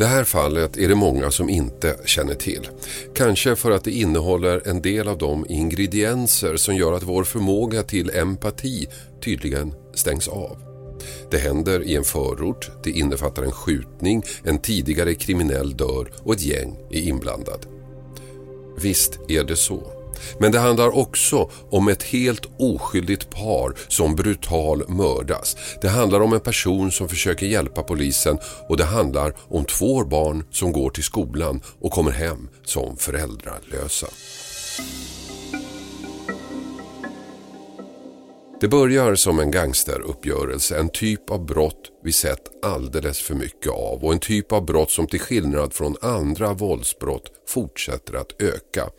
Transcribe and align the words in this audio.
Det 0.00 0.06
här 0.06 0.24
fallet 0.24 0.76
är 0.76 0.88
det 0.88 0.94
många 0.94 1.30
som 1.30 1.48
inte 1.48 1.96
känner 2.04 2.34
till. 2.34 2.68
Kanske 3.14 3.56
för 3.56 3.70
att 3.70 3.84
det 3.84 3.90
innehåller 3.90 4.68
en 4.68 4.82
del 4.82 5.08
av 5.08 5.18
de 5.18 5.46
ingredienser 5.48 6.56
som 6.56 6.76
gör 6.76 6.92
att 6.92 7.02
vår 7.02 7.24
förmåga 7.24 7.82
till 7.82 8.10
empati 8.10 8.86
tydligen 9.24 9.74
stängs 9.94 10.28
av. 10.28 10.58
Det 11.30 11.38
händer 11.38 11.82
i 11.82 11.96
en 11.96 12.04
förort, 12.04 12.70
det 12.84 12.90
innefattar 12.90 13.42
en 13.42 13.52
skjutning, 13.52 14.22
en 14.44 14.58
tidigare 14.58 15.14
kriminell 15.14 15.76
dör 15.76 16.12
och 16.22 16.34
ett 16.34 16.42
gäng 16.42 16.76
är 16.90 17.00
inblandad. 17.00 17.66
Visst 18.78 19.18
är 19.28 19.44
det 19.44 19.56
så. 19.56 19.99
Men 20.38 20.52
det 20.52 20.58
handlar 20.58 20.98
också 20.98 21.50
om 21.70 21.88
ett 21.88 22.02
helt 22.02 22.46
oskyldigt 22.58 23.30
par 23.30 23.74
som 23.88 24.16
brutal 24.16 24.82
mördas. 24.88 25.56
Det 25.82 25.88
handlar 25.88 26.20
om 26.20 26.32
en 26.32 26.40
person 26.40 26.92
som 26.92 27.08
försöker 27.08 27.46
hjälpa 27.46 27.82
polisen 27.82 28.38
och 28.68 28.76
det 28.76 28.84
handlar 28.84 29.34
om 29.48 29.64
två 29.64 30.04
barn 30.04 30.44
som 30.50 30.72
går 30.72 30.90
till 30.90 31.04
skolan 31.04 31.60
och 31.80 31.92
kommer 31.92 32.10
hem 32.10 32.48
som 32.64 32.96
föräldralösa. 32.96 34.06
Det 38.60 38.68
börjar 38.68 39.14
som 39.14 39.38
en 39.38 39.50
gangsteruppgörelse, 39.50 40.78
en 40.78 40.88
typ 40.88 41.30
av 41.30 41.46
brott 41.46 41.90
vi 42.04 42.12
sett 42.12 42.64
alldeles 42.64 43.20
för 43.20 43.34
mycket 43.34 43.72
av 43.72 44.04
och 44.04 44.12
en 44.12 44.18
typ 44.18 44.52
av 44.52 44.64
brott 44.64 44.90
som 44.90 45.06
till 45.06 45.20
skillnad 45.20 45.72
från 45.72 45.96
andra 46.02 46.52
våldsbrott 46.52 47.32
fortsätter 47.48 48.14
att 48.14 48.42
öka. 48.42 48.90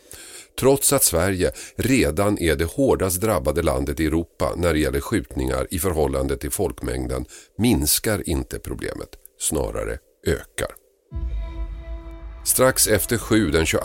Trots 0.60 0.94
att 0.94 1.04
Sverige 1.04 1.52
redan 1.76 2.40
är 2.40 2.56
det 2.56 2.66
hårdast 2.66 3.22
drabbade 3.22 3.62
landet 3.62 4.00
i 4.00 4.06
Europa 4.06 4.54
när 4.58 4.74
det 4.74 4.80
gäller 4.80 5.00
skjutningar 5.00 5.68
i 5.72 5.80
förhållande 5.80 6.38
till 6.38 6.52
folkmängden 6.52 7.26
minskar 7.58 8.30
inte 8.30 8.60
problemet, 8.60 9.10
snarare 9.40 9.98
ökar. 10.28 10.76
Strax 12.44 12.88
efter 12.88 13.18
sju 13.18 13.52
den 13.52 13.66
22 13.66 13.84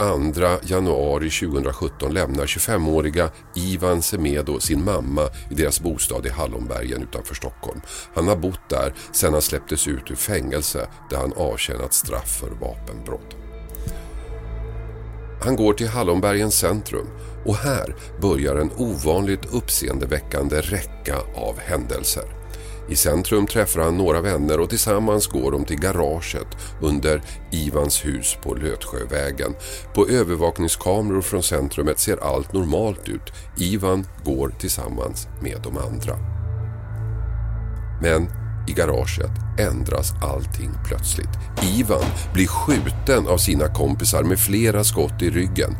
januari 0.62 1.30
2017 1.30 2.14
lämnar 2.14 2.46
25-åriga 2.46 3.30
Ivan 3.54 4.02
Semedo 4.02 4.60
sin 4.60 4.84
mamma 4.84 5.22
i 5.50 5.54
deras 5.54 5.80
bostad 5.80 6.26
i 6.26 6.28
Hallonbergen 6.28 7.02
utanför 7.02 7.34
Stockholm. 7.34 7.80
Han 8.14 8.28
har 8.28 8.36
bott 8.36 8.70
där 8.70 8.94
sedan 9.12 9.32
han 9.32 9.42
släpptes 9.42 9.88
ut 9.88 10.10
ur 10.10 10.14
fängelse 10.14 10.88
där 11.10 11.16
han 11.16 11.32
avtjänat 11.32 11.92
straff 11.92 12.38
för 12.40 12.50
vapenbrott. 12.50 13.45
Han 15.40 15.56
går 15.56 15.72
till 15.72 15.88
Hallonbergens 15.88 16.54
centrum 16.54 17.06
och 17.44 17.56
här 17.56 17.94
börjar 18.20 18.56
en 18.56 18.70
ovanligt 18.76 19.54
uppseendeväckande 19.54 20.60
räcka 20.60 21.16
av 21.34 21.58
händelser. 21.58 22.24
I 22.88 22.96
centrum 22.96 23.46
träffar 23.46 23.80
han 23.80 23.96
några 23.96 24.20
vänner 24.20 24.60
och 24.60 24.70
tillsammans 24.70 25.26
går 25.26 25.52
de 25.52 25.64
till 25.64 25.80
garaget 25.80 26.46
under 26.80 27.22
Ivans 27.52 28.04
hus 28.04 28.36
på 28.42 28.54
Lötsjövägen. 28.54 29.54
På 29.94 30.08
övervakningskameror 30.08 31.20
från 31.20 31.42
centrumet 31.42 31.98
ser 31.98 32.16
allt 32.16 32.52
normalt 32.52 33.08
ut. 33.08 33.32
Ivan 33.56 34.06
går 34.24 34.54
tillsammans 34.58 35.28
med 35.42 35.60
de 35.62 35.78
andra. 35.78 36.16
Men 38.02 38.45
i 38.66 38.72
garaget 38.72 39.30
ändras 39.58 40.12
allting 40.22 40.70
plötsligt. 40.84 41.28
Ivan 41.62 42.04
blir 42.32 42.46
skjuten 42.46 43.28
av 43.28 43.38
sina 43.38 43.68
kompisar 43.68 44.22
med 44.22 44.38
flera 44.38 44.84
skott 44.84 45.22
i 45.22 45.30
ryggen. 45.30 45.76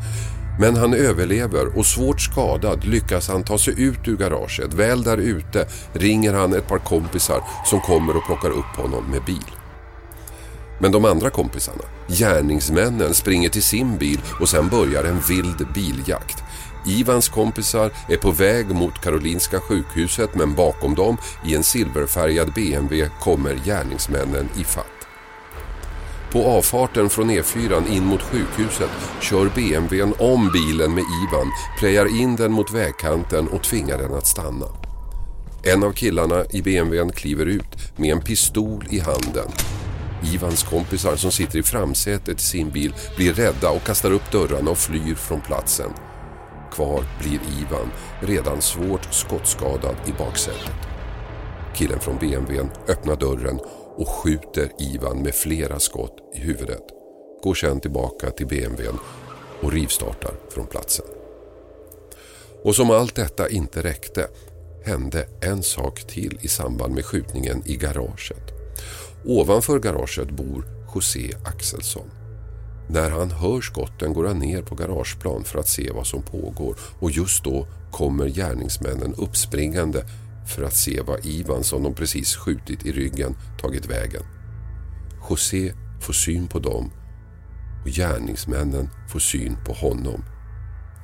Men 0.61 0.77
han 0.77 0.95
överlever 0.95 1.79
och 1.79 1.87
svårt 1.87 2.21
skadad 2.21 2.85
lyckas 2.85 3.29
han 3.29 3.45
ta 3.45 3.59
sig 3.59 3.83
ut 3.83 4.09
ur 4.09 4.17
garaget. 4.17 4.75
Väl 4.75 5.03
där 5.03 5.17
ute 5.17 5.67
ringer 5.93 6.35
han 6.35 6.55
ett 6.55 6.69
par 6.69 6.79
kompisar 6.79 7.41
som 7.65 7.81
kommer 7.81 8.17
och 8.17 8.27
plockar 8.27 8.51
upp 8.51 8.77
honom 8.77 9.11
med 9.11 9.25
bil. 9.25 9.57
Men 10.79 10.93
de 10.93 11.05
andra 11.05 11.31
kompisarna, 11.31 11.83
gärningsmännen, 12.09 13.15
springer 13.15 13.49
till 13.49 13.63
sin 13.63 13.99
bil 13.99 14.21
och 14.41 14.49
sen 14.49 14.69
börjar 14.69 15.05
en 15.05 15.21
vild 15.21 15.67
biljakt. 15.75 16.43
Ivans 16.87 17.29
kompisar 17.29 17.91
är 18.09 18.17
på 18.17 18.31
väg 18.31 18.75
mot 18.75 19.01
Karolinska 19.01 19.61
sjukhuset 19.61 20.35
men 20.35 20.55
bakom 20.55 20.95
dem 20.95 21.17
i 21.45 21.55
en 21.55 21.63
silverfärgad 21.63 22.53
BMW 22.55 23.11
kommer 23.21 23.55
gärningsmännen 23.65 24.49
i 24.59 24.65
fatt. 24.65 24.87
På 26.33 26.45
avfarten 26.45 27.11
från 27.11 27.31
E4 27.31 27.89
in 27.91 28.05
mot 28.05 28.23
sjukhuset 28.23 28.91
kör 29.21 29.51
BMWn 29.55 30.15
om 30.19 30.51
bilen 30.53 30.95
med 30.95 31.05
Ivan, 31.05 31.53
prejar 31.79 32.21
in 32.21 32.37
den 32.37 32.53
mot 32.53 32.73
vägkanten 32.73 33.49
och 33.49 33.63
tvingar 33.63 33.99
den 33.99 34.15
att 34.15 34.27
stanna. 34.27 34.67
En 35.63 35.83
av 35.85 35.93
killarna 35.93 36.45
i 36.51 36.63
BMWn 36.63 37.13
kliver 37.13 37.47
ut 37.47 37.97
med 37.97 38.13
en 38.13 38.21
pistol 38.21 38.87
i 38.91 38.99
handen. 38.99 39.49
Ivans 40.35 40.63
kompisar 40.63 41.17
som 41.17 41.31
sitter 41.33 41.59
i 41.59 41.63
framsätet 41.63 42.41
i 42.41 42.45
sin 42.45 42.71
bil 42.71 42.95
blir 43.17 43.33
rädda 43.33 43.71
och 43.71 43.85
kastar 43.85 44.11
upp 44.11 44.33
dörrarna 44.33 44.71
och 44.71 44.79
flyr 44.79 45.15
från 45.15 45.41
platsen. 45.41 45.91
Kvar 46.77 47.05
blir 47.21 47.41
Ivan, 47.61 47.91
redan 48.21 48.63
svårt 48.63 49.15
skottskadad 49.15 49.97
i 50.07 50.13
baksätet. 50.19 50.75
Killen 51.75 52.01
från 52.01 52.19
BMWn 52.19 52.71
öppnar 52.89 53.17
dörren 53.17 53.61
och 53.97 54.09
skjuter 54.09 54.71
Ivan 54.79 55.23
med 55.23 55.35
flera 55.35 55.79
skott 55.79 56.17
i 56.35 56.39
huvudet. 56.39 56.83
Går 57.43 57.55
sedan 57.55 57.81
tillbaka 57.81 58.31
till 58.31 58.47
BMWn 58.47 58.99
och 59.63 59.73
rivstartar 59.73 60.35
från 60.51 60.67
platsen. 60.67 61.07
Och 62.65 62.77
som 62.77 62.91
allt 62.91 63.15
detta 63.15 63.49
inte 63.49 63.83
räckte 63.83 64.29
hände 64.85 65.27
en 65.41 65.63
sak 65.63 66.07
till 66.07 66.39
i 66.41 66.49
samband 66.49 66.95
med 66.95 67.05
skjutningen 67.05 67.63
i 67.67 67.77
garaget. 67.77 68.53
Ovanför 69.25 69.79
garaget 69.79 70.31
bor 70.31 70.65
José 70.95 71.33
Axelsson. 71.45 72.11
När 72.89 73.11
han 73.11 73.31
hör 73.31 73.61
skotten 73.61 74.13
går 74.13 74.25
han 74.25 74.39
ner 74.39 74.63
på 74.63 74.75
garageplan 74.75 75.45
för 75.45 75.59
att 75.59 75.69
se 75.69 75.91
vad 75.91 76.07
som 76.07 76.23
pågår 76.23 76.77
och 76.99 77.11
just 77.11 77.45
då 77.45 77.67
kommer 77.91 78.29
gärningsmännen 78.29 79.15
uppspringande 79.15 80.05
för 80.47 80.63
att 80.63 80.77
se 80.77 81.01
vad 81.07 81.27
Ivan 81.27 81.65
som 81.65 81.83
de 81.83 81.95
precis 81.95 82.37
skjutit 82.37 82.87
i 82.87 82.93
ryggen 82.93 83.37
tagit 83.61 83.87
vägen. 83.87 84.23
José 85.31 85.73
får 86.01 86.13
syn 86.13 86.49
på 86.49 86.59
dem 86.59 86.91
och 87.85 87.91
gärningsmännen 87.91 88.89
får 89.09 89.19
syn 89.19 89.57
på 89.67 89.73
honom. 89.73 90.25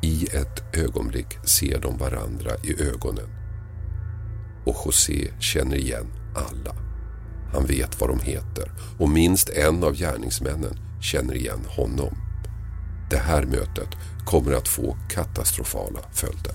I 0.03 0.25
ett 0.25 0.77
ögonblick 0.77 1.49
ser 1.49 1.81
de 1.81 1.99
varandra 1.99 2.51
i 2.65 2.83
ögonen. 2.83 3.29
Och 4.67 4.77
José 4.87 5.33
känner 5.41 5.77
igen 5.77 6.07
alla. 6.35 6.92
Han 7.53 7.67
vet 7.67 8.01
vad 8.01 8.11
de 8.11 8.21
heter 8.21 8.73
och 8.99 9.09
minst 9.09 9.49
en 9.49 9.85
av 9.85 9.95
gärningsmännen 9.95 10.79
känner 11.03 11.35
igen 11.35 11.65
honom. 11.69 12.15
Det 13.11 13.19
här 13.19 13.45
mötet 13.45 13.89
kommer 14.25 14.53
att 14.53 14.69
få 14.69 14.97
katastrofala 15.11 16.01
följder. 16.13 16.53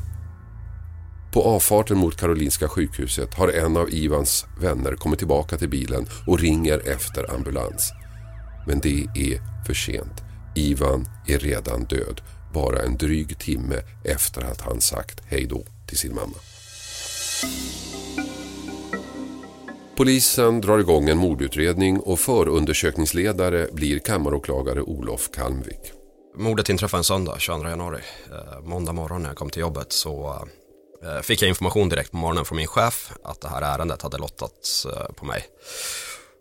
På 1.31 1.43
avfarten 1.43 1.97
mot 1.97 2.17
Karolinska 2.17 2.69
sjukhuset 2.69 3.33
har 3.33 3.47
en 3.47 3.77
av 3.77 3.89
Ivans 3.89 4.45
vänner 4.61 4.95
kommit 4.95 5.19
tillbaka 5.19 5.57
till 5.57 5.69
bilen 5.69 6.05
och 6.27 6.39
ringer 6.39 6.87
efter 6.87 7.33
ambulans. 7.35 7.93
Men 8.67 8.79
det 8.79 9.07
är 9.15 9.65
för 9.65 9.73
sent. 9.73 10.23
Ivan 10.55 11.07
är 11.27 11.39
redan 11.39 11.83
död, 11.83 12.21
bara 12.53 12.81
en 12.81 12.97
dryg 12.97 13.39
timme 13.39 13.75
efter 14.03 14.41
att 14.41 14.61
han 14.61 14.81
sagt 14.81 15.21
hejdå 15.25 15.63
till 15.87 15.97
sin 15.97 16.15
mamma. 16.15 16.37
Polisen 19.97 20.61
drar 20.61 20.79
igång 20.79 21.09
en 21.09 21.17
mordutredning 21.17 21.99
och 21.99 22.19
förundersökningsledare 22.19 23.67
blir 23.71 23.99
kammaråklagare 23.99 24.81
Olof 24.81 25.31
Kalmvik. 25.31 25.91
Mordet 26.35 26.69
inträffade 26.69 26.99
en 26.99 27.03
söndag, 27.03 27.35
22 27.39 27.69
januari. 27.69 27.99
Eh, 28.31 28.61
måndag 28.61 28.93
morgon 28.93 29.21
när 29.21 29.29
jag 29.29 29.37
kom 29.37 29.49
till 29.49 29.61
jobbet 29.61 29.91
så 29.91 30.45
eh, 31.03 31.21
fick 31.21 31.41
jag 31.41 31.49
information 31.49 31.89
direkt 31.89 32.11
på 32.11 32.17
morgonen 32.17 32.45
från 32.45 32.55
min 32.55 32.67
chef 32.67 33.11
att 33.23 33.41
det 33.41 33.49
här 33.49 33.61
ärendet 33.61 34.01
hade 34.01 34.17
lottats 34.17 34.85
eh, 34.85 35.13
på 35.15 35.25
mig. 35.25 35.45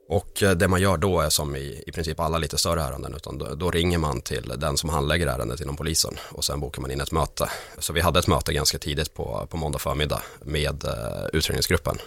Och 0.08 0.42
det 0.56 0.68
man 0.68 0.80
gör 0.80 0.96
då 0.96 1.20
är 1.20 1.28
som 1.28 1.56
i, 1.56 1.82
i 1.86 1.92
princip 1.92 2.20
alla 2.20 2.38
lite 2.38 2.58
större 2.58 2.82
ärenden, 2.82 3.14
utan 3.14 3.38
då, 3.38 3.54
då, 3.54 3.70
ringer 3.70 3.98
man 3.98 4.20
till 4.20 4.52
den 4.56 4.76
som 4.76 4.88
handlägger 4.88 5.26
ärendet 5.26 5.60
inom 5.60 5.76
polisen 5.76 6.14
och 6.32 6.44
sen 6.44 6.60
bokar 6.60 6.82
man 6.82 6.90
in 6.90 7.00
ett 7.00 7.12
möte. 7.12 7.50
Så 7.78 7.92
vi 7.92 8.00
hade 8.00 8.18
ett 8.18 8.28
möte 8.28 8.52
ganska 8.52 8.78
tidigt 8.78 9.14
på, 9.14 9.46
på 9.50 9.56
måndag 9.56 9.78
förmiddag 9.78 10.22
med 10.44 10.84
utredningsgruppen 11.32 11.98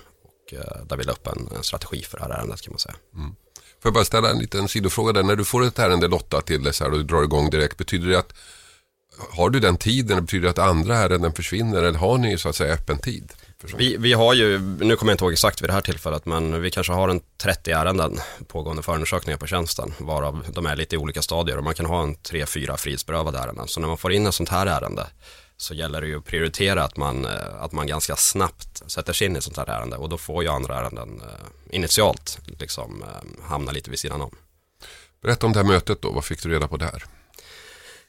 och 0.51 0.59
uh, 0.59 0.85
där 0.85 0.97
vi 0.97 1.03
la 1.03 1.11
upp 1.11 1.27
en, 1.27 1.49
en, 1.55 1.63
strategi 1.63 2.01
för 2.01 2.17
det 2.17 2.23
här 2.23 2.31
ärendet 2.31 2.61
kan 2.61 2.73
man 2.73 2.79
säga. 2.79 2.95
Mm. 3.15 3.35
Får 3.55 3.89
jag 3.89 3.93
bara 3.93 4.05
ställa 4.05 4.29
en 4.29 4.39
liten 4.39 4.67
sidofråga 4.67 5.13
där. 5.13 5.23
När 5.23 5.35
du 5.35 5.45
får 5.45 5.63
ett 5.63 5.79
ärende 5.79 6.07
lottat 6.07 6.45
till 6.45 6.63
dig 6.63 6.73
så 6.73 6.83
här 6.83 6.91
och 6.91 6.97
du 6.97 7.03
drar 7.03 7.23
igång 7.23 7.49
direkt, 7.49 7.77
betyder 7.77 8.07
det 8.07 8.19
att 8.19 8.33
har 9.31 9.49
du 9.49 9.59
den 9.59 9.77
tiden? 9.77 10.15
Det 10.15 10.21
betyder 10.21 10.49
att 10.49 10.59
andra 10.59 10.97
ärenden 10.97 11.33
försvinner 11.33 11.83
eller 11.83 11.99
har 11.99 12.17
ni 12.17 12.37
så 12.37 12.49
att 12.49 12.55
säga 12.55 12.73
öppen 12.73 12.99
tid? 12.99 13.33
Vi, 13.77 13.97
vi 13.97 14.13
har 14.13 14.33
ju, 14.33 14.59
nu 14.59 14.95
kommer 14.95 15.11
jag 15.11 15.13
inte 15.13 15.23
ihåg 15.23 15.33
exakt 15.33 15.61
vid 15.61 15.69
det 15.69 15.73
här 15.73 15.81
tillfället, 15.81 16.25
men 16.25 16.61
vi 16.61 16.71
kanske 16.71 16.93
har 16.93 17.09
en 17.09 17.21
30 17.37 17.71
ärenden 17.71 18.19
pågående 18.47 18.81
förundersökningar 18.81 19.37
på 19.37 19.47
tjänsten, 19.47 19.93
varav 19.97 20.45
de 20.53 20.65
är 20.65 20.75
lite 20.75 20.95
i 20.95 20.97
olika 20.97 21.21
stadier 21.21 21.57
och 21.57 21.63
man 21.63 21.73
kan 21.73 21.85
ha 21.85 22.03
en 22.03 22.15
3-4 22.15 22.77
frihetsberövade 22.77 23.37
ärenden. 23.37 23.67
Så 23.67 23.79
när 23.79 23.87
man 23.87 23.97
får 23.97 24.13
in 24.13 24.27
ett 24.27 24.35
sånt 24.35 24.49
här 24.49 24.65
ärende 24.65 25.07
så 25.61 25.73
gäller 25.73 26.01
det 26.01 26.07
ju 26.07 26.17
att 26.17 26.25
prioritera 26.25 26.83
att 26.83 26.97
man, 26.97 27.25
eh, 27.25 27.61
att 27.61 27.71
man 27.71 27.87
ganska 27.87 28.15
snabbt 28.15 28.91
sätter 28.91 29.13
sig 29.13 29.27
in 29.27 29.35
i 29.35 29.37
ett 29.37 29.43
sånt 29.43 29.57
här 29.57 29.69
ärende 29.69 29.97
och 29.97 30.09
då 30.09 30.17
får 30.17 30.43
ju 30.43 30.49
andra 30.49 30.79
ärenden 30.79 31.21
eh, 31.21 31.75
initialt 31.75 32.39
liksom 32.59 33.03
eh, 33.03 33.47
hamna 33.49 33.71
lite 33.71 33.89
vid 33.89 33.99
sidan 33.99 34.21
om. 34.21 34.35
Berätta 35.21 35.45
om 35.45 35.53
det 35.53 35.59
här 35.59 35.67
mötet 35.67 36.01
då, 36.01 36.11
vad 36.11 36.25
fick 36.25 36.43
du 36.43 36.49
reda 36.49 36.67
på 36.67 36.77
där? 36.77 37.03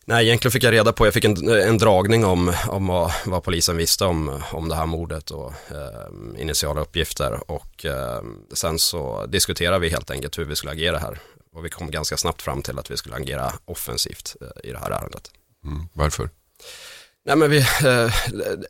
Nej, 0.05 0.27
egentligen 0.27 0.53
fick 0.53 0.63
jag 0.63 0.73
reda 0.73 0.93
på, 0.93 1.07
jag 1.07 1.15
fick 1.15 1.25
en, 1.25 1.49
en 1.49 1.79
dragning 1.79 2.25
om, 2.25 2.55
om 2.69 2.87
vad, 2.87 3.13
vad, 3.27 3.43
polisen 3.43 3.77
visste 3.77 4.05
om, 4.05 4.43
om 4.53 4.69
det 4.69 4.75
här 4.75 4.87
mordet 4.87 5.31
och 5.31 5.53
eh, 5.71 6.41
initiala 6.41 6.81
uppgifter 6.81 7.51
och 7.51 7.87
eh, 7.87 8.23
sen 8.55 8.79
så 8.79 9.27
diskuterade 9.27 9.79
vi 9.79 9.89
helt 9.89 10.11
enkelt 10.11 10.39
hur 10.39 10.45
vi 10.45 10.57
skulle 10.57 10.73
agera 10.73 10.99
här 10.99 11.19
och 11.53 11.65
vi 11.65 11.69
kom 11.69 11.91
ganska 11.91 12.17
snabbt 12.17 12.43
fram 12.43 12.63
till 12.63 12.79
att 12.79 12.91
vi 12.91 12.97
skulle 12.97 13.17
agera 13.17 13.53
offensivt 13.65 14.37
eh, 14.41 14.69
i 14.71 14.73
det 14.73 14.79
här 14.79 14.91
ärendet. 14.91 15.31
Mm, 15.65 15.89
varför? 15.93 16.31
Nej, 17.27 17.37
men 17.37 17.51
vi, 17.51 17.59
eh, 17.59 18.13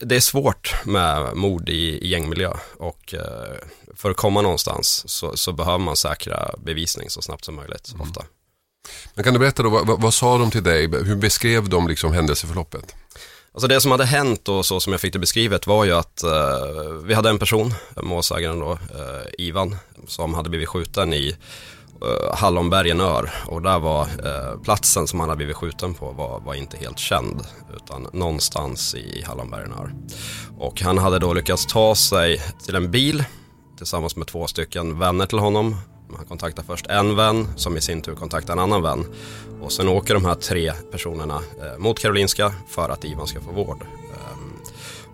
det 0.00 0.16
är 0.16 0.20
svårt 0.20 0.74
med 0.84 1.36
mord 1.36 1.68
i, 1.68 1.98
i 1.98 2.08
gängmiljö 2.08 2.52
och 2.76 3.14
eh, 3.14 3.58
för 3.94 4.10
att 4.10 4.16
komma 4.16 4.42
någonstans 4.42 5.04
så, 5.06 5.36
så, 5.36 5.52
behöver 5.52 5.78
man 5.78 5.96
säkra 5.96 6.50
bevisning 6.58 7.10
så 7.10 7.22
snabbt 7.22 7.44
som 7.44 7.54
möjligt 7.54 7.92
mm. 7.94 8.00
ofta. 8.00 8.24
Men 9.14 9.24
kan 9.24 9.34
du 9.34 9.40
berätta 9.40 9.62
då, 9.62 9.70
vad, 9.70 10.02
vad, 10.02 10.14
sa 10.14 10.38
de 10.38 10.50
till 10.50 10.62
dig? 10.62 10.88
Hur 11.04 11.16
beskrev 11.16 11.68
de 11.68 11.88
liksom 11.88 12.12
händelseförloppet? 12.12 12.94
Alltså 13.52 13.68
det 13.68 13.80
som 13.80 13.90
hade 13.90 14.04
hänt 14.04 14.48
och 14.48 14.66
så 14.66 14.80
som 14.80 14.92
jag 14.92 15.00
fick 15.00 15.12
det 15.12 15.18
beskrivet 15.18 15.66
var 15.66 15.84
ju 15.84 15.92
att 15.92 16.22
eh, 16.22 16.92
vi 17.04 17.14
hade 17.14 17.30
en 17.30 17.38
person, 17.38 17.74
målsägaren 17.96 18.58
då, 18.58 18.72
eh, 18.72 19.26
Ivan, 19.38 19.76
som 20.06 20.34
hade 20.34 20.50
blivit 20.50 20.68
skjuten 20.68 21.14
i 21.14 21.36
Eh, 22.02 22.36
Hallonbergen 22.36 23.00
ör 23.00 23.30
och 23.46 23.62
där 23.62 23.78
var 23.78 24.02
eh, 24.02 24.60
platsen 24.62 25.06
som 25.06 25.20
han 25.20 25.28
hade 25.28 25.36
blivit 25.36 25.56
skjuten 25.56 25.94
på 25.94 26.10
var, 26.10 26.40
var 26.40 26.54
inte 26.54 26.76
helt 26.76 26.98
känd 26.98 27.42
utan 27.76 28.06
någonstans 28.12 28.94
i 28.94 29.24
Hallonbergen 29.26 29.72
ör. 29.72 29.94
Och 30.58 30.80
han 30.80 30.98
hade 30.98 31.18
då 31.18 31.34
lyckats 31.34 31.66
ta 31.66 31.94
sig 31.94 32.42
till 32.64 32.76
en 32.76 32.90
bil 32.90 33.24
tillsammans 33.76 34.16
med 34.16 34.26
två 34.26 34.46
stycken 34.46 34.98
vänner 34.98 35.26
till 35.26 35.38
honom 35.38 35.76
han 36.16 36.26
kontaktar 36.26 36.62
först 36.62 36.86
en 36.86 37.16
vän 37.16 37.48
som 37.56 37.76
i 37.76 37.80
sin 37.80 38.02
tur 38.02 38.14
kontaktar 38.14 38.52
en 38.52 38.58
annan 38.58 38.82
vän. 38.82 39.04
Och 39.60 39.72
sen 39.72 39.88
åker 39.88 40.14
de 40.14 40.24
här 40.24 40.34
tre 40.34 40.72
personerna 40.90 41.34
eh, 41.34 41.78
mot 41.78 41.98
Karolinska 41.98 42.52
för 42.68 42.88
att 42.88 43.04
Ivan 43.04 43.26
ska 43.26 43.40
få 43.40 43.52
vård. 43.52 43.84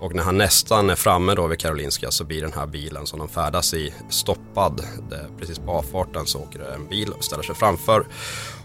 Och 0.01 0.15
när 0.15 0.23
han 0.23 0.39
nästan 0.39 0.91
är 0.91 0.95
framme 0.95 1.35
då 1.35 1.47
vid 1.47 1.59
Karolinska 1.59 2.11
så 2.11 2.25
blir 2.25 2.43
den 2.43 2.53
här 2.53 2.67
bilen 2.67 3.07
som 3.07 3.19
de 3.19 3.29
färdas 3.29 3.75
i 3.75 3.95
stoppad. 4.09 4.87
Det, 5.11 5.27
precis 5.39 5.59
på 5.59 5.71
avfarten 5.71 6.27
så 6.27 6.39
åker 6.39 6.59
det 6.59 6.75
en 6.75 6.89
bil 6.89 7.13
och 7.13 7.25
ställer 7.25 7.43
sig 7.43 7.55
framför. 7.55 8.07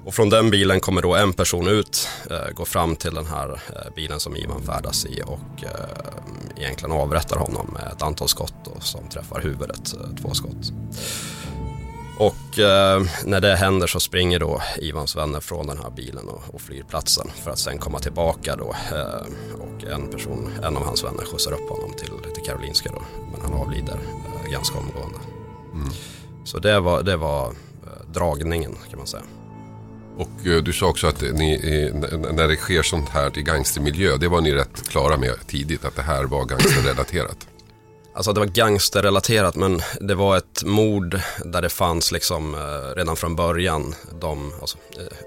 Och 0.05 0.13
från 0.13 0.29
den 0.29 0.49
bilen 0.49 0.79
kommer 0.79 1.01
då 1.01 1.15
en 1.15 1.33
person 1.33 1.67
ut, 1.67 2.07
eh, 2.29 2.53
går 2.53 2.65
fram 2.65 2.95
till 2.95 3.13
den 3.13 3.25
här 3.25 3.49
eh, 3.51 3.93
bilen 3.95 4.19
som 4.19 4.35
Ivan 4.35 4.61
färdas 4.61 5.05
i 5.05 5.21
och 5.25 5.63
eh, 5.63 6.61
egentligen 6.63 6.91
avrättar 6.91 7.37
honom 7.37 7.69
med 7.73 7.91
ett 7.91 8.01
antal 8.01 8.27
skott 8.27 8.55
då, 8.65 8.79
som 8.79 9.09
träffar 9.09 9.41
huvudet, 9.41 9.93
eh, 9.93 10.15
två 10.21 10.33
skott. 10.33 10.73
Och 12.21 12.59
eh, 12.59 13.03
när 13.25 13.41
det 13.41 13.55
händer 13.55 13.87
så 13.87 13.99
springer 13.99 14.39
då 14.39 14.61
Ivans 14.77 15.15
vänner 15.15 15.39
från 15.39 15.67
den 15.67 15.77
här 15.77 15.89
bilen 15.89 16.27
och, 16.27 16.43
och 16.53 16.61
flyr 16.61 16.83
platsen 16.83 17.31
för 17.43 17.51
att 17.51 17.59
sen 17.59 17.77
komma 17.77 17.99
tillbaka 17.99 18.55
då. 18.55 18.75
Eh, 18.91 19.25
och 19.59 19.83
en 19.83 20.07
person, 20.07 20.49
en 20.63 20.77
av 20.77 20.85
hans 20.85 21.03
vänner 21.03 21.25
skjutsar 21.25 21.51
upp 21.51 21.69
honom 21.69 21.93
till, 21.93 22.33
till 22.33 22.43
Karolinska 22.43 22.89
då. 22.89 23.01
Men 23.31 23.41
han 23.41 23.53
avlider 23.53 23.99
eh, 24.45 24.51
ganska 24.51 24.77
omgående. 24.77 25.19
Mm. 25.73 25.89
Så 26.45 26.59
det 26.59 26.79
var, 26.79 27.03
det 27.03 27.17
var 27.17 27.45
eh, 27.47 28.11
dragningen 28.13 28.77
kan 28.89 28.97
man 28.97 29.07
säga. 29.07 29.23
Och 30.17 30.47
eh, 30.47 30.63
du 30.63 30.73
sa 30.73 30.87
också 30.87 31.07
att 31.07 31.21
ni, 31.21 31.59
när 32.31 32.47
det 32.47 32.55
sker 32.55 32.83
sånt 32.83 33.09
här 33.09 33.37
i 33.37 33.41
gangstermiljö, 33.41 34.17
det 34.17 34.27
var 34.27 34.41
ni 34.41 34.53
rätt 34.53 34.89
klara 34.89 35.17
med 35.17 35.47
tidigt 35.47 35.85
att 35.85 35.95
det 35.95 36.01
här 36.01 36.23
var 36.23 36.45
gangsterrelaterat. 36.45 37.47
Alltså 38.13 38.33
det 38.33 38.39
var 38.39 38.47
gangsterrelaterat 38.47 39.55
men 39.55 39.81
det 39.99 40.15
var 40.15 40.37
ett 40.37 40.63
mord 40.63 41.19
där 41.45 41.61
det 41.61 41.69
fanns 41.69 42.11
liksom 42.11 42.55
eh, 42.55 42.95
redan 42.95 43.15
från 43.15 43.35
början 43.35 43.95
de, 44.19 44.53
alltså, 44.61 44.77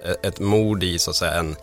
eh, 0.05 0.15
ett 0.23 0.41
mord 0.41 0.83
i 0.83 0.99
så 0.99 1.11
att 1.11 1.17
säga 1.17 1.33
en, 1.33 1.57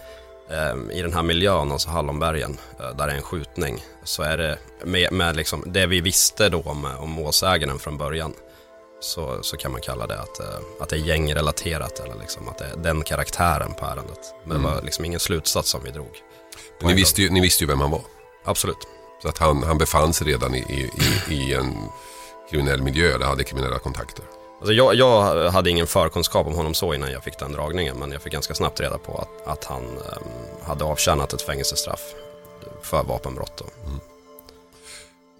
eh, 0.49 0.97
i 0.97 1.01
den 1.01 1.13
här 1.13 1.23
miljön, 1.23 1.71
alltså 1.71 1.89
Hallonbergen, 1.89 2.57
eh, 2.79 2.95
där 2.97 3.07
det 3.07 3.13
är 3.13 3.17
en 3.17 3.21
skjutning. 3.21 3.83
Så 4.03 4.23
är 4.23 4.37
det 4.37 4.57
med, 4.85 5.13
med 5.13 5.35
liksom 5.35 5.63
det 5.67 5.85
vi 5.85 6.01
visste 6.01 6.49
då 6.49 6.61
om, 6.61 6.87
om 6.99 7.09
målsägaren 7.09 7.79
från 7.79 7.97
början. 7.97 8.33
Så, 8.99 9.43
så 9.43 9.57
kan 9.57 9.71
man 9.71 9.81
kalla 9.81 10.07
det 10.07 10.19
att, 10.19 10.39
eh, 10.39 10.45
att 10.79 10.89
det 10.89 10.95
är 10.95 10.99
gängrelaterat 10.99 11.99
eller 11.99 12.15
liksom 12.15 12.47
att 12.47 12.57
det 12.57 12.65
är 12.65 12.77
den 12.77 13.03
karaktären 13.03 13.73
på 13.73 13.85
ärendet. 13.85 14.33
Men 14.43 14.57
mm. 14.57 14.63
det 14.63 14.75
var 14.75 14.81
liksom 14.81 15.05
ingen 15.05 15.19
slutsats 15.19 15.69
som 15.69 15.83
vi 15.83 15.91
drog. 15.91 16.11
Ni 16.81 16.93
visste, 16.93 17.21
ju, 17.21 17.29
ni 17.29 17.41
visste 17.41 17.63
ju 17.63 17.67
vem 17.67 17.81
han 17.81 17.91
var? 17.91 18.01
Absolut. 18.45 18.87
Så 19.21 19.27
att 19.27 19.37
han, 19.37 19.63
han 19.63 19.77
befann 19.77 20.13
sig 20.13 20.27
redan 20.27 20.55
i, 20.55 20.59
i, 20.59 21.33
i 21.33 21.53
en 21.53 21.75
kriminell 22.49 22.81
miljö 22.81 23.15
eller 23.15 23.25
hade 23.25 23.43
kriminella 23.43 23.79
kontakter. 23.79 24.25
Alltså 24.59 24.73
jag, 24.73 24.95
jag, 24.95 25.51
hade 25.51 25.69
ingen 25.69 25.87
förkunskap 25.87 26.47
om 26.47 26.53
honom 26.53 26.73
så 26.73 26.93
innan 26.93 27.11
jag 27.11 27.23
fick 27.23 27.39
den 27.39 27.51
dragningen 27.51 27.97
men 27.97 28.11
jag 28.11 28.21
fick 28.21 28.33
ganska 28.33 28.53
snabbt 28.53 28.79
reda 28.79 28.97
på 28.97 29.17
att, 29.17 29.47
att 29.47 29.65
han 29.65 29.83
um, 29.83 30.23
hade 30.63 30.83
avtjänat 30.83 31.33
ett 31.33 31.41
fängelsestraff 31.41 32.01
för 32.81 33.03
vapenbrott. 33.03 33.61
Mm. 33.85 33.99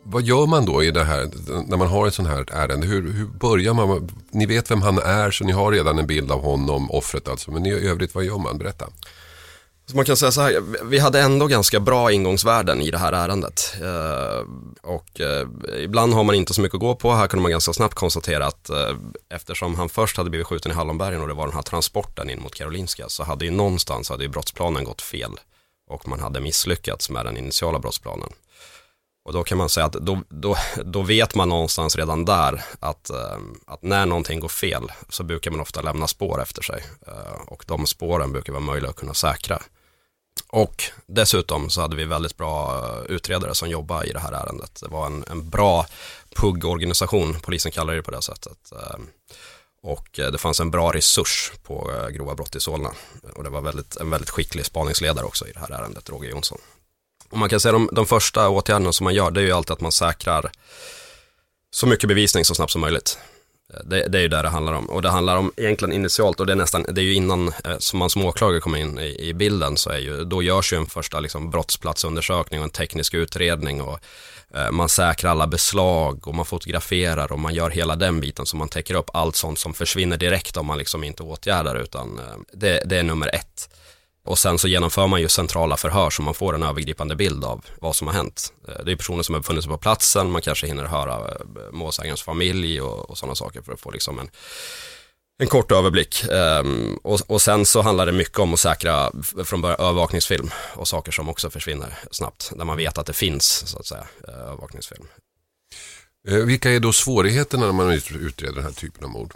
Vad 0.04 0.22
gör 0.22 0.46
man 0.46 0.66
då 0.66 0.84
i 0.84 0.92
det 0.92 1.04
här, 1.04 1.30
när 1.68 1.78
man 1.78 1.88
har 1.88 2.08
ett 2.08 2.14
sånt 2.14 2.28
här 2.28 2.46
ärende? 2.52 2.88
Hur, 2.88 3.12
hur, 3.14 3.26
börjar 3.26 3.74
man? 3.74 4.10
Ni 4.32 4.46
vet 4.46 4.72
vem 4.72 4.82
han 4.82 4.98
är 4.98 5.32
så 5.32 5.44
ni 5.44 5.52
har 5.52 5.72
redan 5.72 6.00
en 6.00 6.08
bild 6.08 6.32
av 6.32 6.42
honom, 6.44 6.92
offret 6.92 7.28
alltså. 7.28 7.52
Men 7.52 7.66
i 7.66 7.72
övrigt, 7.72 8.16
vad 8.16 8.24
gör 8.24 8.38
man? 8.38 8.58
Berätta. 8.58 8.88
Så 9.92 9.98
man 9.98 10.06
kan 10.06 10.18
säga 10.18 10.32
så 10.32 10.42
här, 10.42 10.64
vi 10.84 11.00
hade 11.00 11.20
ändå 11.20 11.48
ganska 11.48 11.80
bra 11.80 12.12
ingångsvärden 12.12 12.82
i 12.82 12.92
det 12.92 12.98
här 12.98 13.14
ärendet. 13.14 13.76
Eh, 13.82 14.46
och 14.82 15.22
eh, 15.22 15.48
ibland 15.84 16.14
har 16.14 16.24
man 16.24 16.36
inte 16.36 16.54
så 16.54 16.62
mycket 16.62 16.76
att 16.76 16.82
gå 16.82 16.96
på. 16.96 17.12
Här 17.14 17.28
kunde 17.28 17.42
man 17.42 17.52
ganska 17.52 17.74
snabbt 17.74 17.94
konstatera 17.94 18.46
att 18.46 18.70
eh, 18.70 18.96
eftersom 19.30 19.76
han 19.76 19.90
först 19.90 20.18
hade 20.18 20.30
blivit 20.30 20.48
skjuten 20.48 20.72
i 20.72 20.76
Hallonbergen 20.76 21.22
och 21.22 21.28
det 21.28 21.34
var 21.34 21.48
den 21.48 21.56
här 21.56 21.62
transporten 21.62 22.30
in 22.30 22.42
mot 22.42 22.56
Karolinska 22.56 23.10
så 23.10 23.24
hade 23.24 23.46
ju 23.46 23.52
någonstans 23.52 24.10
hade 24.10 24.24
ju 24.24 24.30
brottsplanen 24.30 24.84
gått 24.84 25.02
fel. 25.02 25.32
Och 25.90 26.08
man 26.08 26.20
hade 26.20 26.40
misslyckats 26.40 27.10
med 27.10 27.26
den 27.26 27.38
initiala 27.38 27.80
brottsplanen. 27.80 28.30
Och 29.26 29.34
då 29.34 29.44
kan 29.44 29.58
man 29.58 29.70
säga 29.70 29.86
att 29.86 29.94
då, 29.94 30.24
då, 30.30 30.56
då 30.86 31.02
vet 31.02 31.36
man 31.36 31.50
någonstans 31.50 31.96
redan 31.96 32.26
där 32.26 32.64
att, 32.80 33.10
eh, 33.10 33.38
att 33.66 33.84
när 33.84 34.06
någonting 34.06 34.40
går 34.40 34.50
fel 34.50 34.92
så 35.10 35.24
brukar 35.24 35.52
man 35.52 35.60
ofta 35.60 35.82
lämna 35.82 36.08
spår 36.08 36.42
efter 36.42 36.62
sig. 36.62 36.84
Eh, 37.08 37.42
och 37.48 37.64
de 37.68 37.86
spåren 37.88 38.32
brukar 38.32 38.54
vara 38.54 38.64
möjliga 38.64 38.90
att 38.90 38.96
kunna 38.96 39.14
säkra. 39.14 39.62
Och 40.50 40.84
dessutom 41.06 41.70
så 41.70 41.82
hade 41.82 41.96
vi 41.96 42.06
väldigt 42.06 42.38
bra 42.38 42.86
eh, 42.86 43.16
utredare 43.16 43.56
som 43.56 43.70
jobbade 43.70 44.08
i 44.08 44.14
det 44.14 44.20
här 44.20 44.32
ärendet. 44.32 44.80
Det 44.82 44.88
var 44.88 45.06
en, 45.06 45.24
en 45.28 45.50
bra 45.50 45.86
PUG-organisation, 46.36 47.40
polisen 47.42 47.72
kallar 47.72 47.94
det 47.94 48.04
på 48.04 48.12
det 48.12 48.22
sättet. 48.22 48.72
Eh, 48.72 49.00
och 49.84 50.20
eh, 50.20 50.32
det 50.32 50.38
fanns 50.38 50.60
en 50.60 50.72
bra 50.72 50.92
resurs 50.92 51.52
på 51.64 51.92
grova 52.12 52.36
brott 52.36 52.56
i 52.56 52.60
Solna. 52.60 52.92
Och 53.34 53.44
det 53.44 53.50
var 53.50 53.62
väldigt, 53.62 53.96
en 53.96 54.10
väldigt 54.10 54.30
skicklig 54.30 54.66
spaningsledare 54.66 55.26
också 55.26 55.48
i 55.48 55.52
det 55.52 55.60
här 55.60 55.72
ärendet, 55.72 56.10
Roger 56.10 56.30
Jonsson. 56.30 56.58
Och 57.30 57.38
man 57.38 57.50
kan 57.50 57.60
säga 57.60 57.72
de, 57.72 57.90
de 57.92 58.06
första 58.06 58.50
åtgärderna 58.50 58.94
som 58.94 59.04
man 59.04 59.14
gör, 59.14 59.32
det 59.32 59.42
är 59.42 59.46
ju 59.46 59.52
alltid 59.52 59.72
att 59.72 59.82
man 59.82 59.92
säkrar 59.92 60.52
så 61.72 61.88
mycket 61.88 62.08
bevisning 62.08 62.46
så 62.46 62.56
snabbt 62.56 62.72
som 62.72 62.82
möjligt. 62.82 63.18
Det, 63.84 64.08
det, 64.08 64.18
är 64.18 64.22
ju 64.22 64.28
där 64.28 64.44
det 64.44 64.50
handlar 64.50 64.74
om. 64.74 64.86
Och 64.86 65.02
det 65.02 65.10
handlar 65.10 65.38
om 65.38 65.52
egentligen 65.58 65.94
initialt 65.94 66.40
och 66.40 66.46
det 66.46 66.54
är 66.54 66.58
nästan, 66.58 66.86
det 66.90 67.02
är 67.02 67.06
ju 67.06 67.14
innan 67.14 67.48
eh, 67.48 67.78
som 67.78 68.00
man 68.00 68.10
som 68.10 68.26
åklagare 68.26 68.60
kommer 68.60 68.78
in 68.78 69.00
i, 69.00 69.30
i, 69.30 69.34
bilden 69.34 69.78
så 69.78 69.90
är 69.90 69.98
ju, 69.98 70.24
då 70.24 70.44
görs 70.44 70.74
ju 70.74 70.78
en 70.78 70.86
första 70.86 71.20
liksom, 71.20 71.50
brottsplatsundersökning 71.50 72.60
och 72.60 72.64
en 72.64 72.70
teknisk 72.70 73.14
utredning 73.14 73.82
och 73.82 74.00
eh, 74.56 74.72
man 74.72 74.90
säkrar 74.90 75.32
alla 75.32 75.48
beslag 75.48 76.28
och 76.28 76.36
man 76.36 76.46
fotograferar 76.46 77.32
och 77.32 77.40
man 77.40 77.54
gör 77.54 77.70
hela 77.70 77.96
den 77.96 78.20
biten 78.20 78.46
så 78.46 78.58
man 78.58 78.70
täcker 78.70 78.96
upp 78.96 79.10
allt 79.14 79.36
sånt 79.36 79.60
som 79.60 79.74
försvinner 79.74 80.18
direkt 80.18 80.58
om 80.58 80.66
man 80.66 80.78
liksom 80.78 81.04
inte 81.04 81.24
åtgärdar 81.24 81.76
utan 81.76 82.20
eh, 82.20 82.26
det, 82.54 82.82
det 82.86 82.98
är 82.98 83.04
nummer 83.04 83.36
ett. 83.36 83.70
Och 84.24 84.40
sen 84.40 84.60
så 84.60 84.68
genomför 84.68 85.08
man 85.08 85.22
ju 85.22 85.30
centrala 85.30 85.78
förhör 85.78 86.10
så 86.10 86.22
man 86.22 86.34
får 86.34 86.56
en 86.56 86.64
övergripande 86.64 87.16
bild 87.16 87.44
av 87.44 87.66
vad 87.82 87.96
som 87.96 88.08
har 88.08 88.14
hänt. 88.14 88.54
Eh, 88.68 88.86
det 88.86 88.92
är 88.92 88.96
personer 88.96 89.24
som 89.24 89.36
har 89.36 89.40
befunnit 89.40 89.64
sig 89.64 89.72
på 89.72 89.78
platsen, 89.78 90.32
man 90.32 90.42
kanske 90.42 90.68
hinner 90.68 90.86
höra 90.86 91.16
eh, 91.16 91.72
målsägarens 91.72 92.22
familj 92.22 92.82
och, 92.82 93.10
och 93.10 93.18
sådana 93.18 93.36
saker 93.36 93.62
för 93.62 93.74
att 93.74 93.80
få 93.80 93.92
liksom 93.92 94.20
en, 94.20 94.30
en 95.40 95.48
kort 95.48 95.72
överblick. 95.72 96.24
Um, 96.30 97.00
och, 97.04 97.20
och, 97.28 97.42
sen 97.42 97.66
så 97.66 97.82
handlar 97.82 98.06
det 98.06 98.12
mycket 98.12 98.40
om 98.40 98.54
att 98.54 98.60
säkra 98.60 99.12
från 99.44 99.62
början 99.62 99.80
övervakningsfilm 99.80 100.50
och 100.76 100.88
saker 100.88 101.12
som 101.12 101.30
också 101.30 101.50
försvinner 101.50 101.98
snabbt, 102.12 102.52
där 102.56 102.66
man 102.66 102.78
vet 102.78 102.98
att 102.98 103.06
det 103.06 103.14
finns 103.14 103.64
så 103.68 103.80
att 103.80 103.86
säga 103.86 104.08
övervakningsfilm. 104.28 105.08
Vilka 106.24 106.72
är 106.72 106.80
då 106.80 106.94
svårigheterna 106.94 107.66
när 107.66 107.74
man 107.74 107.92
utreder 107.92 108.56
den 108.56 108.64
här 108.64 108.72
typen 108.72 109.04
av 109.04 109.10
mord? 109.10 109.34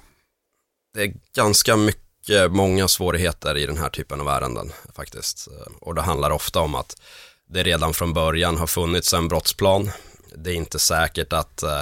Det 0.93 1.03
är 1.03 1.13
ganska 1.35 1.75
mycket, 1.75 2.04
många 2.49 2.87
svårigheter 2.87 3.57
i 3.57 3.65
den 3.65 3.77
här 3.77 3.89
typen 3.89 4.21
av 4.21 4.27
ärenden 4.27 4.71
faktiskt. 4.95 5.47
Och 5.81 5.95
det 5.95 6.01
handlar 6.01 6.29
ofta 6.29 6.59
om 6.59 6.75
att 6.75 7.01
det 7.49 7.63
redan 7.63 7.93
från 7.93 8.13
början 8.13 8.57
har 8.57 8.67
funnits 8.67 9.13
en 9.13 9.27
brottsplan. 9.27 9.91
Det 10.35 10.51
är 10.51 10.55
inte 10.55 10.79
säkert 10.79 11.33
att 11.33 11.63
eh, 11.63 11.81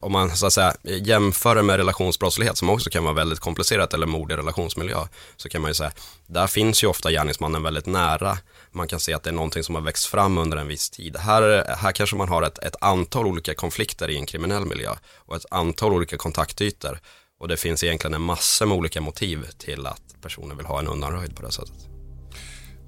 om 0.00 0.12
man 0.12 0.36
så 0.36 0.46
att 0.46 0.52
säga 0.52 0.74
jämför 0.82 1.62
med 1.62 1.76
relationsbrottslighet 1.76 2.56
som 2.56 2.70
också 2.70 2.90
kan 2.90 3.04
vara 3.04 3.14
väldigt 3.14 3.40
komplicerat 3.40 3.94
eller 3.94 4.06
mord 4.06 4.32
i 4.32 4.36
relationsmiljö 4.36 4.98
så 5.36 5.48
kan 5.48 5.62
man 5.62 5.70
ju 5.70 5.74
säga 5.74 5.92
där 6.26 6.46
finns 6.46 6.84
ju 6.84 6.86
ofta 6.86 7.10
gärningsmannen 7.10 7.62
väldigt 7.62 7.86
nära. 7.86 8.38
Man 8.70 8.88
kan 8.88 9.00
se 9.00 9.12
att 9.12 9.22
det 9.22 9.30
är 9.30 9.34
någonting 9.34 9.64
som 9.64 9.74
har 9.74 9.82
växt 9.82 10.06
fram 10.06 10.38
under 10.38 10.56
en 10.56 10.68
viss 10.68 10.90
tid. 10.90 11.16
Här, 11.16 11.74
här 11.76 11.92
kanske 11.92 12.16
man 12.16 12.28
har 12.28 12.42
ett, 12.42 12.58
ett 12.58 12.76
antal 12.80 13.26
olika 13.26 13.54
konflikter 13.54 14.10
i 14.10 14.16
en 14.16 14.26
kriminell 14.26 14.64
miljö 14.64 14.90
och 15.16 15.36
ett 15.36 15.46
antal 15.50 15.92
olika 15.92 16.16
kontaktytor 16.16 16.98
och 17.40 17.48
det 17.48 17.56
finns 17.56 17.84
egentligen 17.84 18.14
en 18.14 18.22
massa 18.22 18.66
med 18.66 18.76
olika 18.76 19.00
motiv 19.00 19.46
till 19.58 19.86
att 19.86 20.02
personen 20.22 20.56
vill 20.56 20.66
ha 20.66 20.78
en 20.78 20.88
undanröjd 20.88 21.36
på 21.36 21.42
det 21.42 21.52
sättet. 21.52 21.88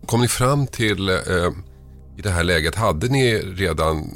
Kom 0.07 0.21
ni 0.21 0.29
fram 0.29 0.67
till 0.67 1.09
eh, 1.09 1.17
i 2.19 2.23
det 2.23 2.31
här 2.31 2.45
läget, 2.45 2.75
hade 2.75 3.09
ni 3.09 3.39
redan 3.39 4.11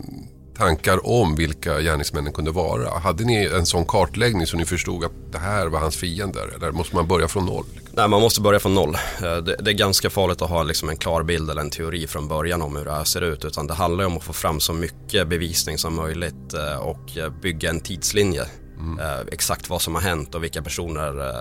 tankar 0.60 1.06
om 1.06 1.37
vilka 1.37 1.80
gärningsmännen 1.80 2.32
kunde 2.32 2.50
vara? 2.50 2.99
Hade 2.99 3.25
ni 3.25 3.44
en 3.44 3.66
sån 3.66 3.84
kartläggning 3.84 4.46
så 4.46 4.56
ni 4.56 4.64
förstod 4.64 5.04
att 5.04 5.12
det 5.32 5.38
här 5.38 5.66
var 5.66 5.80
hans 5.80 5.96
fiender? 5.96 6.54
Eller 6.56 6.72
måste 6.72 6.96
man 6.96 7.08
börja 7.08 7.28
från 7.28 7.46
noll? 7.46 7.64
Nej, 7.92 8.08
man 8.08 8.20
måste 8.20 8.40
börja 8.40 8.58
från 8.58 8.75
noll. 8.75 8.94
Eh, 9.22 9.37
det, 9.37 9.56
det 9.60 9.70
är 9.70 9.75
ganska 9.75 10.10
farligt 10.10 10.42
att 10.42 10.50
ha 10.50 10.62
liksom 10.62 10.88
en 10.88 10.96
klar 10.96 11.22
bild 11.22 11.50
eller 11.50 11.62
en 11.62 11.70
teori 11.70 12.06
från 12.06 12.28
början 12.28 12.62
om 12.62 12.76
hur 12.76 12.84
det 12.84 12.92
här 12.92 13.04
ser 13.04 13.20
ut. 13.20 13.44
Utan 13.44 13.66
det 13.66 13.75
handlar 13.75 14.04
om 14.04 14.16
att 14.16 14.22
få 14.22 14.32
fram 14.32 14.60
så 14.60 14.72
mycket 14.72 15.28
bevisning 15.28 15.78
som 15.78 15.96
möjligt 15.96 16.54
eh, 16.54 16.76
och 16.76 17.32
bygga 17.42 17.70
en 17.70 17.80
tidslinje. 17.80 18.44
Mm. 18.80 19.28
exakt 19.32 19.68
vad 19.68 19.82
som 19.82 19.94
har 19.94 20.02
hänt 20.02 20.34
och 20.34 20.44
vilka 20.44 20.62
personer, 20.62 21.34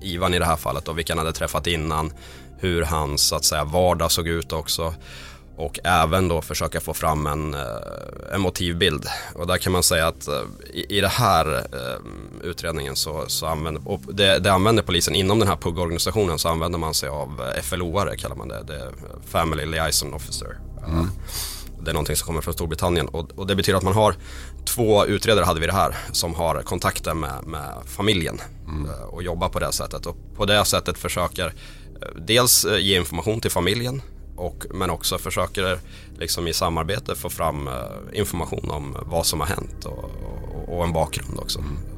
Ivan 0.00 0.34
i 0.34 0.38
det 0.38 0.44
här 0.44 0.56
fallet, 0.56 0.88
och 0.88 0.98
vilka 0.98 1.12
han 1.12 1.18
hade 1.18 1.32
träffat 1.32 1.66
innan. 1.66 2.12
Hur 2.58 2.82
hans 2.82 3.22
så 3.22 3.36
att 3.36 3.44
säga, 3.44 3.64
vardag 3.64 4.10
såg 4.12 4.28
ut 4.28 4.52
också 4.52 4.94
och 5.56 5.78
även 5.84 6.28
då 6.28 6.42
försöka 6.42 6.80
få 6.80 6.94
fram 6.94 7.26
en, 7.26 7.54
eh, 7.54 8.34
en 8.34 8.40
motivbild. 8.40 9.06
Och 9.34 9.46
där 9.46 9.58
kan 9.58 9.72
man 9.72 9.82
säga 9.82 10.06
att 10.06 10.28
eh, 10.28 10.42
i, 10.72 10.98
i 10.98 11.00
det 11.00 11.08
här 11.08 11.56
eh, 11.56 12.00
utredningen 12.42 12.96
så, 12.96 13.24
så 13.26 13.46
använder, 13.46 13.88
och 13.88 14.00
det, 14.12 14.38
det 14.38 14.52
använder 14.52 14.82
polisen 14.82 15.14
inom 15.14 15.38
den 15.38 15.48
här 15.48 15.56
PUG-organisationen 15.56 16.38
så 16.38 16.48
använder 16.48 16.78
man 16.78 16.94
sig 16.94 17.08
av 17.08 17.42
FLO-are 17.62 18.16
kallar 18.16 18.36
man 18.36 18.48
det, 18.48 18.62
det 18.62 18.92
Family 19.26 19.66
Liaison 19.66 20.14
Officer. 20.14 20.58
Mm. 20.86 21.08
Det 21.84 21.90
är 21.90 21.92
någonting 21.92 22.16
som 22.16 22.26
kommer 22.26 22.40
från 22.40 22.54
Storbritannien 22.54 23.08
och, 23.08 23.30
och, 23.34 23.46
det 23.46 23.56
betyder 23.56 23.76
att 23.76 23.84
man 23.84 23.94
har 23.94 24.14
två 24.64 25.06
utredare 25.06 25.44
hade 25.44 25.60
vi 25.60 25.66
det 25.66 25.72
här 25.72 25.96
som 26.12 26.34
har 26.34 26.62
kontakter 26.62 27.14
med, 27.14 27.44
med 27.46 27.72
familjen 27.86 28.40
mm. 28.68 28.90
och 29.10 29.22
jobbar 29.22 29.48
på 29.48 29.58
det 29.58 29.72
sättet 29.72 30.06
och 30.06 30.16
på 30.36 30.44
det 30.44 30.64
sättet 30.64 30.98
försöker 30.98 31.54
dels 32.16 32.66
ge 32.80 32.96
information 32.96 33.40
till 33.40 33.50
familjen 33.50 34.02
och, 34.36 34.66
men 34.70 34.90
också 34.90 35.18
försöker 35.18 35.78
liksom 36.18 36.48
i 36.48 36.52
samarbete 36.52 37.14
få 37.14 37.30
fram 37.30 37.68
eh, 37.68 37.74
information 38.12 38.70
om 38.70 38.96
vad 39.02 39.26
som 39.26 39.40
har 39.40 39.46
hänt 39.46 39.84
och, 39.84 40.04
och, 40.04 40.76
och 40.76 40.84
en 40.84 40.92
bakgrund 40.92 41.38
också. 41.38 41.58
Mm. 41.58 41.91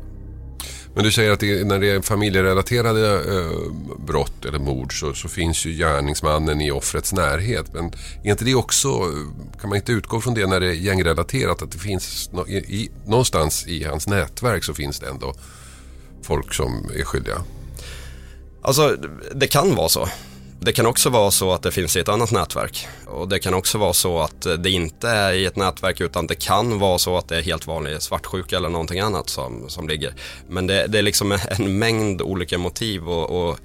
Men 0.94 1.04
du 1.04 1.12
säger 1.12 1.30
att 1.30 1.40
det, 1.40 1.64
när 1.66 1.78
det 1.78 1.90
är 1.90 2.00
familjerelaterade 2.00 3.14
eh, 3.14 3.72
brott 4.06 4.44
eller 4.44 4.58
mord 4.58 5.00
så, 5.00 5.14
så, 5.14 5.28
finns 5.28 5.66
ju 5.66 5.72
gärningsmannen 5.72 6.60
i 6.60 6.70
offrets 6.70 7.12
närhet. 7.12 7.72
Men 7.72 7.92
är 8.22 8.30
inte 8.30 8.44
det 8.44 8.54
också, 8.54 8.88
eh, 8.88 9.60
kan 9.60 9.70
man 9.70 9.76
inte 9.76 9.92
utgå 9.92 10.20
från 10.20 10.34
det 10.34 10.46
när 10.46 10.60
det 10.60 10.66
är 10.66 10.72
gängrelaterat 10.72 11.62
att 11.62 11.72
det 11.72 11.78
finns 11.78 12.30
no, 12.32 12.48
i, 12.48 12.90
någonstans 13.06 13.66
i 13.66 13.84
hans 13.84 14.08
nätverk 14.08 14.64
så 14.64 14.74
finns 14.74 15.00
det 15.00 15.08
ändå 15.08 15.34
folk 16.22 16.54
som 16.54 16.90
är 16.96 17.04
skyldiga? 17.04 17.42
Alltså 18.62 18.96
det 19.34 19.46
kan 19.46 19.74
vara 19.74 19.88
så. 19.88 20.08
Det 20.60 20.72
kan 20.72 20.86
också 20.86 21.10
vara 21.10 21.30
så 21.30 21.52
att 21.52 21.62
det 21.62 21.70
finns 21.70 21.96
i 21.96 22.00
ett 22.00 22.08
annat 22.08 22.30
nätverk. 22.30 22.86
Och 23.06 23.28
det 23.28 23.38
kan 23.38 23.54
också 23.54 23.78
vara 23.78 23.92
så 23.92 24.18
att 24.18 24.46
det 24.58 24.70
inte 24.70 25.08
är 25.08 25.32
i 25.32 25.44
ett 25.44 25.56
nätverk 25.56 26.00
utan 26.00 26.26
det 26.26 26.34
kan 26.34 26.78
vara 26.78 26.98
så 26.98 27.16
att 27.16 27.28
det 27.28 27.36
är 27.36 27.42
helt 27.42 27.66
vanlig 27.66 28.02
svartsjuka 28.02 28.56
eller 28.56 28.68
någonting 28.68 29.00
annat 29.00 29.28
som, 29.28 29.68
som 29.68 29.88
ligger. 29.88 30.14
Men 30.48 30.66
det, 30.66 30.86
det 30.86 30.98
är 30.98 31.02
liksom 31.02 31.32
en 31.50 31.78
mängd 31.78 32.22
olika 32.22 32.58
motiv 32.58 33.08
och, 33.08 33.48
och 33.48 33.58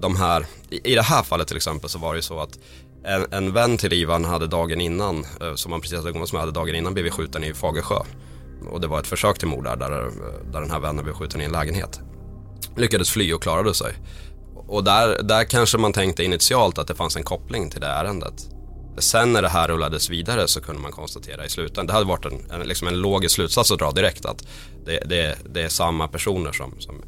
de 0.00 0.16
här, 0.16 0.46
i 0.70 0.94
det 0.94 1.02
här 1.02 1.22
fallet 1.22 1.48
till 1.48 1.56
exempel 1.56 1.90
så 1.90 1.98
var 1.98 2.12
det 2.12 2.18
ju 2.18 2.22
så 2.22 2.40
att 2.40 2.58
en, 3.04 3.26
en 3.30 3.52
vän 3.52 3.76
till 3.76 3.92
Ivan 3.92 4.24
hade 4.24 4.46
dagen 4.46 4.80
innan, 4.80 5.26
eh, 5.40 5.54
som 5.54 5.72
han 5.72 5.80
precis 5.80 5.98
hade 5.98 6.10
umgåtts 6.10 6.32
med, 6.32 6.40
hade 6.40 6.52
dagen 6.52 6.74
innan 6.74 6.94
blivit 6.94 7.12
skjuten 7.12 7.44
i 7.44 7.54
Fagersjö. 7.54 7.98
Och 8.70 8.80
det 8.80 8.86
var 8.86 9.00
ett 9.00 9.06
försök 9.06 9.38
till 9.38 9.48
mord 9.48 9.64
där, 9.64 9.76
där, 9.76 10.10
där 10.52 10.60
den 10.60 10.70
här 10.70 10.80
vännen 10.80 11.04
blev 11.04 11.14
skjuten 11.14 11.40
i 11.40 11.44
en 11.44 11.52
lägenhet. 11.52 12.00
Lyckades 12.76 13.10
fly 13.10 13.32
och 13.32 13.42
klarade 13.42 13.74
sig. 13.74 13.92
Och 14.70 14.84
där, 14.84 15.22
där 15.22 15.44
kanske 15.44 15.78
man 15.78 15.92
tänkte 15.92 16.24
initialt 16.24 16.78
att 16.78 16.88
det 16.88 16.94
fanns 16.94 17.16
en 17.16 17.22
koppling 17.22 17.70
till 17.70 17.80
det 17.80 17.86
ärendet. 17.86 18.34
Sen 18.98 19.32
när 19.32 19.42
det 19.42 19.48
här 19.48 19.68
rullades 19.68 20.10
vidare 20.10 20.48
så 20.48 20.60
kunde 20.60 20.82
man 20.82 20.92
konstatera 20.92 21.44
i 21.44 21.48
slutändan, 21.48 21.86
det 21.86 21.92
hade 21.92 22.06
varit 22.06 22.24
en, 22.24 22.50
en, 22.50 22.68
liksom 22.68 22.88
en 22.88 23.00
logisk 23.00 23.34
slutsats 23.34 23.72
att 23.72 23.78
dra 23.78 23.90
direkt 23.90 24.24
att 24.24 24.46
det, 24.84 25.02
det, 25.06 25.38
det 25.52 25.62
är 25.62 25.68
samma 25.68 26.08
personer 26.08 26.52
som, 26.52 26.74
som, 26.80 27.02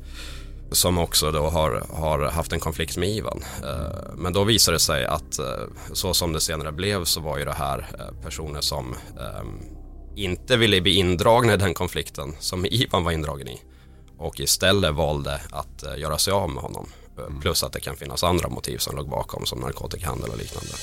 som 0.72 0.98
också 0.98 1.30
då 1.30 1.48
har, 1.48 1.86
har 1.92 2.30
haft 2.30 2.52
en 2.52 2.60
konflikt 2.60 2.96
med 2.96 3.08
Ivan. 3.08 3.44
Eh, 3.64 4.14
men 4.16 4.32
då 4.32 4.44
visade 4.44 4.74
det 4.74 4.80
sig 4.80 5.04
att 5.04 5.38
eh, 5.38 5.44
så 5.92 6.14
som 6.14 6.32
det 6.32 6.40
senare 6.40 6.72
blev 6.72 7.04
så 7.04 7.20
var 7.20 7.38
ju 7.38 7.44
det 7.44 7.52
här 7.52 7.78
eh, 7.98 8.24
personer 8.24 8.60
som 8.60 8.94
inte 10.16 10.56
ville 10.56 10.80
bli 10.80 10.94
indragna 10.94 11.54
i 11.54 11.56
den 11.56 11.74
konflikten 11.74 12.34
som 12.38 12.66
Ivan 12.66 13.04
var 13.04 13.12
indragen 13.12 13.48
i 13.48 13.60
och 14.18 14.40
istället 14.40 14.94
valde 14.94 15.40
att 15.50 15.98
göra 15.98 16.18
sig 16.18 16.32
av 16.32 16.50
med 16.50 16.62
honom. 16.62 16.88
Mm. 17.18 17.40
Plus 17.40 17.62
att 17.62 17.72
det 17.72 17.80
kan 17.80 17.96
finnas 17.96 18.24
andra 18.24 18.48
motiv 18.48 18.78
som 18.78 18.96
låg 18.96 19.08
bakom 19.08 19.46
som 19.46 19.60
narkotikahandel 19.60 20.30
och 20.30 20.38
liknande. 20.38 20.74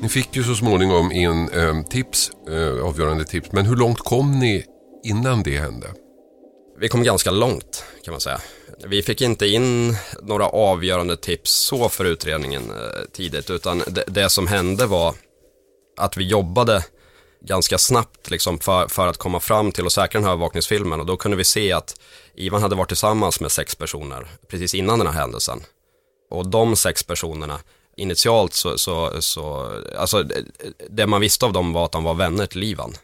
Ni 0.00 0.08
fick 0.08 0.36
ju 0.36 0.44
så 0.44 0.54
småningom 0.54 1.12
in 1.12 1.48
eh, 1.48 1.82
tips, 1.82 2.30
eh, 2.48 2.84
avgörande 2.84 3.24
tips. 3.24 3.52
Men 3.52 3.66
hur 3.66 3.76
långt 3.76 3.98
kom 3.98 4.38
ni 4.38 4.64
innan 5.04 5.42
det 5.42 5.58
hände? 5.58 5.86
Vi 6.78 6.88
kom 6.88 7.02
ganska 7.02 7.30
långt 7.30 7.84
kan 8.04 8.12
man 8.12 8.20
säga. 8.20 8.40
Vi 8.86 9.02
fick 9.02 9.22
inte 9.22 9.46
in 9.46 9.96
några 10.22 10.46
avgörande 10.46 11.16
tips 11.16 11.50
så 11.50 11.88
för 11.88 12.04
utredningen 12.04 12.62
eh, 12.70 13.04
tidigt 13.12 13.50
utan 13.50 13.82
det, 13.86 14.04
det, 14.06 14.30
som 14.30 14.46
hände 14.46 14.86
var 14.86 15.14
att 15.96 16.16
vi 16.16 16.24
jobbade 16.24 16.84
ganska 17.46 17.78
snabbt 17.78 18.30
liksom 18.30 18.58
för, 18.58 18.88
för 18.88 19.06
att 19.06 19.16
komma 19.16 19.40
fram 19.40 19.72
till 19.72 19.84
och 19.84 19.92
säkra 19.92 20.18
den 20.18 20.24
här 20.24 20.32
övervakningsfilmen 20.32 21.00
och 21.00 21.06
då 21.06 21.16
kunde 21.16 21.36
vi 21.36 21.44
se 21.44 21.72
att 21.72 22.00
Ivan 22.34 22.62
hade 22.62 22.74
varit 22.74 22.88
tillsammans 22.88 23.40
med 23.40 23.52
sex 23.52 23.74
personer 23.74 24.26
precis 24.48 24.74
innan 24.74 24.98
den 24.98 25.08
här 25.08 25.20
händelsen. 25.20 25.62
Och 26.30 26.48
de 26.48 26.76
sex 26.76 27.02
personerna, 27.02 27.60
initialt 27.96 28.54
så, 28.54 28.78
så, 28.78 29.22
så 29.22 29.72
alltså 29.98 30.24
det 30.90 31.06
man 31.06 31.20
visste 31.20 31.46
av 31.46 31.52
dem 31.52 31.72
var 31.72 31.84
att 31.84 31.92
de 31.92 32.04
var 32.04 32.14
vänner 32.14 32.46
till 32.46 32.62
Ivan. 32.62 32.94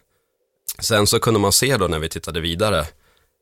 Sen 0.78 1.06
så 1.06 1.20
kunde 1.20 1.40
man 1.40 1.52
se 1.52 1.76
då 1.76 1.86
när 1.86 1.98
vi 1.98 2.08
tittade 2.08 2.40
vidare 2.40 2.86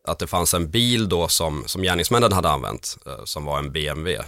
att 0.05 0.19
det 0.19 0.27
fanns 0.27 0.55
en 0.55 0.71
bil 0.71 1.09
då 1.09 1.29
som, 1.29 1.65
som 1.67 1.83
gärningsmännen 1.83 2.33
hade 2.33 2.49
använt, 2.49 2.99
eh, 3.07 3.25
som 3.25 3.45
var 3.45 3.59
en 3.59 3.73
BMW. 3.73 4.25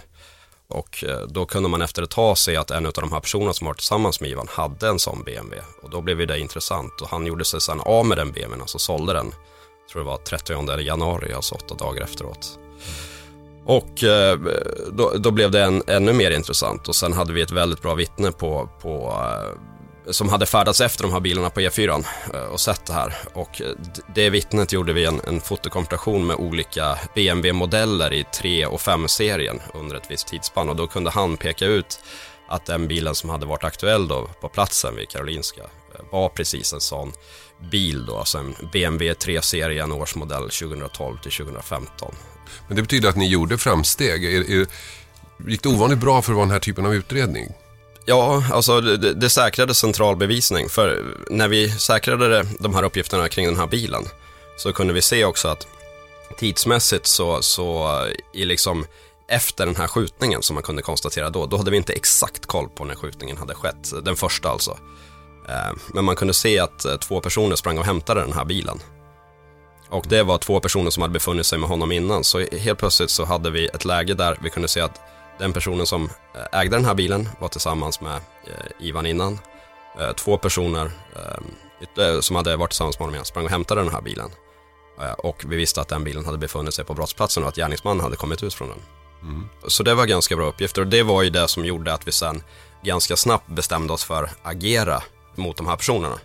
Och 0.71 1.03
eh, 1.03 1.19
då 1.27 1.45
kunde 1.45 1.69
man 1.69 1.81
efter 1.81 2.03
ett 2.03 2.09
tag 2.09 2.37
se 2.37 2.57
att 2.57 2.71
en 2.71 2.85
av 2.85 2.91
de 2.91 3.11
här 3.11 3.19
personerna 3.19 3.53
som 3.53 3.67
var 3.67 3.73
tillsammans 3.73 4.21
med 4.21 4.29
Ivan 4.29 4.47
hade 4.49 4.87
en 4.87 4.99
sån 4.99 5.23
BMW. 5.23 5.63
Och 5.81 5.89
då 5.89 6.01
blev 6.01 6.27
det 6.27 6.39
intressant 6.39 7.01
och 7.01 7.09
han 7.09 7.25
gjorde 7.25 7.45
sig 7.45 7.61
sedan 7.61 7.79
av 7.79 8.05
med 8.05 8.17
den 8.17 8.31
BMWn, 8.31 8.61
alltså 8.61 8.79
sålde 8.79 9.13
den. 9.13 9.25
Jag 9.81 9.89
tror 9.91 10.01
det 10.01 10.07
var 10.07 10.17
30 10.17 10.79
januari, 10.79 11.33
alltså 11.33 11.55
åtta 11.55 11.75
dagar 11.75 12.03
efteråt. 12.03 12.59
Och 13.65 14.03
eh, 14.03 14.39
då, 14.91 15.11
då, 15.17 15.31
blev 15.31 15.51
det 15.51 15.63
en, 15.63 15.83
ännu 15.87 16.13
mer 16.13 16.31
intressant 16.31 16.87
och 16.87 16.95
sen 16.95 17.13
hade 17.13 17.33
vi 17.33 17.41
ett 17.41 17.51
väldigt 17.51 17.81
bra 17.81 17.95
vittne 17.95 18.31
på, 18.31 18.69
på 18.81 19.13
eh, 19.23 19.70
som 20.11 20.29
hade 20.29 20.45
färdats 20.45 20.81
efter 20.81 21.03
de 21.03 21.13
här 21.13 21.19
bilarna 21.19 21.49
på 21.49 21.59
E4 21.59 22.05
eh, 22.33 22.41
och 22.41 22.59
sett 22.59 22.85
det 22.85 22.93
här. 22.93 23.17
Och 23.33 23.61
eh, 23.61 23.67
det 24.15 24.29
vittnet 24.29 24.73
gjorde 24.73 24.93
vi 24.93 25.05
en, 25.05 25.21
en 25.27 25.41
fotokompilation 25.41 26.27
med 26.27 26.35
olika 26.35 26.97
BMW-modeller 27.15 28.13
i 28.13 28.25
3 28.35 28.65
och 28.65 28.79
5-serien 28.79 29.59
under 29.73 29.95
ett 29.95 30.11
visst 30.11 30.27
tidsspann 30.27 30.69
och 30.69 30.75
då 30.75 30.87
kunde 30.87 31.09
han 31.09 31.37
peka 31.37 31.65
ut 31.65 31.99
att 32.47 32.65
den 32.65 32.87
bilen 32.87 33.15
som 33.15 33.29
hade 33.29 33.45
varit 33.45 33.63
aktuell 33.63 34.07
då 34.07 34.29
på 34.41 34.49
platsen 34.49 34.95
vid 34.95 35.09
Karolinska 35.09 35.61
eh, 35.61 36.05
var 36.11 36.29
precis 36.29 36.73
en 36.73 36.81
sån 36.81 37.13
bil 37.71 38.05
då, 38.05 38.17
alltså 38.17 38.37
en 38.37 38.55
BMW 38.71 39.13
3-serien 39.13 39.91
årsmodell 39.91 40.49
2012 40.49 41.17
till 41.17 41.31
2015. 41.31 42.15
Men 42.67 42.75
det 42.75 42.81
betyder 42.81 43.09
att 43.09 43.15
ni 43.15 43.27
gjorde 43.27 43.57
framsteg. 43.57 44.23
Gick 45.47 45.63
det 45.63 45.69
ovanligt 45.69 45.99
bra 45.99 46.21
för 46.21 46.31
att 46.31 46.35
vara 46.35 46.45
den 46.45 46.53
här 46.53 46.59
typen 46.59 46.85
av 46.85 46.95
utredning? 46.95 47.53
Ja, 48.05 48.43
alltså 48.51 48.81
det, 48.81 49.13
det 49.13 49.29
säkrade 49.29 49.73
central 49.73 50.15
bevisning. 50.15 50.69
För 50.69 51.03
när 51.29 51.47
vi 51.47 51.69
säkrade 51.69 52.45
de 52.59 52.75
här 52.75 52.83
uppgifterna 52.83 53.29
kring 53.29 53.45
den 53.45 53.57
här 53.57 53.67
bilen 53.67 54.03
så 54.57 54.73
kunde 54.73 54.93
vi 54.93 55.01
se 55.01 55.25
också 55.25 55.47
att 55.47 55.67
tidsmässigt 56.37 57.07
så, 57.07 57.41
så 57.41 57.89
i 58.33 58.45
liksom 58.45 58.85
efter 59.27 59.65
den 59.65 59.75
här 59.75 59.87
skjutningen 59.87 60.43
som 60.43 60.53
man 60.53 60.63
kunde 60.63 60.81
konstatera 60.81 61.29
då, 61.29 61.45
då 61.45 61.57
hade 61.57 61.71
vi 61.71 61.77
inte 61.77 61.93
exakt 61.93 62.45
koll 62.45 62.69
på 62.69 62.85
när 62.85 62.95
skjutningen 62.95 63.37
hade 63.37 63.55
skett, 63.55 63.93
den 64.03 64.15
första 64.15 64.49
alltså. 64.49 64.77
Eh, 65.49 65.77
men 65.93 66.05
man 66.05 66.15
kunde 66.15 66.33
se 66.33 66.59
att 66.59 66.85
eh, 66.85 66.95
två 66.95 67.21
personer 67.21 67.55
sprang 67.55 67.77
och 67.77 67.85
hämtade 67.85 68.21
den 68.21 68.33
här 68.33 68.45
bilen. 68.45 68.79
Och 69.89 70.05
det 70.09 70.23
var 70.23 70.37
två 70.37 70.59
personer 70.59 70.89
som 70.89 71.01
hade 71.01 71.13
befunnit 71.13 71.45
sig 71.45 71.59
med 71.59 71.69
honom 71.69 71.91
innan. 71.91 72.23
Så 72.23 72.39
helt 72.39 72.79
plötsligt 72.79 73.09
så 73.09 73.25
hade 73.25 73.49
vi 73.49 73.67
ett 73.67 73.85
läge 73.85 74.13
där 74.13 74.37
vi 74.43 74.49
kunde 74.49 74.67
se 74.67 74.81
att 74.81 75.01
den 75.41 75.53
personen 75.53 75.87
som 75.87 76.09
eh, 76.35 76.59
ägde 76.59 76.75
den 76.75 76.85
här 76.85 76.93
bilen 76.93 77.29
var 77.39 77.47
tillsammans 77.47 78.01
med 78.01 78.15
eh, 78.15 78.87
Ivan 78.87 79.05
innan. 79.05 79.39
Eh, 79.99 80.11
två 80.11 80.37
personer 80.37 80.91
som 82.21 82.35
hade 82.35 82.55
varit 82.55 82.69
tillsammans 82.69 82.99
med 82.99 83.03
honom 83.03 83.15
innan 83.15 83.25
sprang 83.25 83.45
och 83.45 83.51
hämtade 83.51 83.81
den 83.81 83.91
här 83.91 84.01
bilen. 84.01 84.29
Och 85.17 85.43
vi 85.47 85.55
visste 85.55 85.81
att 85.81 85.87
den 85.87 86.03
bilen 86.03 86.25
hade 86.25 86.37
befunnit 86.37 86.73
sig 86.73 86.85
på 86.85 86.93
brottsplatsen 86.93 87.43
och 87.43 87.49
att 87.49 87.55
gärningsmannen 87.55 88.03
hade 88.03 88.15
kommit 88.15 88.43
ut 88.43 88.53
från 88.53 88.67
den. 88.67 88.77
Mm. 89.21 89.49
Så 89.67 89.83
det 89.83 89.93
var 89.93 90.05
ganska 90.05 90.35
bra 90.35 90.45
uppgifter 90.45 90.81
och 90.81 90.87
det 90.87 91.03
var 91.03 91.23
ju 91.23 91.29
det 91.29 91.47
som 91.47 91.65
gjorde 91.65 91.93
att 91.93 92.07
vi 92.07 92.11
sen 92.11 92.43
ganska 92.83 93.15
snabbt 93.15 93.47
bestämde 93.47 93.93
oss 93.93 94.03
för 94.03 94.23
att 94.23 94.37
agera 94.43 95.03
mot 95.35 95.57
de 95.57 95.67
här 95.67 95.75
personerna. 95.75 96.19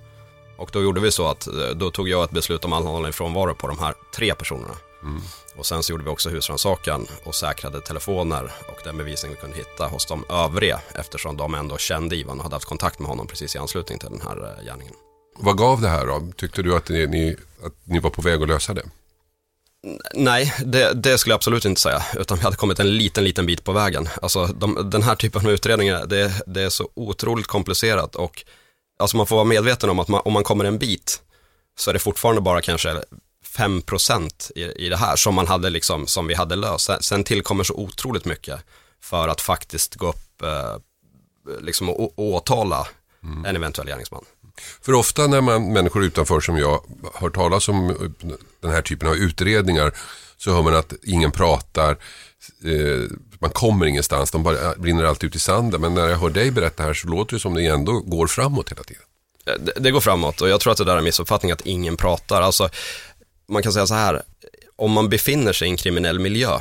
Och 0.56 0.70
då 0.72 0.82
gjorde 0.82 1.00
vi 1.00 1.10
så 1.10 1.28
att 1.28 1.48
då 1.74 1.90
tog 1.90 2.08
jag 2.08 2.24
ett 2.24 2.30
beslut 2.30 2.64
om 2.64 2.72
anhållande 2.72 3.12
frånvaro 3.12 3.54
på 3.54 3.68
de 3.68 3.78
här 3.78 3.94
tre 4.14 4.34
personerna. 4.34 4.74
Mm. 5.02 5.22
Och 5.56 5.66
sen 5.66 5.82
så 5.82 5.92
gjorde 5.92 6.04
vi 6.04 6.10
också 6.10 6.30
husrannsakan 6.30 7.06
och 7.24 7.34
säkrade 7.34 7.80
telefoner 7.80 8.52
och 8.68 8.80
den 8.84 8.96
bevisning 8.96 9.32
vi 9.32 9.36
kunde 9.36 9.56
hitta 9.56 9.86
hos 9.86 10.06
de 10.06 10.24
övriga 10.28 10.80
eftersom 10.94 11.36
de 11.36 11.54
ändå 11.54 11.78
kände 11.78 12.16
Ivan 12.16 12.38
och 12.38 12.42
hade 12.42 12.56
haft 12.56 12.68
kontakt 12.68 12.98
med 12.98 13.08
honom 13.08 13.26
precis 13.26 13.54
i 13.54 13.58
anslutning 13.58 13.98
till 13.98 14.10
den 14.10 14.20
här 14.20 14.36
eh, 14.36 14.64
gärningen. 14.64 14.94
Vad 15.38 15.58
gav 15.58 15.80
det 15.80 15.88
här 15.88 16.06
då? 16.06 16.32
Tyckte 16.36 16.62
du 16.62 16.76
att 16.76 16.88
ni, 16.88 17.36
att 17.64 17.72
ni 17.84 17.98
var 17.98 18.10
på 18.10 18.22
väg 18.22 18.42
att 18.42 18.48
lösa 18.48 18.74
det? 18.74 18.84
Nej, 20.14 20.54
det, 20.64 20.92
det, 20.92 21.18
skulle 21.18 21.32
jag 21.32 21.36
absolut 21.36 21.64
inte 21.64 21.80
säga, 21.80 22.02
utan 22.16 22.38
vi 22.38 22.44
hade 22.44 22.56
kommit 22.56 22.80
en 22.80 22.96
liten, 22.96 23.24
liten 23.24 23.46
bit 23.46 23.64
på 23.64 23.72
vägen. 23.72 24.08
Alltså 24.22 24.46
de, 24.46 24.90
den 24.90 25.02
här 25.02 25.14
typen 25.14 25.46
av 25.46 25.52
utredningar, 25.52 26.06
det, 26.06 26.32
det, 26.46 26.62
är 26.62 26.68
så 26.68 26.88
otroligt 26.94 27.46
komplicerat 27.46 28.16
och 28.16 28.44
alltså 28.98 29.16
man 29.16 29.26
får 29.26 29.36
vara 29.36 29.44
medveten 29.44 29.90
om 29.90 29.98
att 29.98 30.08
man, 30.08 30.20
om 30.24 30.32
man 30.32 30.44
kommer 30.44 30.64
en 30.64 30.78
bit 30.78 31.22
så 31.78 31.90
är 31.90 31.94
det 31.94 31.98
fortfarande 31.98 32.40
bara 32.40 32.60
kanske 32.60 33.02
5% 33.56 34.52
i, 34.54 34.86
i 34.86 34.88
det 34.88 34.96
här 34.96 35.16
som 35.16 35.34
man 35.34 35.46
hade 35.46 35.70
liksom, 35.70 36.06
som 36.06 36.26
vi 36.26 36.34
hade 36.34 36.56
löst. 36.56 36.90
Sen 37.00 37.24
tillkommer 37.24 37.64
så 37.64 37.74
otroligt 37.74 38.24
mycket 38.24 38.60
för 39.00 39.28
att 39.28 39.40
faktiskt 39.40 39.94
gå 39.94 40.08
upp 40.08 40.42
eh, 40.42 40.76
liksom 41.60 41.90
och, 41.90 42.18
åtala 42.18 42.86
mm. 43.22 43.44
en 43.44 43.56
eventuell 43.56 43.88
gärningsman. 43.88 44.24
För 44.82 44.92
ofta 44.92 45.26
när 45.26 45.40
man, 45.40 45.72
människor 45.72 46.04
utanför 46.04 46.40
som 46.40 46.58
jag 46.58 46.80
hör 47.14 47.30
talas 47.30 47.68
om 47.68 48.12
den 48.60 48.70
här 48.70 48.82
typen 48.82 49.08
av 49.08 49.14
utredningar 49.14 49.92
så 50.36 50.52
hör 50.52 50.62
man 50.62 50.76
att 50.76 50.92
ingen 51.02 51.30
pratar, 51.30 51.90
eh, 52.64 53.10
man 53.38 53.50
kommer 53.50 53.86
ingenstans, 53.86 54.30
de 54.30 54.42
bara 54.42 54.74
brinner 54.76 55.04
alltid 55.04 55.28
ut 55.28 55.36
i 55.36 55.40
sanden. 55.40 55.80
Men 55.80 55.94
när 55.94 56.08
jag 56.08 56.18
hör 56.18 56.30
dig 56.30 56.50
berätta 56.50 56.82
här 56.82 56.94
så 56.94 57.08
låter 57.08 57.36
det 57.36 57.40
som 57.40 57.54
det 57.54 57.66
ändå 57.66 58.00
går 58.00 58.26
framåt 58.26 58.70
hela 58.70 58.82
tiden. 58.82 59.02
Det, 59.44 59.72
det 59.76 59.90
går 59.90 60.00
framåt 60.00 60.40
och 60.40 60.48
jag 60.48 60.60
tror 60.60 60.72
att 60.72 60.78
det 60.78 60.84
där 60.84 60.92
är 60.92 60.98
en 60.98 61.04
missuppfattning 61.04 61.52
att 61.52 61.60
ingen 61.60 61.96
pratar. 61.96 62.42
Alltså, 62.42 62.68
man 63.48 63.62
kan 63.62 63.72
säga 63.72 63.86
så 63.86 63.94
här, 63.94 64.22
om 64.76 64.92
man 64.92 65.08
befinner 65.08 65.52
sig 65.52 65.68
i 65.68 65.70
en 65.70 65.76
kriminell 65.76 66.18
miljö 66.18 66.58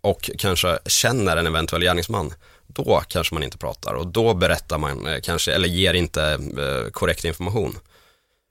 och 0.00 0.30
kanske 0.38 0.78
känner 0.86 1.36
en 1.36 1.46
eventuell 1.46 1.82
gärningsman, 1.82 2.34
då 2.66 3.02
kanske 3.08 3.34
man 3.34 3.42
inte 3.42 3.58
pratar 3.58 3.94
och 3.94 4.06
då 4.06 4.34
berättar 4.34 4.78
man 4.78 5.06
eh, 5.06 5.20
kanske, 5.20 5.52
eller 5.52 5.68
ger 5.68 5.94
inte 5.94 6.22
eh, 6.58 6.90
korrekt 6.90 7.24
information. 7.24 7.78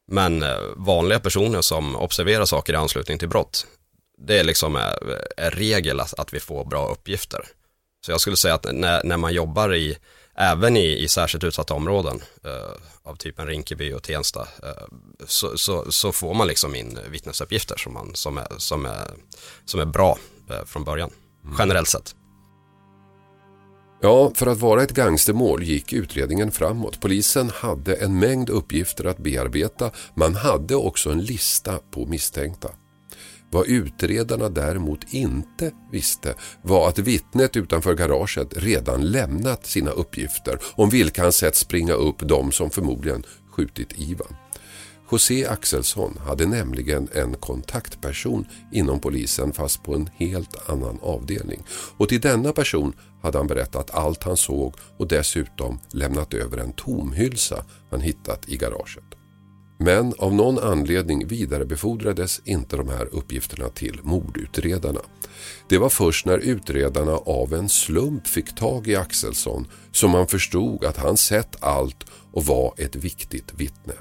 Men 0.07 0.43
eh, 0.43 0.57
vanliga 0.75 1.19
personer 1.19 1.61
som 1.61 1.95
observerar 1.95 2.45
saker 2.45 2.73
i 2.73 2.75
anslutning 2.75 3.19
till 3.19 3.29
brott, 3.29 3.67
det 4.17 4.39
är 4.39 4.43
liksom 4.43 4.75
är 5.37 5.51
regel 5.51 5.99
att, 5.99 6.19
att 6.19 6.33
vi 6.33 6.39
får 6.39 6.65
bra 6.65 6.87
uppgifter. 6.87 7.41
Så 8.05 8.11
jag 8.11 8.21
skulle 8.21 8.37
säga 8.37 8.53
att 8.53 8.65
när, 8.73 9.03
när 9.03 9.17
man 9.17 9.33
jobbar 9.33 9.75
i, 9.75 9.97
även 10.37 10.77
i, 10.77 11.03
i 11.03 11.07
särskilt 11.07 11.43
utsatta 11.43 11.73
områden, 11.73 12.21
eh, 12.43 12.81
av 13.03 13.15
typen 13.15 13.47
Rinkeby 13.47 13.93
och 13.93 14.03
Tensta, 14.03 14.47
eh, 14.63 14.87
så, 15.25 15.57
så, 15.57 15.91
så, 15.91 16.11
får 16.11 16.33
man 16.33 16.47
liksom 16.47 16.75
in 16.75 16.99
vittnesuppgifter 17.11 17.77
som, 17.77 17.93
man, 17.93 18.11
som, 18.13 18.37
är, 18.37 18.47
som, 18.57 18.85
är, 18.85 19.07
som 19.65 19.79
är 19.79 19.85
bra 19.85 20.17
eh, 20.49 20.65
från 20.65 20.83
början, 20.83 21.09
mm. 21.43 21.55
generellt 21.59 21.87
sett. 21.87 22.15
Ja, 24.01 24.31
för 24.35 24.47
att 24.47 24.57
vara 24.57 24.83
ett 24.83 24.93
gangstermål 24.93 25.63
gick 25.63 25.93
utredningen 25.93 26.51
framåt. 26.51 26.99
Polisen 27.01 27.49
hade 27.49 27.95
en 27.95 28.19
mängd 28.19 28.49
uppgifter 28.49 29.05
att 29.05 29.17
bearbeta. 29.17 29.91
Man 30.15 30.35
hade 30.35 30.75
också 30.75 31.11
en 31.11 31.21
lista 31.21 31.79
på 31.91 32.05
misstänkta. 32.05 32.69
Vad 33.51 33.67
utredarna 33.67 34.49
däremot 34.49 35.13
inte 35.13 35.71
visste 35.91 36.35
var 36.61 36.89
att 36.89 36.99
vittnet 36.99 37.57
utanför 37.57 37.93
garaget 37.93 38.47
redan 38.57 39.01
lämnat 39.01 39.65
sina 39.65 39.91
uppgifter 39.91 40.59
om 40.75 40.89
vilka 40.89 41.21
han 41.21 41.31
sett 41.31 41.55
springa 41.55 41.93
upp 41.93 42.19
de 42.19 42.51
som 42.51 42.69
förmodligen 42.69 43.23
skjutit 43.51 43.93
Ivan. 43.95 44.35
José 45.11 45.45
Axelsson 45.45 46.17
hade 46.25 46.45
nämligen 46.45 47.07
en 47.13 47.33
kontaktperson 47.33 48.45
inom 48.71 48.99
polisen 48.99 49.53
fast 49.53 49.83
på 49.83 49.95
en 49.95 50.09
helt 50.13 50.69
annan 50.69 50.99
avdelning. 51.01 51.63
Och 51.97 52.09
till 52.09 52.21
denna 52.21 52.53
person 52.53 52.93
hade 53.21 53.37
han 53.37 53.47
berättat 53.47 53.91
allt 53.91 54.23
han 54.23 54.37
såg 54.37 54.75
och 54.97 55.07
dessutom 55.07 55.79
lämnat 55.91 56.33
över 56.33 56.57
en 56.57 56.73
tomhylsa 56.73 57.65
han 57.91 58.01
hittat 58.01 58.49
i 58.49 58.57
garaget. 58.57 59.16
Men 59.77 60.13
av 60.17 60.33
någon 60.33 60.59
anledning 60.59 61.27
vidarebefordrades 61.27 62.41
inte 62.45 62.77
de 62.77 62.89
här 62.89 63.05
uppgifterna 63.11 63.69
till 63.69 63.99
mordutredarna. 64.03 65.01
Det 65.69 65.77
var 65.77 65.89
först 65.89 66.25
när 66.25 66.37
utredarna 66.37 67.11
av 67.11 67.53
en 67.53 67.69
slump 67.69 68.27
fick 68.27 68.55
tag 68.55 68.87
i 68.87 68.95
Axelsson 68.95 69.67
som 69.91 70.11
man 70.11 70.27
förstod 70.27 70.85
att 70.85 70.97
han 70.97 71.17
sett 71.17 71.63
allt 71.63 72.05
och 72.31 72.45
var 72.45 72.73
ett 72.77 72.95
viktigt 72.95 73.53
vittne. 73.53 73.93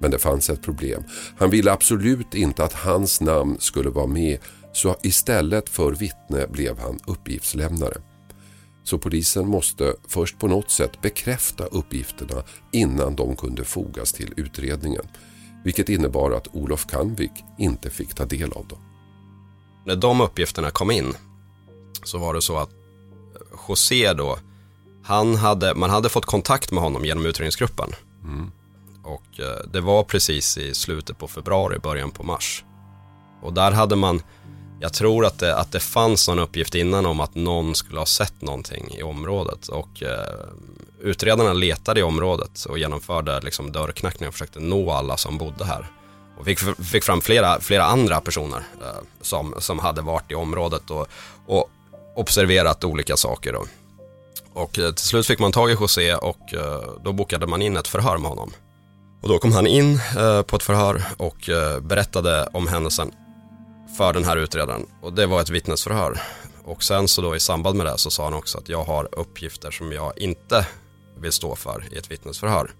Men 0.00 0.10
det 0.10 0.18
fanns 0.18 0.50
ett 0.50 0.62
problem. 0.62 1.02
Han 1.38 1.50
ville 1.50 1.72
absolut 1.72 2.34
inte 2.34 2.64
att 2.64 2.72
hans 2.72 3.20
namn 3.20 3.56
skulle 3.60 3.90
vara 3.90 4.06
med 4.06 4.38
så 4.72 4.96
istället 5.02 5.68
för 5.68 5.92
vittne 5.92 6.46
blev 6.46 6.78
han 6.78 6.98
uppgiftslämnare. 7.06 8.00
Så 8.88 8.98
polisen 8.98 9.48
måste 9.48 9.94
först 10.06 10.38
på 10.38 10.48
något 10.48 10.70
sätt 10.70 11.00
bekräfta 11.02 11.64
uppgifterna 11.64 12.42
innan 12.72 13.16
de 13.16 13.36
kunde 13.36 13.64
fogas 13.64 14.12
till 14.12 14.34
utredningen. 14.36 15.04
Vilket 15.64 15.88
innebar 15.88 16.30
att 16.30 16.48
Olof 16.52 16.86
Kanvik 16.86 17.30
inte 17.58 17.90
fick 17.90 18.14
ta 18.14 18.24
del 18.24 18.52
av 18.52 18.66
dem. 18.66 18.78
När 19.86 19.96
de 19.96 20.20
uppgifterna 20.20 20.70
kom 20.70 20.90
in 20.90 21.14
så 22.04 22.18
var 22.18 22.34
det 22.34 22.42
så 22.42 22.56
att 22.56 22.70
José 23.68 24.12
då, 24.12 24.38
han 25.04 25.34
hade, 25.34 25.74
man 25.74 25.90
hade 25.90 26.08
fått 26.08 26.26
kontakt 26.26 26.70
med 26.72 26.82
honom 26.82 27.04
genom 27.04 27.26
utredningsgruppen. 27.26 27.90
Mm. 28.24 28.50
Och 29.04 29.40
eh, 29.40 29.70
det 29.72 29.80
var 29.80 30.02
precis 30.02 30.58
i 30.58 30.74
slutet 30.74 31.18
på 31.18 31.28
februari, 31.28 31.78
början 31.78 32.10
på 32.10 32.22
mars. 32.22 32.64
Och 33.42 33.52
där 33.52 33.72
hade 33.72 33.96
man 33.96 34.22
jag 34.80 34.92
tror 34.92 35.26
att 35.26 35.38
det, 35.38 35.56
att 35.56 35.72
det 35.72 35.80
fanns 35.80 36.28
någon 36.28 36.38
uppgift 36.38 36.74
innan 36.74 37.06
om 37.06 37.20
att 37.20 37.34
någon 37.34 37.74
skulle 37.74 37.98
ha 37.98 38.06
sett 38.06 38.42
någonting 38.42 38.94
i 38.98 39.02
området 39.02 39.68
och 39.68 40.02
eh, 40.02 40.34
utredarna 41.00 41.52
letade 41.52 42.00
i 42.00 42.02
området 42.02 42.64
och 42.64 42.78
genomförde 42.78 43.40
liksom 43.40 43.72
dörrknackningar 43.72 44.28
och 44.28 44.34
försökte 44.34 44.60
nå 44.60 44.90
alla 44.90 45.16
som 45.16 45.38
bodde 45.38 45.64
här. 45.64 45.90
Och 46.38 46.44
fick, 46.44 46.58
fick 46.84 47.04
fram 47.04 47.20
flera, 47.20 47.60
flera 47.60 47.84
andra 47.84 48.20
personer 48.20 48.62
eh, 48.82 49.02
som, 49.20 49.54
som 49.58 49.78
hade 49.78 50.02
varit 50.02 50.30
i 50.32 50.34
området 50.34 50.90
och, 50.90 51.06
och 51.46 51.70
observerat 52.16 52.84
olika 52.84 53.16
saker. 53.16 53.52
Då. 53.52 53.64
Och 54.52 54.78
eh, 54.78 54.92
till 54.92 55.04
slut 55.04 55.26
fick 55.26 55.38
man 55.38 55.52
tag 55.52 55.70
i 55.70 55.76
José 55.80 56.14
och 56.14 56.54
eh, 56.54 56.82
då 57.04 57.12
bokade 57.12 57.46
man 57.46 57.62
in 57.62 57.76
ett 57.76 57.88
förhör 57.88 58.18
med 58.18 58.30
honom. 58.30 58.52
Och 59.22 59.28
då 59.28 59.38
kom 59.38 59.52
han 59.52 59.66
in 59.66 60.00
eh, 60.18 60.42
på 60.42 60.56
ett 60.56 60.62
förhör 60.62 61.02
och 61.16 61.48
eh, 61.48 61.80
berättade 61.80 62.48
om 62.52 62.68
händelsen 62.68 63.12
för 63.98 64.12
den 64.12 64.24
här 64.24 64.36
utredaren 64.36 64.86
och 65.02 65.12
det 65.12 65.26
var 65.26 65.40
ett 65.40 65.50
vittnesförhör. 65.50 66.20
Och 66.64 66.82
sen 66.82 67.08
så 67.08 67.22
då 67.22 67.36
i 67.36 67.40
samband 67.40 67.76
med 67.76 67.86
det 67.86 67.98
så 67.98 68.10
sa 68.10 68.24
han 68.24 68.34
också 68.34 68.58
att 68.58 68.68
jag 68.68 68.84
har 68.84 69.08
uppgifter 69.12 69.70
som 69.70 69.92
jag 69.92 70.12
inte 70.18 70.66
vill 71.20 71.32
stå 71.32 71.56
för 71.56 71.84
i 71.92 71.96
ett 71.96 72.10
vittnesförhör. 72.10 72.70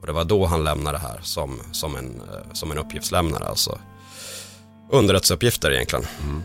Och 0.00 0.06
det 0.06 0.12
var 0.12 0.24
då 0.24 0.46
han 0.46 0.64
lämnade 0.64 0.98
det 0.98 1.02
här 1.02 1.20
som, 1.22 1.60
som, 1.72 1.96
en, 1.96 2.06
eh, 2.06 2.52
som 2.52 2.70
en 2.70 2.78
uppgiftslämnare, 2.78 3.44
alltså 3.44 3.78
underrättelseuppgifter 4.92 5.72
egentligen. 5.72 6.06
Mm. 6.22 6.42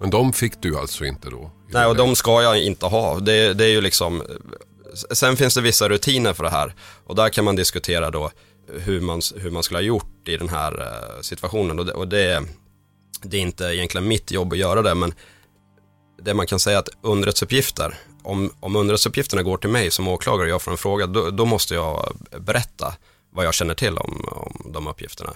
Men 0.00 0.10
de 0.10 0.32
fick 0.32 0.62
du 0.62 0.78
alltså 0.78 1.04
inte 1.04 1.30
då? 1.30 1.50
Nej, 1.68 1.86
och 1.86 1.96
de 1.96 2.16
ska 2.16 2.42
jag 2.42 2.62
inte 2.62 2.86
ha. 2.86 3.18
Det, 3.18 3.54
det 3.54 3.64
är 3.64 3.70
ju 3.70 3.80
liksom, 3.80 4.22
sen 5.12 5.36
finns 5.36 5.54
det 5.54 5.60
vissa 5.60 5.88
rutiner 5.88 6.32
för 6.32 6.44
det 6.44 6.50
här 6.50 6.74
och 7.06 7.14
där 7.14 7.28
kan 7.28 7.44
man 7.44 7.56
diskutera 7.56 8.10
då 8.10 8.30
hur 8.72 9.00
man, 9.00 9.20
hur 9.36 9.50
man 9.50 9.62
skulle 9.62 9.78
ha 9.78 9.82
gjort 9.82 10.28
i 10.28 10.36
den 10.36 10.48
här 10.48 10.80
eh, 10.80 11.20
situationen 11.20 11.78
och 11.78 11.86
det, 11.86 11.92
och 11.92 12.08
det 12.08 12.42
det 13.22 13.36
är 13.36 13.40
inte 13.40 13.64
egentligen 13.64 14.08
mitt 14.08 14.30
jobb 14.30 14.52
att 14.52 14.58
göra 14.58 14.82
det, 14.82 14.94
men 14.94 15.14
det 16.22 16.34
man 16.34 16.46
kan 16.46 16.60
säga 16.60 16.78
att 16.78 16.88
underrättelseuppgifter, 17.02 17.98
om, 18.22 18.52
om 18.60 18.76
underrättelseuppgifterna 18.76 19.42
går 19.42 19.56
till 19.56 19.70
mig 19.70 19.90
som 19.90 20.08
åklagare 20.08 20.44
och 20.44 20.50
jag 20.50 20.62
får 20.62 20.70
en 20.70 20.78
fråga, 20.78 21.06
då, 21.06 21.30
då, 21.30 21.44
måste 21.44 21.74
jag 21.74 22.16
berätta 22.38 22.94
vad 23.30 23.46
jag 23.46 23.54
känner 23.54 23.74
till 23.74 23.98
om, 23.98 24.28
om 24.30 24.72
de 24.72 24.86
uppgifterna. 24.86 25.34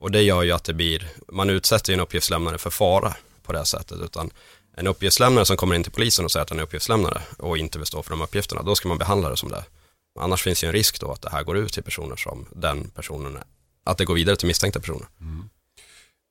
Och 0.00 0.10
det 0.10 0.22
gör 0.22 0.42
ju 0.42 0.52
att 0.52 0.64
det 0.64 0.74
blir, 0.74 1.08
man 1.28 1.50
utsätter 1.50 1.92
ju 1.92 1.94
en 1.94 2.00
uppgiftslämnare 2.00 2.58
för 2.58 2.70
fara 2.70 3.14
på 3.42 3.52
det 3.52 3.64
sättet, 3.64 3.98
utan 4.00 4.30
en 4.76 4.86
uppgiftslämnare 4.86 5.44
som 5.44 5.56
kommer 5.56 5.74
in 5.74 5.82
till 5.82 5.92
polisen 5.92 6.24
och 6.24 6.32
säger 6.32 6.42
att 6.42 6.50
han 6.50 6.58
är 6.58 6.62
uppgiftslämnare 6.62 7.22
och 7.38 7.58
inte 7.58 7.78
vill 7.78 7.86
stå 7.86 8.02
för 8.02 8.10
de 8.10 8.20
uppgifterna, 8.20 8.62
då 8.62 8.74
ska 8.74 8.88
man 8.88 8.98
behandla 8.98 9.30
det 9.30 9.36
som 9.36 9.48
det. 9.48 9.64
Annars 10.18 10.42
finns 10.42 10.64
ju 10.64 10.66
en 10.66 10.72
risk 10.72 11.00
då 11.00 11.12
att 11.12 11.22
det 11.22 11.30
här 11.30 11.42
går 11.42 11.56
ut 11.56 11.72
till 11.72 11.82
personer 11.82 12.16
som 12.16 12.46
den 12.52 12.90
personen, 12.90 13.38
att 13.84 13.98
det 13.98 14.04
går 14.04 14.14
vidare 14.14 14.36
till 14.36 14.46
misstänkta 14.46 14.80
personer. 14.80 15.06
Mm. 15.20 15.48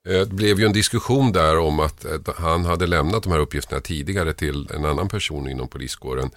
Eh, 0.06 0.20
det 0.20 0.34
blev 0.34 0.60
ju 0.60 0.66
en 0.66 0.74
diskussion 0.74 1.32
där 1.32 1.58
om 1.58 1.80
att 1.80 2.06
eh, 2.06 2.20
han 2.36 2.66
hade 2.66 2.88
lämnat 2.88 3.24
de 3.24 3.32
här 3.32 3.40
uppgifterna 3.40 3.82
tidigare 3.82 4.34
till 4.34 4.70
en 4.74 4.86
annan 4.86 5.08
person 5.08 5.50
inom 5.50 5.68
poliskåren. 5.68 6.32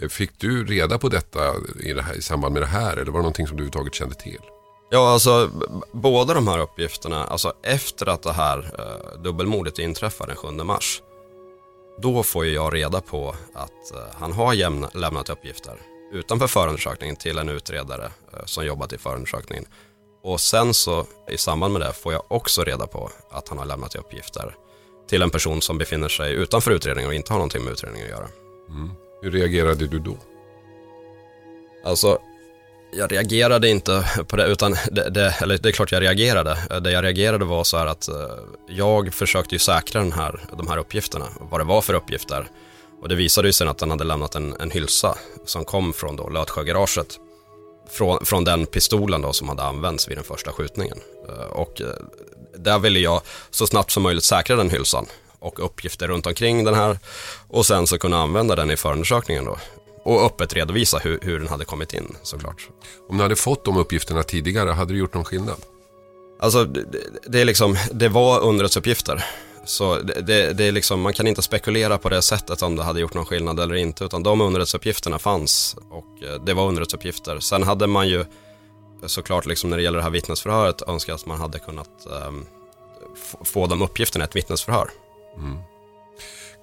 Eh, 0.00 0.08
fick 0.08 0.38
du 0.38 0.64
reda 0.64 0.98
på 0.98 1.08
detta 1.08 1.54
i, 1.80 1.92
det 1.92 2.02
här, 2.02 2.14
i 2.14 2.22
samband 2.22 2.52
med 2.52 2.62
det 2.62 2.66
här 2.66 2.92
eller 2.92 3.12
var 3.12 3.18
det 3.18 3.22
någonting 3.22 3.46
som 3.46 3.56
du 3.56 3.62
överhuvudtaget 3.62 3.94
kände 3.94 4.14
till? 4.14 4.40
Ja, 4.90 5.12
alltså 5.12 5.50
båda 5.92 6.34
de 6.34 6.48
här 6.48 6.58
uppgifterna, 6.58 7.24
alltså 7.24 7.52
efter 7.62 8.08
att 8.08 8.22
det 8.22 8.32
här 8.32 8.58
eh, 8.78 9.22
dubbelmordet 9.22 9.78
inträffar 9.78 10.26
den 10.26 10.36
7 10.36 10.50
mars, 10.50 11.02
då 12.02 12.22
får 12.22 12.44
ju 12.44 12.52
jag 12.52 12.74
reda 12.74 13.00
på 13.00 13.34
att 13.54 13.92
eh, 13.94 13.98
han 14.12 14.32
har 14.32 14.54
jämna, 14.54 14.90
lämnat 14.94 15.28
uppgifter 15.28 15.74
utanför 16.12 16.46
förundersökningen 16.46 17.16
till 17.16 17.38
en 17.38 17.48
utredare 17.48 18.04
eh, 18.04 18.44
som 18.44 18.66
jobbat 18.66 18.92
i 18.92 18.98
förundersökningen. 18.98 19.64
Och 20.24 20.40
sen 20.40 20.74
så 20.74 21.06
i 21.30 21.38
samband 21.38 21.72
med 21.72 21.82
det 21.82 21.92
får 21.92 22.12
jag 22.12 22.22
också 22.28 22.64
reda 22.64 22.86
på 22.86 23.10
att 23.30 23.48
han 23.48 23.58
har 23.58 23.64
lämnat 23.66 23.94
uppgifter 23.94 24.54
till 25.08 25.22
en 25.22 25.30
person 25.30 25.62
som 25.62 25.78
befinner 25.78 26.08
sig 26.08 26.32
utanför 26.32 26.70
utredningen 26.70 27.08
och 27.08 27.14
inte 27.14 27.32
har 27.32 27.38
någonting 27.38 27.64
med 27.64 27.72
utredningen 27.72 28.06
att 28.06 28.10
göra. 28.18 28.28
Hur 29.22 29.30
reagerade 29.30 29.86
du 29.86 29.98
då? 29.98 30.16
Alltså, 31.84 32.18
jag 32.92 33.12
reagerade 33.12 33.68
inte 33.68 34.24
på 34.28 34.36
det, 34.36 34.46
utan 34.46 34.76
det, 34.90 35.10
det, 35.10 35.34
eller 35.42 35.58
det 35.58 35.68
är 35.68 35.72
klart 35.72 35.92
jag 35.92 36.02
reagerade. 36.02 36.80
Det 36.80 36.90
jag 36.90 37.04
reagerade 37.04 37.44
var 37.44 37.64
så 37.64 37.76
här 37.78 37.86
att 37.86 38.08
eh, 38.08 38.14
jag 38.68 39.14
försökte 39.14 39.54
ju 39.54 39.58
säkra 39.58 40.00
den 40.00 40.12
här, 40.12 40.40
de 40.58 40.68
här 40.68 40.78
uppgifterna, 40.78 41.26
vad 41.40 41.60
det 41.60 41.64
var 41.64 41.82
för 41.82 41.94
uppgifter. 41.94 42.48
Och 43.02 43.08
det 43.08 43.14
visade 43.14 43.48
ju 43.48 43.52
sen 43.52 43.68
att 43.68 43.80
han 43.80 43.90
hade 43.90 44.04
lämnat 44.04 44.34
en, 44.34 44.56
en 44.60 44.70
hylsa 44.70 45.18
som 45.44 45.64
kom 45.64 45.92
från 45.92 46.16
då 46.16 46.28
Lötsjögaraget. 46.28 47.18
Från, 47.90 48.24
från 48.24 48.44
den 48.44 48.66
pistolen 48.66 49.22
då 49.22 49.32
som 49.32 49.48
hade 49.48 49.62
använts 49.62 50.08
vid 50.08 50.16
den 50.16 50.24
första 50.24 50.52
skjutningen. 50.52 50.98
Eh, 51.28 51.34
Och 51.44 51.80
eh, 51.80 51.86
där 52.58 52.78
ville 52.78 52.98
jag 52.98 53.20
så 53.50 53.66
snabbt 53.66 53.90
som 53.90 54.02
möjligt 54.02 54.24
säkra 54.24 54.56
den 54.56 54.70
hylsan 54.70 55.06
och 55.38 55.64
uppgifter 55.64 56.08
runt 56.08 56.26
omkring 56.26 56.64
den 56.64 56.74
här 56.74 56.98
och 57.48 57.66
sen 57.66 57.86
så 57.86 57.98
kunna 57.98 58.18
använda 58.22 58.56
den 58.56 58.70
i 58.70 58.76
förundersökningen 58.76 59.44
då. 59.44 59.58
Och 60.04 60.26
öppet 60.26 60.52
redovisa 60.54 60.98
hur, 60.98 61.18
hur 61.22 61.38
den 61.38 61.48
hade 61.48 61.64
kommit 61.64 61.94
in 61.94 62.16
såklart. 62.22 62.68
Om 63.08 63.16
du 63.16 63.22
hade 63.22 63.36
fått 63.36 63.64
de 63.64 63.76
uppgifterna 63.76 64.22
tidigare, 64.22 64.70
hade 64.70 64.92
du 64.92 64.98
gjort 64.98 65.14
någon 65.14 65.24
skillnad? 65.24 65.56
Alltså 66.40 66.64
det, 66.64 66.84
det 67.26 67.40
är 67.40 67.44
liksom, 67.44 67.76
det 67.92 68.08
var 68.08 68.40
underrättelseuppgifter. 68.40 69.24
Så 69.64 69.98
det, 69.98 70.20
det, 70.20 70.52
det 70.52 70.64
är 70.64 70.72
liksom, 70.72 71.00
man 71.00 71.12
kan 71.12 71.26
inte 71.26 71.42
spekulera 71.42 71.98
på 71.98 72.08
det 72.08 72.22
sättet 72.22 72.62
om 72.62 72.76
det 72.76 72.82
hade 72.82 73.00
gjort 73.00 73.14
någon 73.14 73.24
skillnad 73.24 73.60
eller 73.60 73.74
inte. 73.74 74.04
Utan 74.04 74.22
de 74.22 74.40
underrättelseuppgifterna 74.40 75.18
fanns 75.18 75.76
och 75.90 76.22
eh, 76.22 76.44
det 76.44 76.54
var 76.54 76.68
underrättelseuppgifter. 76.68 77.40
Sen 77.40 77.62
hade 77.62 77.86
man 77.86 78.08
ju 78.08 78.24
såklart 79.06 79.46
liksom 79.46 79.70
när 79.70 79.76
det 79.76 79.82
gäller 79.82 79.98
det 79.98 80.04
här 80.04 80.10
vittnesförhöret 80.10 80.82
önskat 80.82 81.14
att 81.14 81.26
man 81.26 81.40
hade 81.40 81.58
kunnat 81.58 81.90
um, 82.28 82.46
få 83.44 83.66
de 83.66 83.82
uppgifterna 83.82 84.24
i 84.24 84.28
ett 84.28 84.36
vittnesförhör. 84.36 84.90
Mm. 85.36 85.58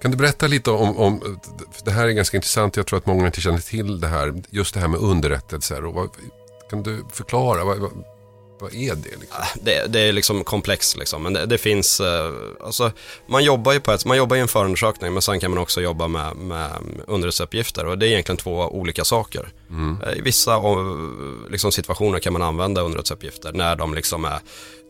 Kan 0.02 0.10
du 0.10 0.16
berätta 0.16 0.46
lite 0.46 0.70
om, 0.70 0.98
om, 0.98 1.40
det 1.84 1.90
här 1.90 2.08
är 2.08 2.12
ganska 2.12 2.36
intressant, 2.36 2.76
jag 2.76 2.86
tror 2.86 2.98
att 2.98 3.06
många 3.06 3.26
inte 3.26 3.40
känner 3.40 3.58
till 3.58 4.00
det 4.00 4.06
här, 4.06 4.42
just 4.50 4.74
det 4.74 4.80
här 4.80 4.88
med 4.88 5.00
underrättelser. 5.00 5.84
Och 5.84 5.94
vad, 5.94 6.08
kan 6.70 6.82
du 6.82 7.04
förklara, 7.12 7.64
vad, 7.64 8.04
vad, 8.60 8.74
är 8.74 8.94
det? 8.94 9.16
Liksom? 9.20 9.36
det, 9.62 9.86
det 9.86 10.00
är 10.00 10.12
liksom 10.12 10.44
komplext 10.44 10.96
liksom, 10.96 11.22
men 11.22 11.32
det, 11.32 11.46
det 11.46 11.58
finns, 11.58 12.00
eh, 12.00 12.32
alltså 12.64 12.92
man 13.26 13.44
jobbar 13.44 13.72
ju 13.72 13.80
på 13.80 13.92
ett, 13.92 14.04
man 14.04 14.16
jobbar 14.16 14.36
i 14.36 14.40
en 14.40 14.48
förundersökning 14.48 15.12
men 15.12 15.22
sen 15.22 15.40
kan 15.40 15.50
man 15.50 15.60
också 15.60 15.80
jobba 15.80 16.08
med, 16.08 16.36
med 16.36 16.70
underrättelseuppgifter 17.06 17.86
och 17.86 17.98
det 17.98 18.06
är 18.06 18.10
egentligen 18.10 18.36
två 18.36 18.58
olika 18.58 19.04
saker. 19.04 19.48
Eh, 20.06 20.18
I 20.18 20.20
vissa 20.20 20.60
liksom, 21.50 21.72
situationer 21.72 22.18
kan 22.18 22.32
man 22.32 22.42
använda 22.42 22.80
underrättelseuppgifter 22.80 23.52
när 23.52 23.76
de 23.76 23.94
liksom 23.94 24.24
är 24.24 24.38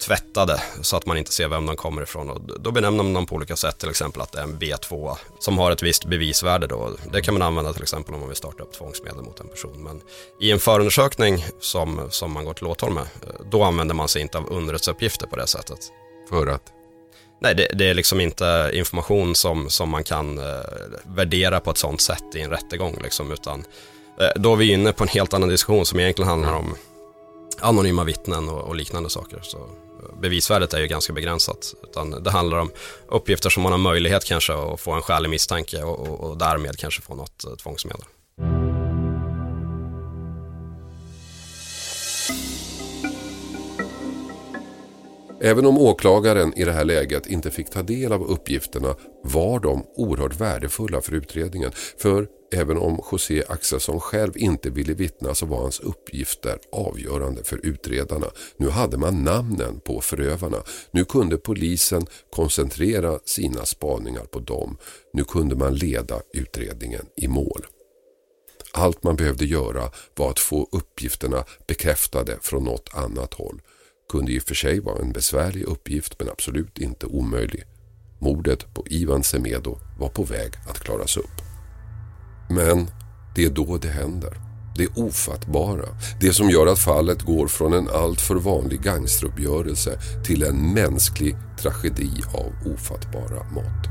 tvättade 0.03 0.63
så 0.83 0.97
att 0.97 1.07
man 1.07 1.19
inte 1.19 1.33
ser 1.33 1.49
vem 1.49 1.67
de 1.67 1.77
kommer 1.77 2.03
ifrån 2.03 2.31
och 2.31 2.61
då 2.61 2.71
benämner 2.71 3.03
man 3.03 3.15
dem 3.15 3.27
på 3.27 3.35
olika 3.35 3.57
sätt, 3.57 3.79
till 3.79 3.91
exempel 3.91 4.23
att 4.23 4.33
det 4.33 4.39
är 4.39 4.43
en 4.43 4.59
B2 4.59 5.17
som 5.39 5.59
har 5.59 5.71
ett 5.71 5.83
visst 5.83 6.05
bevisvärde 6.05 6.67
då. 6.67 6.91
Det 7.13 7.23
kan 7.23 7.35
man 7.35 7.43
använda 7.43 7.73
till 7.73 7.83
exempel 7.83 8.15
om 8.15 8.21
man 8.21 8.29
vill 8.29 8.37
starta 8.37 8.63
upp 8.63 8.73
tvångsmedel 8.73 9.23
mot 9.23 9.41
en 9.41 9.49
person. 9.49 9.83
Men 9.83 10.01
i 10.41 10.51
en 10.51 10.59
förundersökning 10.59 11.45
som, 11.61 12.07
som 12.11 12.33
man 12.33 12.45
går 12.45 12.55
till 12.55 12.67
åtal 12.67 12.93
med, 12.93 13.07
då 13.51 13.63
använder 13.63 13.95
man 13.95 14.09
sig 14.09 14.23
inte 14.23 14.39
av 14.39 14.53
underrättelseuppgifter 14.53 15.27
på 15.27 15.37
det 15.37 15.47
sättet. 15.47 15.79
För 16.29 16.47
att? 16.47 16.63
Nej, 17.41 17.55
det, 17.55 17.69
det 17.75 17.91
är 17.91 17.95
liksom 17.95 18.21
inte 18.21 18.71
information 18.75 19.35
som, 19.35 19.71
som 19.71 19.91
man 19.91 20.05
kan 20.05 20.39
eh, 20.39 20.45
värdera 21.05 21.61
på 21.61 21.71
ett 21.71 21.79
sånt 21.79 22.01
sätt 22.01 22.25
i 22.35 22.41
en 22.41 22.51
rättegång 22.51 22.99
liksom, 23.03 23.33
utan 23.33 23.65
eh, 24.21 24.41
då 24.43 24.53
är 24.53 24.57
vi 24.57 24.73
inne 24.73 24.93
på 24.93 25.05
en 25.05 25.09
helt 25.09 25.35
annan 25.35 25.49
diskussion 25.49 25.87
som 25.87 26.01
egentligen 26.01 26.29
handlar 26.29 26.53
om 26.53 26.75
anonyma 27.61 28.05
vittnen 28.05 28.49
och, 28.49 28.61
och 28.61 28.77
liknande 28.77 29.11
saker. 29.11 29.41
Så 29.43 29.59
bevisvärdet 30.21 30.75
är 30.75 30.81
ju 30.81 30.87
ganska 30.87 31.13
begränsat, 31.13 31.75
utan 31.83 32.23
det 32.23 32.31
handlar 32.31 32.59
om 32.59 32.71
uppgifter 33.09 33.51
som 33.51 33.63
man 33.63 33.73
har 33.73 33.79
möjlighet 33.79 34.25
kanske 34.25 34.53
att 34.55 34.81
få 34.81 34.93
en 34.93 35.03
skälig 35.03 35.31
misstanke 35.31 35.83
och, 35.83 36.09
och, 36.09 36.31
och 36.31 36.39
därmed 36.39 36.77
kanske 36.79 37.03
få 37.03 37.15
något 37.15 37.45
eh, 37.45 37.55
tvångsmedel. 37.55 38.05
Även 45.45 45.67
om 45.67 45.79
åklagaren 45.79 46.55
i 46.55 46.65
det 46.65 46.73
här 46.73 46.85
läget 46.85 47.27
inte 47.27 47.51
fick 47.51 47.71
ta 47.71 47.83
del 47.83 48.13
av 48.13 48.23
uppgifterna 48.23 48.95
var 49.23 49.61
de 49.61 49.87
oerhört 49.97 50.41
värdefulla 50.41 51.01
för 51.01 51.13
utredningen. 51.13 51.73
För 51.99 52.27
även 52.53 52.77
om 52.77 53.03
José 53.13 53.43
Axelsson 53.49 54.01
själv 54.01 54.37
inte 54.37 54.71
ville 54.71 54.95
vittna 54.95 55.35
så 55.35 55.47
var 55.47 55.61
hans 55.61 55.81
uppgifter 55.81 56.59
avgörande 56.73 57.45
för 57.45 57.67
utredarna. 57.67 58.27
Nu 58.57 58.69
hade 58.69 58.97
man 58.97 59.25
namnen 59.25 59.81
på 59.81 60.01
förövarna. 60.01 60.63
Nu 60.91 61.05
kunde 61.05 61.37
polisen 61.37 62.07
koncentrera 62.31 63.19
sina 63.25 63.65
spaningar 63.65 64.25
på 64.25 64.39
dem. 64.39 64.77
Nu 65.13 65.25
kunde 65.25 65.57
man 65.57 65.75
leda 65.75 66.21
utredningen 66.33 67.07
i 67.17 67.29
mål. 67.29 67.67
Allt 68.73 69.03
man 69.03 69.17
behövde 69.17 69.45
göra 69.45 69.91
var 70.17 70.31
att 70.31 70.39
få 70.39 70.69
uppgifterna 70.73 71.45
bekräftade 71.67 72.39
från 72.43 72.65
något 72.65 72.91
annat 72.95 73.35
håll. 73.35 73.61
Kunde 74.09 74.33
i 74.33 74.39
och 74.39 74.43
för 74.43 74.55
sig 74.55 74.81
vara 74.81 74.99
en 74.99 75.13
besvärlig 75.13 75.63
uppgift 75.63 76.19
men 76.19 76.29
absolut 76.29 76.79
inte 76.79 77.07
omöjlig. 77.07 77.65
Mordet 78.21 78.75
på 78.75 78.85
Ivan 78.87 79.23
Semedo 79.23 79.79
var 79.99 80.09
på 80.09 80.23
väg 80.23 80.53
att 80.69 80.79
klaras 80.79 81.17
upp. 81.17 81.42
Men 82.55 82.91
det 83.35 83.45
är 83.45 83.51
då 83.51 83.79
det 83.79 83.89
händer. 83.89 84.37
Det 84.77 84.87
ofattbara. 84.87 85.89
Det 86.21 86.33
som 86.33 86.51
gör 86.51 86.67
att 86.67 86.79
fallet 86.79 87.23
går 87.23 87.47
från 87.47 87.73
en 87.73 87.89
alltför 87.89 88.35
vanlig 88.35 88.83
gangsteruppgörelse 88.83 89.99
till 90.25 90.43
en 90.43 90.73
mänsklig 90.73 91.37
tragedi 91.59 92.11
av 92.35 92.73
ofattbara 92.75 93.45
mått. 93.55 93.89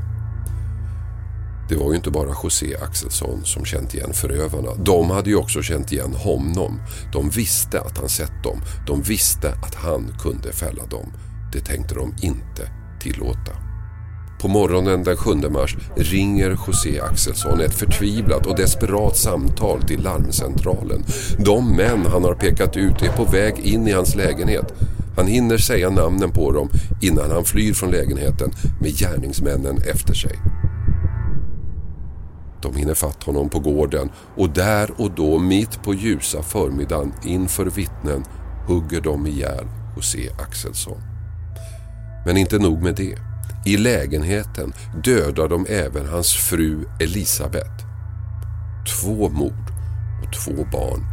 Det 1.68 1.76
var 1.76 1.90
ju 1.90 1.96
inte 1.96 2.10
bara 2.10 2.36
José 2.42 2.76
Axelsson 2.76 3.44
som 3.44 3.64
känt 3.64 3.94
igen 3.94 4.12
förövarna. 4.12 4.74
De 4.74 5.10
hade 5.10 5.30
ju 5.30 5.36
också 5.36 5.62
känt 5.62 5.92
igen 5.92 6.14
honom. 6.14 6.80
De 7.12 7.30
visste 7.30 7.80
att 7.80 7.98
han 7.98 8.08
sett 8.08 8.42
dem. 8.44 8.60
De 8.86 9.02
visste 9.02 9.48
att 9.48 9.74
han 9.74 10.16
kunde 10.18 10.52
fälla 10.52 10.86
dem. 10.86 11.12
Det 11.52 11.60
tänkte 11.60 11.94
de 11.94 12.14
inte 12.22 12.70
tillåta. 13.00 13.71
På 14.42 14.48
morgonen 14.48 15.04
den 15.04 15.16
7 15.16 15.34
mars 15.34 15.76
ringer 15.96 16.58
José 16.66 17.00
Axelsson 17.00 17.60
ett 17.60 17.74
förtvivlat 17.74 18.46
och 18.46 18.56
desperat 18.56 19.16
samtal 19.16 19.82
till 19.82 20.02
larmcentralen. 20.02 21.04
De 21.38 21.76
män 21.76 22.06
han 22.06 22.24
har 22.24 22.34
pekat 22.34 22.76
ut 22.76 23.02
är 23.02 23.16
på 23.16 23.24
väg 23.24 23.58
in 23.58 23.88
i 23.88 23.92
hans 23.92 24.14
lägenhet. 24.14 24.74
Han 25.16 25.26
hinner 25.26 25.56
säga 25.56 25.90
namnen 25.90 26.30
på 26.30 26.52
dem 26.52 26.68
innan 27.02 27.30
han 27.30 27.44
flyr 27.44 27.72
från 27.72 27.90
lägenheten 27.90 28.50
med 28.80 28.90
gärningsmännen 28.90 29.76
efter 29.76 30.14
sig. 30.14 30.38
De 32.62 32.76
hinner 32.76 32.94
fatt 32.94 33.22
honom 33.22 33.48
på 33.48 33.58
gården 33.58 34.10
och 34.36 34.50
där 34.50 34.90
och 34.96 35.10
då 35.10 35.38
mitt 35.38 35.82
på 35.82 35.94
ljusa 35.94 36.42
förmiddagen 36.42 37.12
inför 37.24 37.66
vittnen 37.66 38.24
hugger 38.66 39.00
de 39.00 39.26
ihjäl 39.26 39.66
José 39.96 40.30
Axelsson. 40.38 41.00
Men 42.26 42.36
inte 42.36 42.58
nog 42.58 42.82
med 42.82 42.94
det. 42.94 43.31
I 43.64 43.76
lägenheten 43.76 44.72
dödar 45.04 45.48
de 45.48 45.66
även 45.68 46.08
hans 46.08 46.34
fru 46.34 46.84
Elisabeth. 47.00 47.86
Två 49.00 49.28
mord 49.28 49.72
och 50.24 50.32
två 50.32 50.64
barn 50.72 51.06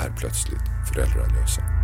är 0.00 0.16
plötsligt 0.18 0.62
föräldralösa. 0.88 1.81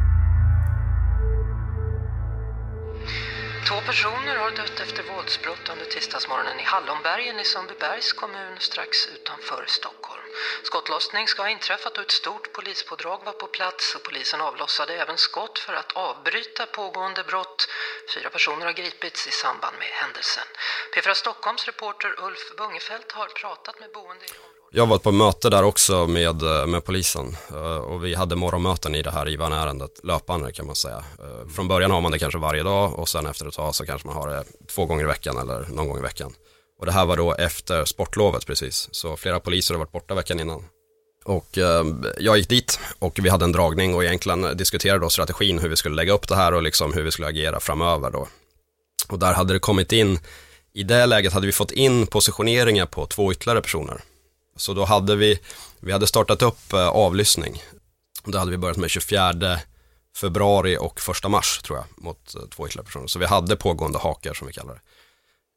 Två 3.68 3.80
personer 3.80 4.36
har 4.36 4.50
dött 4.50 4.80
efter 4.80 5.02
våldsbrott 5.02 5.68
under 5.72 5.84
tisdagsmorgonen 5.84 6.60
i 6.60 6.62
Hallonbergen 6.62 7.40
i 7.40 7.44
Sundbybergs 7.44 8.12
kommun 8.12 8.56
strax 8.58 9.08
utanför 9.08 9.64
Stockholm. 9.66 10.22
Skottlossning 10.62 11.28
ska 11.28 11.42
ha 11.42 11.48
inträffat 11.48 11.98
och 11.98 12.04
ett 12.04 12.10
stort 12.10 12.52
polispådrag 12.52 13.20
var 13.24 13.32
på 13.32 13.46
plats 13.46 13.94
och 13.94 14.02
polisen 14.02 14.40
avlossade 14.40 14.94
även 14.94 15.18
skott 15.18 15.58
för 15.58 15.74
att 15.74 15.92
avbryta 15.92 16.66
pågående 16.66 17.24
brott. 17.24 17.68
Fyra 18.14 18.30
personer 18.30 18.66
har 18.66 18.72
gripits 18.72 19.26
i 19.26 19.30
samband 19.30 19.76
med 19.78 19.88
händelsen. 19.88 20.44
P4 20.94 21.14
Stockholms 21.14 21.66
reporter 21.66 22.14
Ulf 22.18 22.56
Bungefelt 22.56 23.12
har 23.12 23.26
pratat 23.26 23.80
med 23.80 23.92
boende 23.92 24.24
i 24.24 24.28
området. 24.28 24.57
Jag 24.70 24.86
var 24.86 24.98
på 24.98 25.12
möte 25.12 25.50
där 25.50 25.62
också 25.62 26.06
med, 26.06 26.42
eh, 26.42 26.66
med 26.66 26.84
polisen 26.84 27.36
eh, 27.50 27.76
och 27.76 28.04
vi 28.04 28.14
hade 28.14 28.36
morgonmöten 28.36 28.94
i 28.94 29.02
det 29.02 29.10
här 29.10 29.28
IVAN-ärendet 29.28 29.90
löpande 30.04 30.52
kan 30.52 30.66
man 30.66 30.76
säga. 30.76 30.96
Eh, 30.96 31.48
från 31.54 31.68
början 31.68 31.90
har 31.90 32.00
man 32.00 32.12
det 32.12 32.18
kanske 32.18 32.38
varje 32.38 32.62
dag 32.62 32.98
och 32.98 33.08
sen 33.08 33.26
efter 33.26 33.46
ett 33.46 33.54
tag 33.54 33.74
så 33.74 33.86
kanske 33.86 34.08
man 34.08 34.16
har 34.16 34.28
det 34.28 34.44
två 34.74 34.86
gånger 34.86 35.04
i 35.04 35.06
veckan 35.06 35.38
eller 35.38 35.66
någon 35.68 35.88
gång 35.88 35.98
i 35.98 36.02
veckan. 36.02 36.32
Och 36.80 36.86
det 36.86 36.92
här 36.92 37.06
var 37.06 37.16
då 37.16 37.34
efter 37.34 37.84
sportlovet 37.84 38.46
precis, 38.46 38.88
så 38.90 39.16
flera 39.16 39.40
poliser 39.40 39.74
har 39.74 39.78
varit 39.78 39.92
borta 39.92 40.14
veckan 40.14 40.40
innan. 40.40 40.64
Och 41.24 41.58
jag 42.18 42.38
gick 42.38 42.48
dit 42.48 42.80
och 42.98 43.18
vi 43.22 43.28
hade 43.28 43.44
en 43.44 43.52
dragning 43.52 43.94
och 43.94 44.04
egentligen 44.04 44.56
diskuterade 44.56 45.00
då 45.00 45.10
strategin 45.10 45.58
hur 45.58 45.68
vi 45.68 45.76
skulle 45.76 45.96
lägga 45.96 46.12
upp 46.12 46.28
det 46.28 46.36
här 46.36 46.54
och 46.54 46.62
liksom 46.62 46.92
hur 46.92 47.02
vi 47.02 47.10
skulle 47.10 47.28
agera 47.28 47.60
framöver 47.60 48.10
då. 48.10 48.28
Och 49.08 49.18
där 49.18 49.32
hade 49.32 49.52
det 49.52 49.58
kommit 49.58 49.92
in, 49.92 50.18
i 50.74 50.82
det 50.82 51.06
läget 51.06 51.32
hade 51.32 51.46
vi 51.46 51.52
fått 51.52 51.70
in 51.70 52.06
positioneringar 52.06 52.86
på 52.86 53.06
två 53.06 53.32
ytterligare 53.32 53.62
personer. 53.62 54.00
Så 54.58 54.74
då 54.74 54.84
hade 54.84 55.16
vi, 55.16 55.40
vi 55.80 55.92
hade 55.92 56.06
startat 56.06 56.42
upp 56.42 56.72
eh, 56.72 56.88
avlyssning. 56.88 57.62
Då 58.24 58.38
hade 58.38 58.50
vi 58.50 58.56
börjat 58.56 58.76
med 58.76 58.90
24 58.90 59.58
februari 60.16 60.76
och 60.80 61.00
1 61.24 61.30
mars 61.30 61.60
tror 61.62 61.78
jag 61.78 62.04
mot 62.04 62.34
eh, 62.34 62.40
två 62.56 62.66
ytterligare 62.66 62.86
personer. 62.86 63.06
Så 63.06 63.18
vi 63.18 63.26
hade 63.26 63.56
pågående 63.56 63.98
hakar 63.98 64.34
som 64.34 64.46
vi 64.46 64.52
kallar 64.52 64.74
det. 64.74 64.80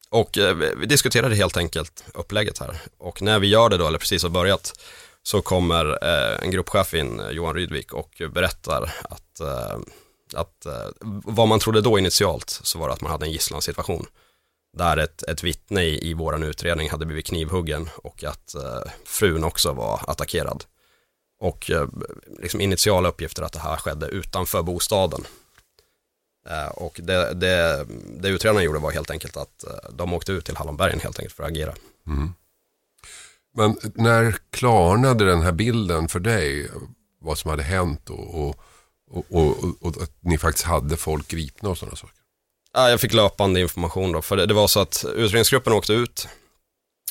Och 0.10 0.38
eh, 0.38 0.56
vi 0.56 0.86
diskuterade 0.86 1.36
helt 1.36 1.58
enkelt 1.58 2.04
upplägget 2.14 2.58
här. 2.58 2.82
Och 2.98 3.22
när 3.22 3.40
vi 3.40 3.48
gör 3.48 3.70
det 3.70 3.78
då, 3.78 3.88
eller 3.88 4.00
precis 4.00 4.24
har 4.24 4.30
börjat, 4.30 4.80
så 5.24 5.42
kommer 5.42 6.04
en 6.44 6.52
gruppchef 6.52 6.94
in, 6.94 7.22
Johan 7.32 7.56
Rydvik, 7.56 7.94
och 7.94 8.22
berättar 8.34 8.94
att, 9.04 9.42
att 10.34 10.66
vad 11.24 11.48
man 11.48 11.60
trodde 11.60 11.82
då 11.82 12.00
initialt 12.00 12.60
så 12.64 12.80
var 12.80 12.88
det 12.88 12.94
att 12.94 13.02
man 13.02 13.12
hade 13.12 13.26
en 13.26 13.32
gisslansituation. 13.32 14.06
Där 14.78 14.98
ett, 14.98 15.24
ett 15.24 15.44
vittne 15.44 15.84
i, 15.84 16.10
i 16.10 16.14
vår 16.14 16.44
utredning 16.44 16.90
hade 16.90 17.06
blivit 17.06 17.26
knivhuggen 17.26 17.90
och 17.98 18.24
att 18.24 18.56
eh, 18.56 18.92
frun 19.06 19.44
också 19.44 19.74
var 19.74 20.02
attackerad. 20.08 20.64
Och 21.40 21.72
eh, 21.72 21.88
liksom 22.40 22.62
initiala 22.62 23.10
uppgifter 23.10 23.44
att 23.44 23.54
det 23.54 23.60
här 23.60 23.78
skedde 23.78 24.08
utanför 24.08 24.64
bostaden. 24.64 25.24
Eh, 26.50 26.68
och 26.68 27.00
det, 27.04 27.34
det, 27.34 27.86
det 28.20 28.30
utredarna 28.30 28.64
gjorde 28.64 28.80
var 28.80 28.92
helt 28.92 29.12
enkelt 29.12 29.38
att 29.38 29.64
eh, 29.64 29.94
de 29.94 30.14
åkte 30.14 30.32
ut 30.32 30.46
till 30.46 30.58
Hallonbergen 30.58 31.00
helt 31.00 31.20
enkelt 31.20 31.36
för 31.36 31.44
att 31.44 31.50
agera. 31.50 31.76
Mm. 32.08 32.34
Men 33.56 33.78
när 33.96 34.36
klarnade 34.50 35.26
den 35.26 35.42
här 35.42 35.52
bilden 35.52 36.08
för 36.08 36.20
dig? 36.20 36.70
Vad 37.22 37.38
som 37.38 37.50
hade 37.50 37.64
hänt 37.64 38.10
och, 38.10 38.42
och, 38.42 38.56
och, 39.12 39.26
och, 39.30 39.76
och 39.82 40.04
att 40.04 40.12
ni 40.20 40.38
faktiskt 40.38 40.66
hade 40.66 40.98
folk 40.98 41.28
gripna 41.28 41.70
och 41.70 41.78
sådana 41.78 41.96
saker? 41.96 42.21
Ja, 42.74 42.90
jag 42.90 43.02
fick 43.02 43.14
löpande 43.14 43.62
information 43.62 44.12
då, 44.12 44.22
för 44.22 44.38
det, 44.38 44.46
det 44.46 44.54
var 44.54 44.68
så 44.68 44.80
att 44.80 45.06
utredningsgruppen 45.16 45.74
åkte 45.74 45.94
ut 45.94 46.28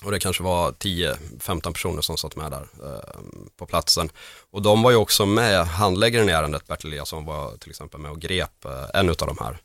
och 0.02 0.10
det 0.10 0.20
kanske 0.20 0.42
var 0.42 0.72
10-15 0.72 1.72
personer 1.72 2.02
som 2.02 2.16
satt 2.16 2.36
med 2.36 2.50
där 2.50 2.68
eh, 2.82 3.20
på 3.56 3.66
platsen. 3.66 4.10
Och 4.50 4.62
de 4.62 4.82
var 4.82 4.90
ju 4.90 4.96
också 4.96 5.26
med, 5.26 5.66
handläggaren 5.66 6.28
i 6.28 6.32
ärendet, 6.32 6.66
Bertil 6.66 6.90
Eliasson, 6.90 7.24
var 7.24 7.56
till 7.56 7.70
exempel 7.70 8.00
med 8.00 8.10
och 8.10 8.20
grep 8.20 8.64
eh, 8.64 9.00
en 9.00 9.08
av 9.08 9.14
de 9.16 9.36
här 9.40 9.58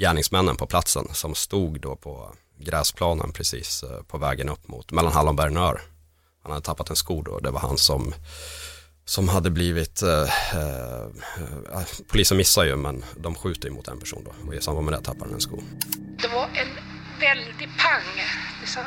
gärningsmännen 0.00 0.56
på 0.56 0.66
platsen 0.66 1.08
som 1.12 1.34
stod 1.34 1.80
då 1.80 1.96
på 1.96 2.34
gräsplanen 2.58 3.32
precis 3.32 3.82
eh, 3.82 4.02
på 4.02 4.18
vägen 4.18 4.48
upp 4.48 4.68
mot, 4.68 4.92
mellan 4.92 5.12
Hallonberg 5.12 5.46
och 5.46 5.54
Nör. 5.54 5.80
Han 6.42 6.52
hade 6.52 6.64
tappat 6.64 6.90
en 6.90 6.96
sko 6.96 7.22
då, 7.22 7.38
det 7.38 7.50
var 7.50 7.60
han 7.60 7.78
som 7.78 8.14
som 9.10 9.28
hade 9.28 9.50
blivit, 9.50 10.02
eh, 10.02 10.30
eh, 10.60 11.04
eh, 11.74 11.86
polisen 12.10 12.36
missar 12.36 12.64
ju 12.64 12.76
men 12.76 13.04
de 13.16 13.34
skjuter 13.34 13.68
ju 13.68 13.74
mot 13.74 13.88
en 13.88 14.00
person 14.00 14.22
då 14.24 14.32
och 14.46 14.54
i 14.54 14.60
samband 14.60 14.84
med 14.86 14.94
det 14.94 15.02
tappar 15.02 15.24
han 15.26 15.34
en 15.34 15.40
sko. 15.40 15.56
Det 16.22 16.28
var 16.28 16.46
en 16.62 16.72
väldig 17.20 17.68
pang, 17.82 18.12
det 18.60 18.66
sa 18.66 18.80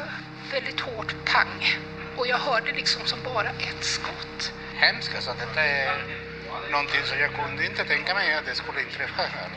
väldigt 0.51 0.79
hårt 0.79 1.15
pang. 1.25 1.59
Och 2.17 2.27
jag 2.27 2.37
hörde 2.37 2.71
liksom 2.71 3.01
som 3.05 3.19
bara 3.23 3.49
ett 3.49 3.83
skott. 3.95 4.53
hemskt. 4.83 5.11
Alltså, 5.15 5.31
detta 5.43 5.61
är 5.61 5.91
någonting 6.71 7.03
som 7.09 7.17
jag 7.25 7.31
kunde 7.41 7.65
inte 7.65 7.83
tänka 7.93 8.13
mig 8.13 8.33
att 8.33 8.45
det 8.45 8.55
skulle 8.55 8.79
inträffa 8.87 9.21
här. 9.35 9.49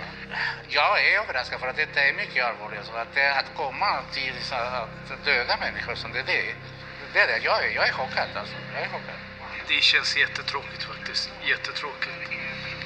Jag 0.69 0.93
är 1.05 1.21
överraskad 1.21 1.61
för 1.61 1.69
att 1.69 1.77
detta 1.77 2.01
är 2.09 2.13
mycket 2.23 2.45
allvarligt. 2.49 2.85
Så 2.91 2.93
att, 3.03 3.15
det, 3.15 3.35
att 3.41 3.51
komma 3.57 3.91
till 4.13 4.37
så 4.43 4.55
att 4.55 5.25
döda 5.25 5.55
människor 5.65 5.95
som 5.95 6.13
det 6.13 6.19
är 6.19 6.29
det. 6.35 6.47
Det 7.13 7.21
är 7.25 7.27
det. 7.33 7.39
Jag 7.49 7.57
är, 7.65 7.69
jag 7.79 7.89
är 7.89 7.93
chockad 7.93 8.29
alltså. 8.41 8.57
Jag 8.75 8.83
är 8.83 8.89
chockad. 8.89 9.26
Det 9.69 9.83
känns 9.83 10.17
jättetråkigt 10.17 10.83
faktiskt. 10.93 11.25
Jättetråkigt. 11.53 12.21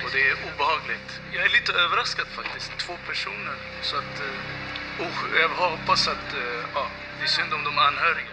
Och 0.05 0.11
det 0.14 0.23
är 0.31 0.35
obehagligt. 0.49 1.09
Jag 1.35 1.43
är 1.49 1.53
lite 1.59 1.73
överraskad 1.73 2.29
faktiskt. 2.40 2.71
Två 2.85 2.95
personer. 3.09 3.57
Så 3.88 3.97
att... 3.97 4.14
Uh, 4.21 5.07
jag 5.43 5.49
hoppas 5.49 6.09
att... 6.09 6.29
Uh, 6.35 6.64
ja, 6.75 6.85
det 7.19 7.25
är 7.25 7.33
synd 7.38 7.53
om 7.55 7.64
de 7.64 7.79
anhöriga. 7.79 8.33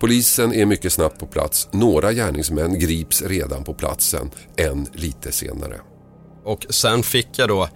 Polisen 0.00 0.52
är 0.54 0.66
mycket 0.66 0.92
snabbt 0.92 1.18
på 1.18 1.26
plats. 1.26 1.68
Några 1.70 2.12
gärningsmän 2.12 2.78
grips 2.78 3.22
redan 3.22 3.64
på 3.64 3.74
platsen, 3.74 4.30
en 4.56 4.86
lite 4.92 5.32
senare. 5.32 5.80
Och 6.44 6.66
sen 6.70 7.02
fick 7.02 7.28
jag 7.36 7.48
då, 7.48 7.68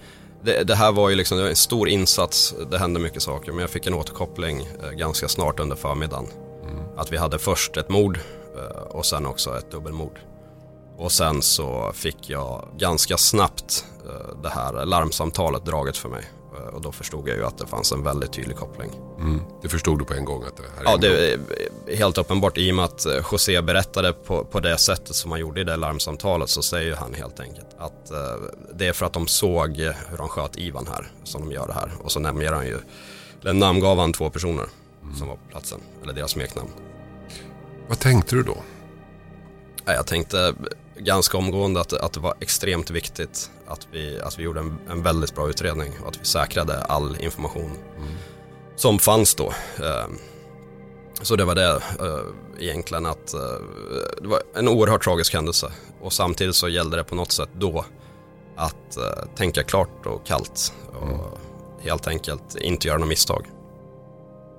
det, 0.43 0.65
det 0.65 0.75
här 0.75 0.93
var 0.93 1.11
ju 1.11 1.15
liksom 1.15 1.39
var 1.39 1.49
en 1.49 1.57
stor 1.57 1.89
insats, 1.89 2.55
det 2.71 2.79
hände 2.79 3.01
mycket 3.01 3.23
saker, 3.23 3.53
men 3.53 3.61
jag 3.61 3.71
fick 3.71 3.87
en 3.87 3.95
återkoppling 3.95 4.69
eh, 4.83 4.91
ganska 4.91 5.29
snart 5.29 5.61
under 5.61 5.77
förmiddagen. 5.77 6.27
Att 6.97 7.13
vi 7.13 7.17
hade 7.17 7.39
först 7.39 7.77
ett 7.77 7.89
mord 7.89 8.19
och 8.89 9.07
sen 9.07 9.27
också 9.27 9.59
ett 9.59 9.71
dubbelmord. 9.71 10.19
Och 10.97 11.13
sen 11.13 11.43
så 11.43 11.93
fick 11.95 12.31
jag 12.31 12.69
ganska 12.79 13.17
snabbt 13.17 13.85
eh, 14.07 14.43
det 14.43 14.49
här 14.49 14.87
larmsamtalet 14.87 15.65
draget 15.65 15.97
för 15.97 16.09
mig. 16.09 16.25
Eh, 16.57 16.75
Och 16.75 16.81
då 16.81 16.93
förstod 16.93 17.29
jag 17.29 17.37
ju 17.37 17.45
att 17.45 17.59
det 17.59 17.67
fanns 17.67 17.93
en 17.93 18.03
väldigt 18.03 18.33
tydlig 18.33 18.57
koppling. 18.57 18.91
Mm. 19.19 19.41
Det 19.63 19.69
förstod 19.69 19.99
du 19.99 20.05
på 20.05 20.15
en 20.15 20.25
gång 20.25 20.43
att 20.43 20.57
det 20.57 20.63
här 20.77 20.85
är 20.85 20.91
Ja, 20.91 20.97
det 20.97 21.33
är 21.33 21.97
helt 21.97 22.19
uppenbart. 22.19 22.59
I 22.59 22.71
och 22.73 22.75
med 22.77 22.85
att 22.85 23.07
eh, 23.07 23.13
José 23.33 23.63
berättade 23.63 24.13
på, 24.13 24.45
på 24.45 24.61
det 24.61 24.79
sättet 24.79 25.15
som 25.17 25.31
han 25.31 25.41
gjorde 25.41 25.61
i 25.61 25.65
det 25.65 25.77
larmsamtalet 25.77 26.49
så 26.51 26.63
säger 26.63 26.97
han 26.97 27.15
helt 27.15 27.41
enkelt 27.41 27.67
att 27.79 28.11
eh, 28.11 28.19
det 28.75 28.87
är 28.87 28.93
för 28.93 29.07
att 29.07 29.13
de 29.13 29.27
såg 29.27 29.81
eh, 29.81 29.93
hur 30.11 30.19
de 30.19 30.29
sköt 30.29 30.59
Ivan 30.59 30.87
här 30.87 31.09
som 31.25 31.41
de 31.41 31.53
gör 31.53 31.67
det 31.67 31.75
här. 31.75 31.93
Och 32.03 32.13
så 32.13 32.21
nämner 32.21 32.53
han 32.53 32.67
ju, 32.67 32.79
eller 33.41 33.53
namngav 33.53 33.99
han 33.99 34.13
två 34.13 34.31
personer 34.31 34.67
som 35.19 35.29
var 35.29 35.35
på 35.37 35.49
platsen, 35.51 35.81
eller 36.03 36.13
deras 36.13 36.31
smeknamn. 36.31 36.71
Vad 37.89 37.99
tänkte 38.01 38.37
du 38.37 38.43
då? 38.43 38.57
Jag 39.85 40.07
tänkte 40.07 40.55
ganska 40.97 41.39
omgående 41.39 41.81
att, 41.81 41.93
att 41.93 42.13
det 42.13 42.21
var 42.21 42.35
extremt 42.41 42.91
viktigt 42.91 43.51
att 43.67 43.89
vi, 43.93 44.21
att 44.21 44.39
vi 44.39 44.43
gjorde 44.43 44.61
en, 44.61 44.79
en 44.91 45.03
väldigt 45.03 45.35
bra 45.35 45.49
utredning 45.49 45.93
och 46.03 46.09
att 46.09 46.21
vi 46.21 46.25
säkrade 46.25 46.83
all 46.85 47.17
information 47.21 47.71
som 48.77 48.99
fanns 48.99 49.35
då. 49.35 49.53
Eh, 49.79 50.07
Så 51.23 51.37
det 51.37 51.45
var 51.45 51.55
det 51.55 51.83
eh, 52.01 52.21
egentligen 52.61 53.07
att 53.07 53.35
eh, 53.35 53.41
det 54.23 54.29
var 54.29 54.43
en 54.55 54.69
oerhört 54.69 55.05
tragisk 55.05 55.35
händelse 55.35 55.73
och 56.01 56.13
samtidigt 56.13 56.57
så 56.57 56.69
gällde 56.69 56.97
det 56.97 57.05
på 57.05 57.15
något 57.15 57.33
sätt 57.33 57.49
då 57.59 57.85
att 58.57 58.99
tänka 59.37 59.63
klart 59.63 60.07
och 60.07 60.27
kallt 60.27 60.73
och 61.01 61.39
helt 61.81 62.07
enkelt 62.07 62.57
inte 62.57 62.89
göra 62.89 62.99
några 62.99 63.09
misstag. 63.09 63.47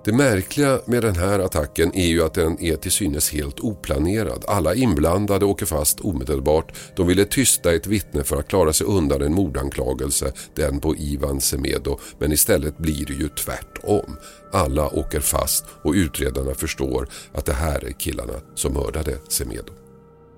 Det 0.05 0.13
märkliga 0.13 0.79
med 0.85 1.03
den 1.03 1.15
här 1.15 1.39
attacken 1.39 1.95
är 1.95 2.07
ju 2.07 2.23
att 2.23 2.33
den 2.33 2.61
är 2.61 2.75
till 2.75 2.91
synes 2.91 3.31
helt 3.31 3.59
oplanerad. 3.59 4.45
Alla 4.47 4.75
inblandade 4.75 5.45
åker 5.45 5.65
fast 5.65 5.99
omedelbart. 5.99 6.73
De 6.95 7.07
ville 7.07 7.25
tysta 7.25 7.75
ett 7.75 7.87
vittne 7.87 8.23
för 8.23 8.37
att 8.37 8.47
klara 8.47 8.73
sig 8.73 8.87
undan 8.87 9.21
en 9.21 9.33
mordanklagelse, 9.33 10.33
den 10.55 10.79
på 10.79 10.95
Ivan 10.95 11.41
Semedo. 11.41 11.99
Men 12.19 12.31
istället 12.31 12.77
blir 12.77 13.05
det 13.05 13.13
ju 13.13 13.29
tvärtom. 13.29 14.17
Alla 14.51 14.89
åker 14.89 15.19
fast 15.19 15.65
och 15.83 15.93
utredarna 15.93 16.53
förstår 16.53 17.07
att 17.33 17.45
det 17.45 17.53
här 17.53 17.85
är 17.85 17.91
killarna 17.91 18.33
som 18.55 18.73
mördade 18.73 19.17
Semedo. 19.29 19.73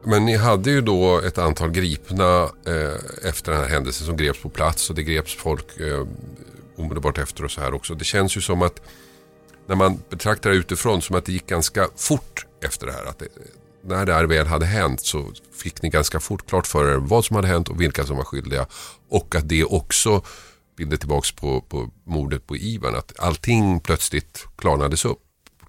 Men 0.05 0.25
ni 0.25 0.35
hade 0.35 0.71
ju 0.71 0.81
då 0.81 1.21
ett 1.21 1.37
antal 1.37 1.71
gripna 1.71 2.43
eh, 2.43 3.29
efter 3.29 3.51
den 3.51 3.61
här 3.61 3.69
händelsen 3.69 4.07
som 4.07 4.17
greps 4.17 4.41
på 4.41 4.49
plats 4.49 4.89
och 4.89 4.95
det 4.95 5.03
greps 5.03 5.35
folk 5.35 5.79
eh, 5.79 6.07
omedelbart 6.77 7.17
efter 7.17 7.43
och 7.43 7.51
så 7.51 7.61
här 7.61 7.73
också. 7.73 7.95
Det 7.95 8.05
känns 8.05 8.37
ju 8.37 8.41
som 8.41 8.61
att 8.61 8.81
när 9.67 9.75
man 9.75 9.99
betraktar 10.09 10.49
det 10.49 10.55
utifrån 10.55 11.01
som 11.01 11.15
att 11.15 11.25
det 11.25 11.31
gick 11.31 11.47
ganska 11.47 11.87
fort 11.95 12.45
efter 12.65 12.87
det 12.87 12.93
här. 12.93 13.05
Att 13.05 13.19
det, 13.19 13.27
när 13.83 14.05
det 14.05 14.13
här 14.13 14.23
väl 14.25 14.47
hade 14.47 14.65
hänt 14.65 15.01
så 15.01 15.31
fick 15.57 15.81
ni 15.81 15.89
ganska 15.89 16.19
fort 16.19 16.49
klart 16.49 16.67
för 16.67 16.91
er 16.93 16.95
vad 16.97 17.25
som 17.25 17.35
hade 17.35 17.47
hänt 17.47 17.69
och 17.69 17.81
vilka 17.81 18.05
som 18.05 18.17
var 18.17 18.23
skyldiga. 18.23 18.65
Och 19.09 19.35
att 19.35 19.49
det 19.49 19.63
också 19.63 20.21
bilder 20.77 20.97
tillbaks 20.97 21.31
på, 21.31 21.61
på 21.61 21.89
mordet 22.05 22.47
på 22.47 22.57
Ivan. 22.57 22.95
Att 22.95 23.19
allting 23.19 23.79
plötsligt 23.79 24.45
klarnades 24.57 25.05
upp. 25.05 25.19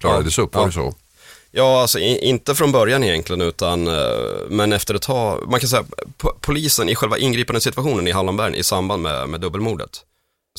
Klarades 0.01 0.39
upp, 0.39 0.55
var 0.55 0.63
Ja. 0.63 0.67
det 0.67 0.73
så? 0.73 0.95
Ja, 1.51 1.81
alltså 1.81 1.99
i, 1.99 2.19
inte 2.29 2.55
från 2.55 2.73
början 2.73 3.05
egentligen 3.05 3.41
utan 3.43 3.87
eh, 3.87 3.95
men 4.49 4.73
efter 4.73 4.95
ett 4.95 5.03
tag, 5.03 5.51
man 5.51 5.61
kan 5.61 5.69
säga 5.69 5.85
po- 6.19 6.35
polisen 6.41 6.89
i 6.89 6.95
själva 6.95 7.19
ingripande 7.19 7.61
situationen 7.61 8.07
i 8.09 8.11
Hallonbergen 8.11 8.55
i 8.55 8.65
samband 8.65 9.03
med, 9.03 9.29
med 9.29 9.41
dubbelmordet 9.41 9.91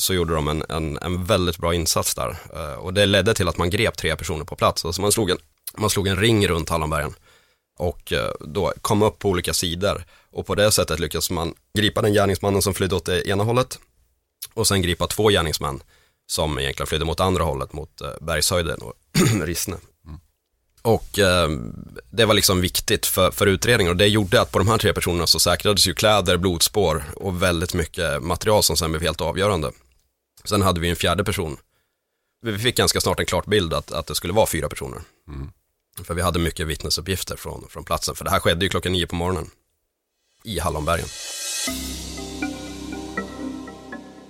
så 0.00 0.14
gjorde 0.14 0.34
de 0.34 0.48
en, 0.48 0.64
en, 0.68 0.98
en 0.98 1.24
väldigt 1.24 1.58
bra 1.58 1.74
insats 1.74 2.14
där 2.14 2.36
Eh, 2.54 2.74
och 2.74 2.94
det 2.94 3.06
ledde 3.06 3.34
till 3.34 3.48
att 3.48 3.58
man 3.58 3.70
grep 3.70 3.96
tre 3.96 4.16
personer 4.16 4.44
på 4.44 4.56
plats. 4.56 4.84
Alltså 4.84 5.02
man, 5.02 5.12
slog 5.12 5.30
en, 5.30 5.38
man 5.78 5.90
slog 5.90 6.06
en 6.06 6.16
ring 6.16 6.48
runt 6.48 6.68
Hallonbergen 6.68 7.14
och 7.78 8.12
eh, 8.12 8.30
då 8.40 8.72
kom 8.82 9.02
upp 9.02 9.18
på 9.18 9.28
olika 9.28 9.54
sidor 9.54 10.04
och 10.32 10.46
på 10.46 10.54
det 10.54 10.72
sättet 10.72 11.00
lyckades 11.00 11.30
man 11.30 11.54
gripa 11.74 12.02
den 12.02 12.12
gärningsmannen 12.12 12.62
som 12.62 12.74
flydde 12.74 12.96
åt 12.96 13.04
det 13.04 13.28
ena 13.28 13.44
hållet 13.44 13.78
och 14.54 14.66
sen 14.66 14.82
gripa 14.82 15.06
två 15.06 15.28
gärningsmän 15.28 15.82
som 16.26 16.58
egentligen 16.58 16.86
flydde 16.86 17.04
mot 17.04 17.20
andra 17.20 17.44
hållet 17.44 17.72
mot 17.72 18.00
eh, 18.00 18.08
Bergshöjden 18.20 18.78
och 18.80 18.94
Rissne. 19.46 19.76
Och 20.82 21.18
eh, 21.18 21.48
det 22.10 22.24
var 22.24 22.34
liksom 22.34 22.60
viktigt 22.60 23.06
för, 23.06 23.30
för 23.30 23.46
utredningen 23.46 23.90
och 23.90 23.96
det 23.96 24.06
gjorde 24.06 24.40
att 24.40 24.52
på 24.52 24.58
de 24.58 24.68
här 24.68 24.78
tre 24.78 24.92
personerna 24.92 25.26
så 25.26 25.40
säkrades 25.40 25.88
ju 25.88 25.94
kläder, 25.94 26.36
blodspår 26.36 27.04
och 27.16 27.42
väldigt 27.42 27.74
mycket 27.74 28.22
material 28.22 28.62
som 28.62 28.76
sen 28.76 28.90
blev 28.90 29.02
helt 29.02 29.20
avgörande. 29.20 29.70
Sen 30.44 30.62
hade 30.62 30.80
vi 30.80 30.90
en 30.90 30.96
fjärde 30.96 31.24
person. 31.24 31.56
Vi 32.42 32.58
fick 32.58 32.76
ganska 32.76 33.00
snart 33.00 33.20
en 33.20 33.26
klart 33.26 33.46
bild 33.46 33.74
att, 33.74 33.92
att 33.92 34.06
det 34.06 34.14
skulle 34.14 34.32
vara 34.32 34.46
fyra 34.46 34.68
personer. 34.68 35.00
För 36.04 36.14
vi 36.14 36.22
hade 36.22 36.38
mycket 36.38 36.66
vittnesuppgifter 36.66 37.36
från, 37.36 37.64
från 37.68 37.84
platsen. 37.84 38.14
För 38.14 38.24
det 38.24 38.30
här 38.30 38.40
skedde 38.40 38.64
ju 38.64 38.68
klockan 38.68 38.92
nio 38.92 39.06
på 39.06 39.14
morgonen. 39.14 39.50
I 40.44 40.58
Hallonbergen. 40.58 41.06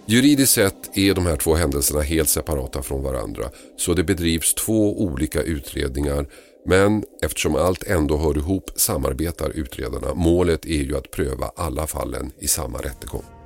Juridiskt 0.07 0.53
sett 0.53 0.99
är 0.99 1.15
de 1.15 1.27
här 1.27 1.37
två 1.37 1.55
händelserna 1.55 2.01
helt 2.01 2.29
separata 2.29 2.83
från 2.83 3.03
varandra 3.03 3.51
så 3.77 3.95
det 3.95 4.05
bedrivs 4.05 4.55
två 4.55 5.03
olika 5.03 5.43
utredningar 5.43 6.27
men 6.67 7.05
eftersom 7.23 7.57
allt 7.57 7.83
ändå 7.83 8.19
hör 8.19 8.39
ihop 8.39 8.71
samarbetar 8.77 9.51
utredarna. 9.51 10.15
Målet 10.15 10.65
är 10.65 10.83
ju 10.83 10.97
att 10.97 11.11
pröva 11.11 11.53
alla 11.57 11.87
fallen 11.87 12.33
i 12.39 12.49
samma 12.49 12.79
rättegång. 12.79 13.40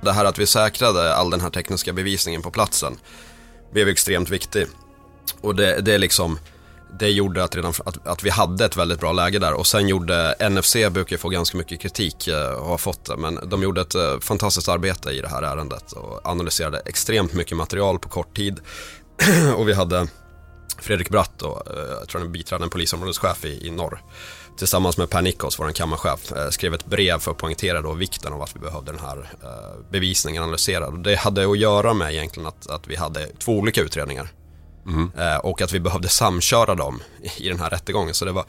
Det 0.00 0.12
här 0.12 0.24
att 0.24 0.38
vi 0.38 0.46
säkrade 0.46 1.14
all 1.14 1.30
den 1.30 1.40
här 1.40 1.50
tekniska 1.50 1.92
bevisningen 1.92 2.42
på 2.42 2.50
platsen 2.50 2.96
blev 3.72 3.88
extremt 3.88 4.30
viktig. 4.30 4.66
Och 5.40 5.54
det, 5.54 5.80
det 5.80 5.98
liksom, 5.98 6.38
det 6.98 7.10
gjorde 7.10 7.44
att, 7.44 7.56
redan, 7.56 7.72
att, 7.84 8.06
att 8.06 8.22
vi 8.22 8.30
hade 8.30 8.64
ett 8.64 8.76
väldigt 8.76 9.00
bra 9.00 9.12
läge 9.12 9.38
där. 9.38 9.52
Och 9.52 9.66
sen 9.66 9.88
gjorde 9.88 10.34
NFC, 10.50 10.76
brukar 10.90 11.14
ju 11.14 11.18
få 11.18 11.28
ganska 11.28 11.58
mycket 11.58 11.80
kritik 11.80 12.28
eh, 12.28 12.50
och 12.50 12.68
har 12.68 12.78
fått 12.78 13.04
det, 13.04 13.16
men 13.16 13.38
de 13.48 13.62
gjorde 13.62 13.80
ett 13.80 13.94
eh, 13.94 14.18
fantastiskt 14.20 14.68
arbete 14.68 15.10
i 15.10 15.20
det 15.20 15.28
här 15.28 15.42
ärendet 15.42 15.92
och 15.92 16.26
analyserade 16.26 16.82
extremt 16.84 17.32
mycket 17.32 17.56
material 17.56 17.98
på 17.98 18.08
kort 18.08 18.36
tid. 18.36 18.60
och 19.56 19.68
vi 19.68 19.72
hade 19.72 20.08
Fredrik 20.78 21.10
Bratt, 21.10 21.32
då, 21.38 21.62
eh, 21.66 21.98
jag 21.98 22.08
tror 22.08 22.20
han 22.20 22.28
är 22.28 22.32
biträdande 22.32 22.72
polisområdeschef 22.72 23.44
i, 23.44 23.66
i 23.66 23.70
norr, 23.70 24.02
tillsammans 24.56 24.96
med 24.96 25.10
Per 25.10 25.22
Nikos, 25.22 25.58
vår 25.58 25.72
kammarchef, 25.72 26.32
eh, 26.32 26.48
skrev 26.50 26.74
ett 26.74 26.86
brev 26.86 27.18
för 27.18 27.30
att 27.30 27.36
poängtera 27.36 27.82
då 27.82 27.92
vikten 27.92 28.32
av 28.32 28.42
att 28.42 28.56
vi 28.56 28.60
behövde 28.60 28.92
den 28.92 29.00
här 29.00 29.30
eh, 29.42 29.90
bevisningen 29.90 30.42
analyserad. 30.42 31.02
Det 31.04 31.16
hade 31.16 31.50
att 31.50 31.58
göra 31.58 31.94
med 31.94 32.14
egentligen 32.14 32.46
att, 32.46 32.66
att 32.66 32.88
vi 32.88 32.96
hade 32.96 33.26
två 33.38 33.52
olika 33.52 33.80
utredningar. 33.80 34.28
Eh, 35.18 35.36
och 35.36 35.62
att 35.62 35.72
vi 35.72 35.80
behövde 35.80 36.08
samköra 36.08 36.74
dem 36.74 37.02
i, 37.36 37.48
den 37.48 37.60
här 37.60 37.70
rättegången. 37.70 38.14
Så 38.14 38.24
det 38.24 38.32
var, 38.32 38.44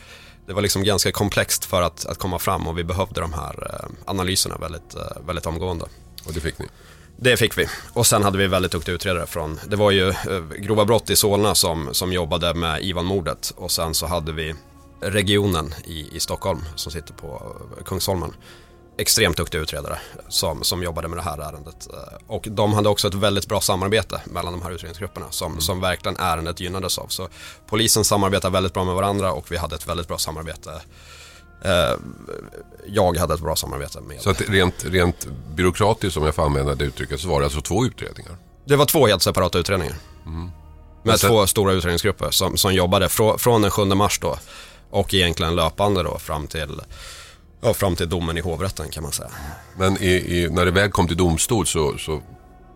det 0.47 0.53
var 0.53 0.61
liksom 0.61 0.83
ganska 0.83 1.11
komplext 1.11 1.65
för 1.65 1.81
att, 1.81 2.05
att 2.05 2.17
komma 2.17 2.39
fram 2.39 2.67
och 2.67 2.77
vi 2.77 2.83
behövde 2.83 3.21
de 3.21 3.33
här 3.33 3.85
analyserna 4.05 4.57
väldigt, 4.57 4.95
väldigt 5.25 5.45
omgående. 5.45 5.85
Och 6.25 6.33
det 6.33 6.39
fick 6.39 6.59
ni? 6.59 6.65
Det 7.19 7.37
fick 7.37 7.57
vi. 7.57 7.67
Och 7.93 8.07
sen 8.07 8.23
hade 8.23 8.37
vi 8.37 8.47
väldigt 8.47 8.71
duktiga 8.71 8.95
utredare 8.95 9.27
från, 9.27 9.59
det 9.67 9.75
var 9.75 9.91
ju 9.91 10.13
grova 10.57 10.85
brott 10.85 11.09
i 11.09 11.15
Solna 11.15 11.55
som, 11.55 11.89
som 11.91 12.13
jobbade 12.13 12.53
med 12.53 12.83
Ivan-mordet 12.83 13.53
och 13.55 13.71
sen 13.71 13.93
så 13.93 14.05
hade 14.05 14.31
vi 14.31 14.55
regionen 15.01 15.73
i, 15.85 16.15
i 16.15 16.19
Stockholm 16.19 16.59
som 16.75 16.91
sitter 16.91 17.13
på 17.13 17.55
eh, 17.77 17.83
Kungsholmen. 17.83 18.33
Extremt 18.99 19.37
duktiga 19.37 19.61
utredare 19.61 19.99
som, 20.29 20.63
som 20.63 20.83
jobbade 20.83 21.07
med 21.07 21.17
det 21.17 21.21
här 21.21 21.37
ärendet. 21.37 21.87
Eh, 21.93 22.19
Och 22.27 22.47
de 22.51 22.73
hade 22.73 22.89
också 22.89 23.07
ett 23.07 23.13
väldigt 23.13 23.47
bra 23.47 23.61
samarbete 23.61 24.21
mellan 24.25 24.53
de 24.53 24.61
här 24.61 24.71
utredningsgrupperna 24.71 25.25
som, 25.29 25.61
som 25.61 25.81
verkligen 25.81 26.17
ärendet 26.19 26.59
gynnades 26.59 26.97
av. 26.97 27.07
Så 27.07 27.27
polisen 27.67 28.03
samarbetar 28.03 28.49
väldigt 28.49 28.73
bra 28.73 28.83
med 28.83 28.95
varandra 28.95 29.31
och 29.31 29.51
vi 29.51 29.57
hade 29.57 29.75
ett 29.75 29.87
väldigt 29.87 30.07
bra 30.07 30.17
samarbete 30.17 30.81
Eh, 31.63 31.95
jag 32.85 33.17
hade 33.17 33.33
ett 33.33 33.39
bra 33.41 33.55
samarbete 33.55 34.01
med. 34.01 34.21
Så 34.21 34.29
att 34.29 34.41
rent, 34.41 34.85
rent 34.85 35.27
byråkratiskt, 35.55 36.17
om 36.17 36.23
jag 36.25 36.35
får 36.35 36.43
använda 36.45 36.75
det 36.75 36.85
uttrycket, 36.85 37.19
så 37.19 37.27
var 37.29 37.39
det 37.39 37.45
alltså 37.45 37.61
två 37.61 37.85
utredningar? 37.85 38.37
Det 38.65 38.75
var 38.75 38.85
två 38.85 39.07
helt 39.07 39.21
separata 39.21 39.59
utredningar. 39.59 39.95
Med 40.25 40.51
Men 41.03 41.17
sen- 41.17 41.29
två 41.29 41.47
stora 41.47 41.73
utredningsgrupper 41.73 42.31
som, 42.31 42.57
som 42.57 42.73
jobbade 42.73 43.09
frå, 43.09 43.37
från 43.37 43.61
den 43.61 43.71
7 43.71 43.85
mars 43.85 44.19
då 44.19 44.37
och 44.89 45.13
egentligen 45.13 45.55
löpande 45.55 46.03
då 46.03 46.19
fram 46.19 46.47
till, 46.47 46.81
ja, 47.61 47.73
fram 47.73 47.95
till 47.95 48.09
domen 48.09 48.37
i 48.37 48.41
hovrätten 48.41 48.89
kan 48.89 49.03
man 49.03 49.11
säga. 49.11 49.31
Men 49.77 49.97
i, 49.97 50.07
i, 50.07 50.49
när 50.49 50.65
det 50.65 50.71
väl 50.71 50.91
kom 50.91 51.07
till 51.07 51.17
domstol 51.17 51.67
så, 51.67 51.97
så 51.97 52.21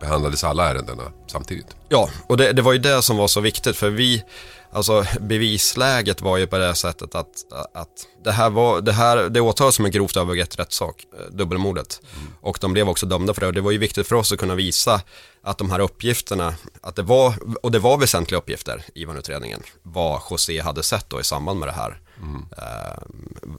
behandlades 0.02 0.44
alla 0.44 0.70
ärendena 0.70 1.04
samtidigt? 1.28 1.76
Ja, 1.90 2.10
och 2.28 2.38
det, 2.38 2.54
det 2.54 2.62
var 2.62 2.74
ju 2.74 2.80
det 2.80 3.02
som 3.02 3.18
var 3.18 3.28
så 3.28 3.42
viktigt 3.42 3.78
för 3.78 3.90
vi, 3.90 4.24
alltså 4.72 5.06
bevisläget 5.20 6.22
var 6.22 6.38
ju 6.38 6.48
på 6.48 6.58
det 6.58 6.76
sättet 6.76 7.16
att, 7.16 7.28
att 7.74 8.08
det 8.24 8.32
här 8.32 8.50
var, 8.50 8.82
det 8.82 8.92
här, 8.92 9.30
det 9.30 9.42
åtalades 9.42 9.76
som 9.76 9.86
en 9.86 9.92
grovt 9.92 10.18
övergrepp 10.18 10.60
rättssak, 10.60 11.06
eh, 11.20 11.36
dubbelmordet. 11.36 12.02
Och 12.42 12.58
de 12.62 12.74
blev 12.74 12.90
också 12.90 13.06
dömda 13.06 13.34
för 13.34 13.42
det 13.42 13.48
och 13.48 13.54
det 13.54 13.62
var 13.62 13.72
ju 13.72 13.78
viktigt 13.78 14.08
för 14.08 14.16
oss 14.16 14.32
att 14.32 14.40
kunna 14.40 14.56
visa 14.56 15.02
att 15.44 15.58
de 15.58 15.72
här 15.72 15.80
uppgifterna, 15.80 16.54
att 16.82 16.96
det 16.96 17.02
var, 17.02 17.34
och 17.64 17.72
det 17.72 17.80
var 17.80 17.98
väsentliga 17.98 18.38
uppgifter 18.40 18.84
i 18.96 19.02
Ivan-utredningen, 19.02 19.64
vad 19.84 20.22
José 20.30 20.62
hade 20.62 20.84
sett 20.84 21.10
då 21.10 21.20
i 21.20 21.24
samband 21.24 21.60
med 21.60 21.68
det 21.68 21.72
här, 21.72 22.02
mm. 22.18 22.46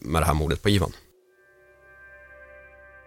med 0.00 0.22
det 0.22 0.26
här 0.26 0.34
mordet 0.34 0.62
på 0.62 0.68
Ivan. 0.68 0.92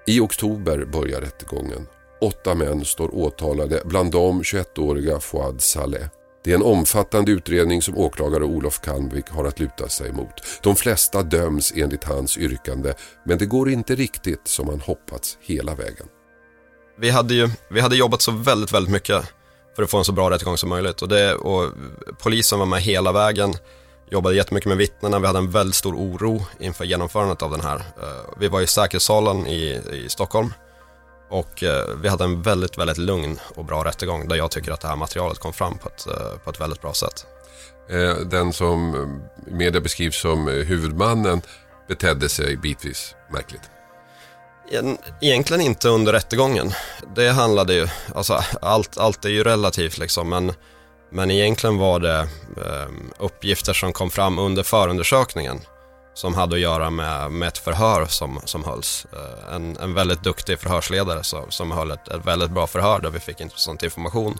I 0.07 0.19
oktober 0.19 0.85
börjar 0.85 1.21
rättegången. 1.21 1.87
Åtta 2.21 2.55
män 2.55 2.85
står 2.85 3.15
åtalade, 3.15 3.81
bland 3.85 4.11
dem 4.11 4.41
21-åriga 4.41 5.19
Fouad 5.19 5.61
Saleh. 5.61 6.07
Det 6.43 6.51
är 6.51 6.55
en 6.55 6.63
omfattande 6.63 7.31
utredning 7.31 7.81
som 7.81 7.97
åklagare 7.97 8.43
Olof 8.43 8.81
Kalmvik 8.81 9.29
har 9.29 9.45
att 9.45 9.59
luta 9.59 9.89
sig 9.89 10.11
mot. 10.11 10.61
De 10.63 10.75
flesta 10.75 11.23
döms 11.23 11.73
enligt 11.75 12.03
hans 12.03 12.37
yrkande, 12.37 12.93
men 13.23 13.37
det 13.37 13.45
går 13.45 13.69
inte 13.69 13.95
riktigt 13.95 14.47
som 14.47 14.67
han 14.67 14.81
hoppats 14.81 15.37
hela 15.41 15.75
vägen. 15.75 16.07
Vi 16.97 17.09
hade 17.09 17.33
ju 17.33 17.49
vi 17.67 17.79
hade 17.79 17.95
jobbat 17.95 18.21
så 18.21 18.31
väldigt, 18.31 18.71
väldigt 18.71 18.91
mycket 18.91 19.25
för 19.75 19.83
att 19.83 19.89
få 19.89 19.97
en 19.97 20.05
så 20.05 20.11
bra 20.11 20.29
rättegång 20.29 20.57
som 20.57 20.69
möjligt. 20.69 21.01
Och, 21.01 21.07
det, 21.07 21.35
och 21.35 21.71
polisen 22.19 22.59
var 22.59 22.65
med 22.65 22.81
hela 22.81 23.11
vägen, 23.11 23.53
jobbade 24.09 24.35
jättemycket 24.35 24.67
med 24.67 24.77
vittnena, 24.77 25.19
vi 25.19 25.27
hade 25.27 25.39
en 25.39 25.51
väldigt 25.51 25.75
stor 25.75 25.95
oro 25.95 26.45
inför 26.59 26.85
genomförandet 26.85 27.41
av 27.41 27.51
den 27.51 27.61
här. 27.61 27.75
Eh, 27.75 28.33
vi 28.39 28.47
var 28.47 28.61
i 28.61 28.67
säkerhetssalen 28.67 29.47
i, 29.47 29.81
i 29.91 30.09
Stockholm 30.09 30.53
och 31.29 31.63
eh, 31.63 31.95
vi 32.01 32.09
hade 32.09 32.23
en 32.23 32.41
väldigt, 32.41 32.77
väldigt 32.77 32.97
lugn 32.97 33.39
och 33.55 33.65
bra 33.65 33.85
rättegång 33.85 34.27
där 34.27 34.35
jag 34.35 34.51
tycker 34.51 34.71
att 34.71 34.81
det 34.81 34.87
här 34.87 34.95
materialet 34.95 35.39
kom 35.39 35.53
fram 35.53 35.77
på 35.77 35.89
ett, 35.89 36.07
eh, 36.07 36.37
på 36.43 36.49
ett 36.49 36.61
väldigt 36.61 36.81
bra 36.81 36.93
sätt. 36.93 37.25
Den 38.25 38.53
som 38.53 38.95
i 39.47 39.51
media 39.51 39.81
beskrivs 39.81 40.21
som 40.21 40.47
huvudmannen 40.47 41.41
betedde 41.87 42.29
sig 42.29 42.57
bitvis 42.57 43.15
märkligt. 43.31 43.61
Egentligen 45.21 45.61
inte 45.61 45.89
under 45.89 46.13
rättegången. 46.13 46.73
Det 47.15 47.29
handlade 47.29 47.73
ju, 47.73 47.87
alltså 48.15 48.43
allt, 48.61 48.97
allt 48.97 49.25
är 49.25 49.29
ju 49.29 49.43
relativt 49.43 49.97
liksom, 49.97 50.29
men, 50.29 50.53
men 51.11 51.31
egentligen 51.31 51.77
var 51.77 51.99
det 51.99 52.19
eh, 52.57 52.89
uppgifter 53.19 53.73
som 53.73 53.93
kom 53.93 54.11
fram 54.11 54.39
under 54.39 54.63
förundersökningen 54.63 55.61
som 56.15 56.33
hade 56.33 56.55
att 56.55 56.61
göra 56.61 56.89
med, 56.89 57.31
med 57.31 57.47
ett 57.47 57.57
förhör 57.57 58.05
som, 58.05 58.41
som 58.45 58.63
hölls. 58.63 59.07
Eh, 59.13 59.55
en, 59.55 59.77
en 59.77 59.93
väldigt 59.93 60.23
duktig 60.23 60.59
förhörsledare 60.59 61.23
som, 61.23 61.51
som 61.51 61.71
höll 61.71 61.91
ett, 61.91 62.07
ett 62.07 62.25
väldigt 62.25 62.51
bra 62.51 62.67
förhör 62.67 62.99
där 62.99 63.09
vi 63.09 63.19
fick 63.19 63.41
intressant 63.41 63.83
information. 63.83 64.37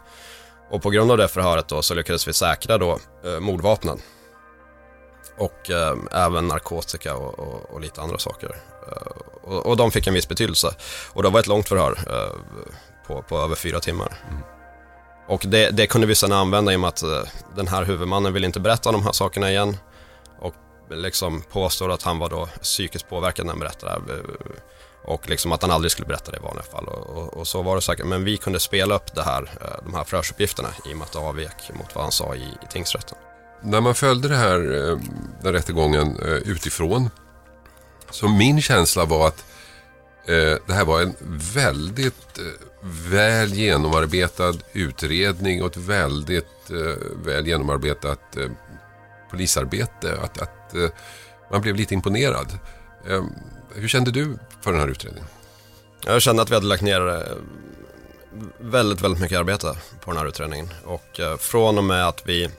Och 0.69 0.81
på 0.81 0.89
grund 0.89 1.11
av 1.11 1.17
det 1.17 1.27
förhöret 1.27 1.67
då 1.67 1.81
så 1.81 1.93
lyckades 1.93 2.27
vi 2.27 2.33
säkra 2.33 2.77
då 2.77 2.99
eh, 3.25 3.39
mordvapnen. 3.39 4.01
Och 5.37 5.71
eh, 5.71 5.95
även 6.11 6.47
narkotika 6.47 7.15
och, 7.15 7.39
och, 7.39 7.73
och 7.73 7.81
lite 7.81 8.01
andra 8.01 8.17
saker. 8.17 8.55
Eh, 8.91 9.51
och, 9.51 9.65
och 9.65 9.77
de 9.77 9.91
fick 9.91 10.07
en 10.07 10.13
viss 10.13 10.27
betydelse. 10.27 10.75
Och 11.13 11.23
det 11.23 11.29
var 11.29 11.39
ett 11.39 11.47
långt 11.47 11.69
förhör 11.69 11.97
eh, 12.09 12.39
på, 13.07 13.21
på 13.21 13.37
över 13.37 13.55
fyra 13.55 13.79
timmar. 13.79 14.17
Och 15.27 15.43
det, 15.47 15.69
det 15.69 15.87
kunde 15.87 16.07
vi 16.07 16.15
sedan 16.15 16.31
använda 16.31 16.73
i 16.73 16.75
och 16.75 16.79
med 16.79 16.87
att 16.87 17.03
eh, 17.03 17.21
den 17.55 17.67
här 17.67 17.83
huvudmannen 17.83 18.33
vill 18.33 18.43
inte 18.43 18.59
berätta 18.59 18.91
de 18.91 19.03
här 19.03 19.11
sakerna 19.11 19.51
igen. 19.51 19.77
Och 20.39 20.55
liksom 20.89 21.41
påstår 21.41 21.91
att 21.91 22.03
han 22.03 22.19
var 22.19 22.29
då 22.29 22.49
psykiskt 22.61 23.09
påverkad 23.09 23.45
när 23.45 23.53
han 23.53 23.59
berättade 23.59 24.01
det 24.07 24.21
Och 25.03 25.29
liksom 25.29 25.51
att 25.51 25.61
han 25.61 25.71
aldrig 25.71 25.91
skulle 25.91 26.07
berätta 26.07 26.31
det 26.31 26.37
i 26.37 26.39
vanliga 26.39 26.63
fall. 26.63 26.85
Och, 26.85 27.17
och, 27.17 27.33
och 27.33 27.47
så 27.47 27.61
var 27.61 27.75
det 27.75 27.81
säkert. 27.81 28.05
Men 28.05 28.23
vi 28.23 28.37
kunde 28.37 28.59
spela 28.59 28.95
upp 28.95 29.15
det 29.15 29.23
här, 29.23 29.49
de 29.83 29.93
här 29.93 30.03
förhörsuppgifterna 30.03 30.69
i 30.85 30.93
och 30.93 30.97
med 30.97 31.05
att 31.05 31.11
det 31.11 31.19
avvek 31.19 31.71
mot 31.73 31.95
vad 31.95 32.03
han 32.03 32.11
sa 32.11 32.35
i, 32.35 32.43
i 32.43 32.67
tingsrätten. 32.71 33.17
När 33.61 33.81
man 33.81 33.95
följde 33.95 34.27
det 34.27 34.35
här, 34.35 34.59
den 35.41 35.53
rättegången 35.53 36.19
utifrån 36.45 37.09
så 38.15 38.27
min 38.27 38.61
känsla 38.61 39.05
var 39.05 39.27
att 39.27 39.45
eh, 40.25 40.57
det 40.67 40.73
här 40.73 40.85
var 40.85 41.01
en 41.01 41.15
väldigt 41.53 42.37
eh, 42.37 42.43
väl 43.09 43.53
genomarbetad 43.53 44.53
utredning 44.73 45.63
och 45.63 45.71
ett 45.71 45.77
väldigt 45.77 46.69
eh, 46.69 47.25
väl 47.25 47.47
genomarbetat 47.47 48.37
eh, 48.37 48.49
polisarbete. 49.31 50.17
Att, 50.23 50.41
att 50.41 50.75
eh, 50.75 50.89
man 51.51 51.61
blev 51.61 51.75
lite 51.75 51.93
imponerad. 51.93 52.59
Eh, 53.09 53.23
hur 53.73 53.87
kände 53.87 54.11
du 54.11 54.37
för 54.61 54.71
den 54.71 54.81
här 54.81 54.87
utredningen? 54.87 55.27
Jag 56.05 56.21
kände 56.21 56.41
att 56.41 56.49
vi 56.49 56.55
hade 56.55 56.67
lagt 56.67 56.83
ner 56.83 57.07
eh, 57.07 57.37
väldigt, 58.59 59.01
väldigt 59.01 59.21
mycket 59.21 59.39
arbete 59.39 59.77
på 60.01 60.11
den 60.11 60.19
här 60.19 60.27
utredningen. 60.27 60.69
Och 60.85 61.19
eh, 61.19 61.37
från 61.37 61.77
och 61.77 61.83
med 61.83 62.07
att 62.07 62.21
vi 62.25 62.49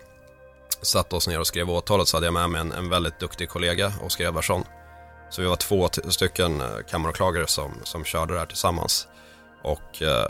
satte 0.83 1.17
oss 1.17 1.29
ner 1.29 1.41
och 1.41 1.47
skrev 1.47 1.71
åtalet 1.71 2.09
så 2.09 2.17
hade 2.17 2.27
jag 2.27 2.35
med 2.35 2.51
mig 2.51 2.61
en, 2.61 2.73
en 2.73 2.89
väldigt 2.89 3.21
duktig 3.21 3.49
kollega, 3.49 3.93
Oskar 4.03 4.25
Edvardsson. 4.25 4.65
Så 5.31 5.43
vi 5.43 5.49
var 5.49 5.57
två 5.57 5.89
stycken 6.09 6.61
eh, 6.61 6.67
kammaråklagare 6.91 7.47
som, 7.47 7.73
som 7.85 8.05
körde 8.05 8.33
det 8.33 8.39
här 8.39 8.47
tillsammans. 8.47 9.09
Och 9.63 10.03
eh, 10.03 10.29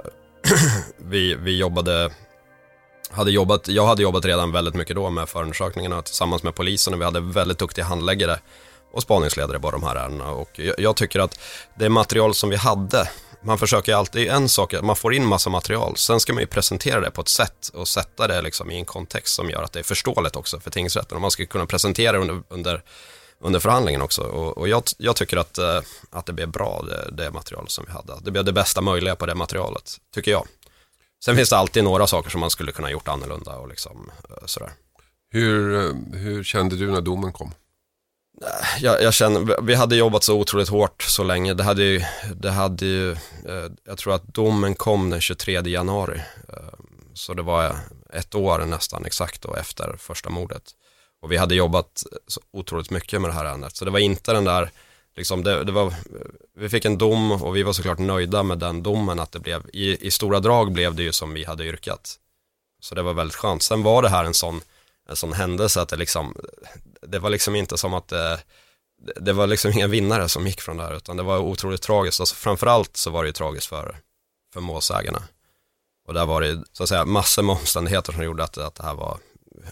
vi, 0.98 1.34
vi 1.34 1.58
jobbade 1.58 2.10
hade 3.10 3.30
jobbat, 3.30 3.68
jag 3.68 3.86
hade 3.86 4.02
jobbat 4.02 4.24
redan 4.24 4.52
väldigt 4.52 4.74
mycket 4.74 4.96
då 4.96 5.10
med 5.10 5.28
förundersökningarna 5.28 6.02
tillsammans 6.02 6.42
med 6.42 6.54
polisen 6.54 6.94
och 6.94 7.00
vi 7.00 7.04
hade 7.04 7.20
väldigt 7.20 7.58
duktiga 7.58 7.84
handläggare 7.84 8.38
och 8.92 9.02
spaningsledare 9.02 9.60
på 9.60 9.70
de 9.70 9.82
här 9.82 9.96
ärendena. 9.96 10.30
Och 10.30 10.50
jag, 10.58 10.74
jag 10.80 10.96
tycker 10.96 11.20
att 11.20 11.40
det 11.74 11.88
material 11.88 12.34
som 12.34 12.50
vi 12.50 12.56
hade, 12.56 13.08
man 13.42 13.58
försöker 13.58 13.94
alltid, 13.94 14.28
en 14.28 14.48
sak 14.48 14.72
är 14.72 14.78
att 14.78 14.84
man 14.84 14.96
får 14.96 15.14
in 15.14 15.26
massa 15.26 15.50
material, 15.50 15.96
sen 15.96 16.20
ska 16.20 16.32
man 16.32 16.40
ju 16.40 16.46
presentera 16.46 17.00
det 17.00 17.10
på 17.10 17.20
ett 17.20 17.28
sätt 17.28 17.70
och 17.74 17.88
sätta 17.88 18.26
det 18.26 18.42
liksom 18.42 18.70
i 18.70 18.76
en 18.76 18.84
kontext 18.84 19.34
som 19.34 19.50
gör 19.50 19.62
att 19.62 19.72
det 19.72 19.78
är 19.78 19.84
förståeligt 19.84 20.36
också 20.36 20.60
för 20.60 20.70
tingsrätten. 20.70 21.16
Och 21.16 21.22
man 21.22 21.30
ska 21.30 21.46
kunna 21.46 21.66
presentera 21.66 22.12
det 22.12 22.18
under, 22.18 22.42
under, 22.48 22.82
under 23.40 23.60
förhandlingen 23.60 24.02
också. 24.02 24.22
Och, 24.22 24.58
och 24.58 24.68
jag, 24.68 24.82
jag, 24.98 25.16
tycker 25.16 25.36
att, 25.36 25.58
eh, 25.58 25.80
att 26.10 26.26
det 26.26 26.32
blev 26.32 26.48
bra, 26.48 26.84
det, 26.88 27.24
det 27.24 27.30
material 27.30 27.68
som 27.68 27.84
vi 27.86 27.92
hade. 27.92 28.12
Det 28.22 28.30
blev 28.30 28.44
det 28.44 28.52
bästa 28.52 28.80
möjliga 28.80 29.16
på 29.16 29.26
det 29.26 29.34
materialet, 29.34 29.96
tycker 30.14 30.30
jag. 30.30 30.46
Sen 31.24 31.36
finns 31.36 31.50
det 31.50 31.56
alltid 31.56 31.84
några 31.84 32.06
saker 32.06 32.30
som 32.30 32.40
man 32.40 32.50
skulle 32.50 32.72
kunna 32.72 32.90
gjort 32.90 33.08
annorlunda 33.08 33.56
och 33.56 33.68
liksom 33.68 34.10
eh, 34.30 34.46
sådär. 34.46 34.70
Hur, 35.30 35.74
eh, 35.74 36.18
hur 36.18 36.44
kände 36.44 36.76
du 36.76 36.90
när 36.90 37.00
domen 37.00 37.32
kom? 37.32 37.54
Jag, 38.80 39.02
jag, 39.02 39.14
känner, 39.14 39.62
vi 39.62 39.74
hade 39.74 39.96
jobbat 39.96 40.24
så 40.24 40.40
otroligt 40.40 40.68
hårt 40.68 41.02
så 41.02 41.24
länge. 41.24 41.54
Det 41.54 41.62
hade 41.62 41.82
ju, 41.82 42.02
det 42.34 42.50
hade 42.50 42.86
ju, 42.86 43.16
jag 43.84 43.98
tror 43.98 44.14
att 44.14 44.34
domen 44.34 44.74
kom 44.74 45.10
den 45.10 45.20
23 45.20 45.60
januari. 45.60 46.20
Så 47.14 47.34
det 47.34 47.42
var 47.42 47.76
ett 48.12 48.34
år 48.34 48.58
nästan 48.58 49.04
exakt 49.04 49.42
då 49.42 49.54
efter 49.54 49.96
första 49.98 50.30
mordet. 50.30 50.62
Och 51.26 51.32
vi 51.32 51.36
hade 51.36 51.54
jobbat 51.54 52.04
så 52.26 52.40
otroligt 52.50 52.90
mycket 52.90 53.20
med 53.20 53.30
det 53.30 53.34
här 53.34 53.44
ärendet. 53.44 53.76
Så 53.76 53.84
det 53.84 53.90
var 53.90 53.98
inte 53.98 54.32
den 54.32 54.44
där 54.44 54.70
liksom 55.16 55.42
det, 55.42 55.64
det, 55.64 55.72
var, 55.72 55.94
vi 56.54 56.68
fick 56.68 56.84
en 56.84 56.98
dom 56.98 57.32
och 57.32 57.56
vi 57.56 57.62
var 57.62 57.72
såklart 57.72 57.98
nöjda 57.98 58.42
med 58.42 58.58
den 58.58 58.82
domen 58.82 59.18
att 59.18 59.32
det 59.32 59.38
blev, 59.38 59.62
i, 59.72 60.06
i 60.06 60.10
stora 60.10 60.40
drag 60.40 60.72
blev 60.72 60.94
det 60.94 61.02
ju 61.02 61.12
som 61.12 61.32
vi 61.32 61.44
hade 61.44 61.64
yrkat. 61.64 62.18
Så 62.80 62.94
det 62.94 63.02
var 63.02 63.14
väldigt 63.14 63.34
skönt. 63.34 63.62
Sen 63.62 63.82
var 63.82 64.02
det 64.02 64.08
här 64.08 64.24
en 64.24 64.34
sån, 64.34 64.60
en 65.08 65.16
sån 65.16 65.32
händelse 65.32 65.80
att 65.80 65.88
det 65.88 65.96
liksom, 65.96 66.34
det 67.02 67.18
var 67.18 67.30
liksom 67.30 67.56
inte 67.56 67.78
som 67.78 67.94
att 67.94 68.08
det, 68.08 68.40
det 69.16 69.32
var 69.32 69.46
liksom 69.46 69.72
inga 69.72 69.86
vinnare 69.86 70.28
som 70.28 70.46
gick 70.46 70.60
från 70.60 70.76
det 70.76 70.82
här 70.82 70.96
utan 70.96 71.16
det 71.16 71.22
var 71.22 71.38
otroligt 71.38 71.82
tragiskt. 71.82 72.20
Alltså 72.20 72.34
framförallt 72.34 72.96
så 72.96 73.10
var 73.10 73.22
det 73.22 73.28
ju 73.28 73.32
tragiskt 73.32 73.66
för, 73.66 73.96
för 74.52 74.60
målsägarna. 74.60 75.22
Och 76.08 76.14
där 76.14 76.26
var 76.26 76.40
det 76.40 76.64
så 76.72 76.82
att 76.82 76.88
säga 76.88 77.04
massor 77.04 77.42
med 77.42 77.56
omständigheter 77.56 78.12
som 78.12 78.24
gjorde 78.24 78.44
att, 78.44 78.58
att 78.58 78.74
det 78.74 78.82
här 78.82 78.94
var, 78.94 79.18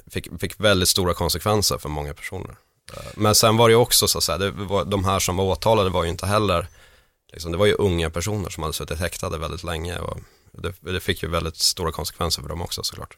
fick, 0.06 0.40
fick 0.40 0.60
väldigt 0.60 0.88
stora 0.88 1.14
konsekvenser 1.14 1.78
för 1.78 1.88
många 1.88 2.14
personer. 2.14 2.56
Eh, 2.92 3.02
men 3.14 3.34
sen 3.34 3.56
var 3.56 3.68
det 3.68 3.72
ju 3.72 3.78
också 3.78 4.08
så 4.08 4.18
att 4.18 4.24
säga, 4.24 4.38
det 4.38 4.50
var, 4.50 4.84
de 4.84 5.04
här 5.04 5.18
som 5.18 5.36
var 5.36 5.44
åtalade 5.44 5.90
var 5.90 6.04
ju 6.04 6.10
inte 6.10 6.26
heller, 6.26 6.66
liksom, 7.32 7.52
det 7.52 7.58
var 7.58 7.66
ju 7.66 7.74
unga 7.74 8.10
personer 8.10 8.50
som 8.50 8.62
hade 8.62 8.72
suttit 8.72 8.98
häktade 8.98 9.38
väldigt 9.38 9.64
länge 9.64 9.98
och 9.98 10.18
det, 10.52 10.92
det 10.92 11.00
fick 11.00 11.22
ju 11.22 11.28
väldigt 11.28 11.56
stora 11.56 11.92
konsekvenser 11.92 12.42
för 12.42 12.48
dem 12.48 12.62
också 12.62 12.82
såklart. 12.82 13.16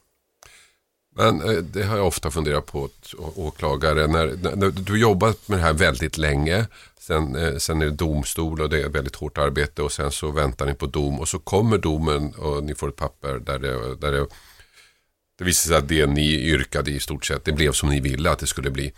Men 1.16 1.42
eh, 1.42 1.56
det 1.56 1.82
har 1.82 1.96
jag 1.96 2.06
ofta 2.06 2.30
funderat 2.30 2.66
på, 2.66 2.88
åklagare, 3.36 4.06
när, 4.06 4.56
när 4.56 4.70
du 4.70 5.00
jobbat 5.00 5.48
med 5.48 5.58
det 5.58 5.62
här 5.62 5.72
väldigt 5.72 6.18
länge, 6.18 6.66
sen, 7.00 7.36
eh, 7.36 7.56
sen 7.56 7.82
är 7.82 7.86
det 7.86 7.92
domstol 7.92 8.60
och 8.60 8.70
det 8.70 8.82
är 8.82 8.88
väldigt 8.88 9.16
hårt 9.16 9.38
arbete 9.38 9.82
och 9.82 9.92
sen 9.92 10.12
så 10.12 10.30
väntar 10.30 10.66
ni 10.66 10.74
på 10.74 10.86
dom 10.86 11.20
och 11.20 11.28
så 11.28 11.38
kommer 11.38 11.78
domen 11.78 12.34
och 12.34 12.64
ni 12.64 12.74
får 12.74 12.88
ett 12.88 12.96
papper 12.96 13.38
där 13.38 13.58
det, 13.58 13.96
där 13.96 14.12
det, 14.12 14.26
det 15.38 15.44
visar 15.44 15.68
sig 15.68 15.76
att 15.76 15.88
det 15.88 16.06
ni 16.06 16.34
yrkade 16.34 16.90
i 16.90 17.00
stort 17.00 17.24
sett, 17.24 17.44
det 17.44 17.52
blev 17.52 17.72
som 17.72 17.88
ni 17.88 18.00
ville 18.00 18.30
att 18.30 18.38
det 18.38 18.46
skulle 18.46 18.70
bli. 18.70 18.92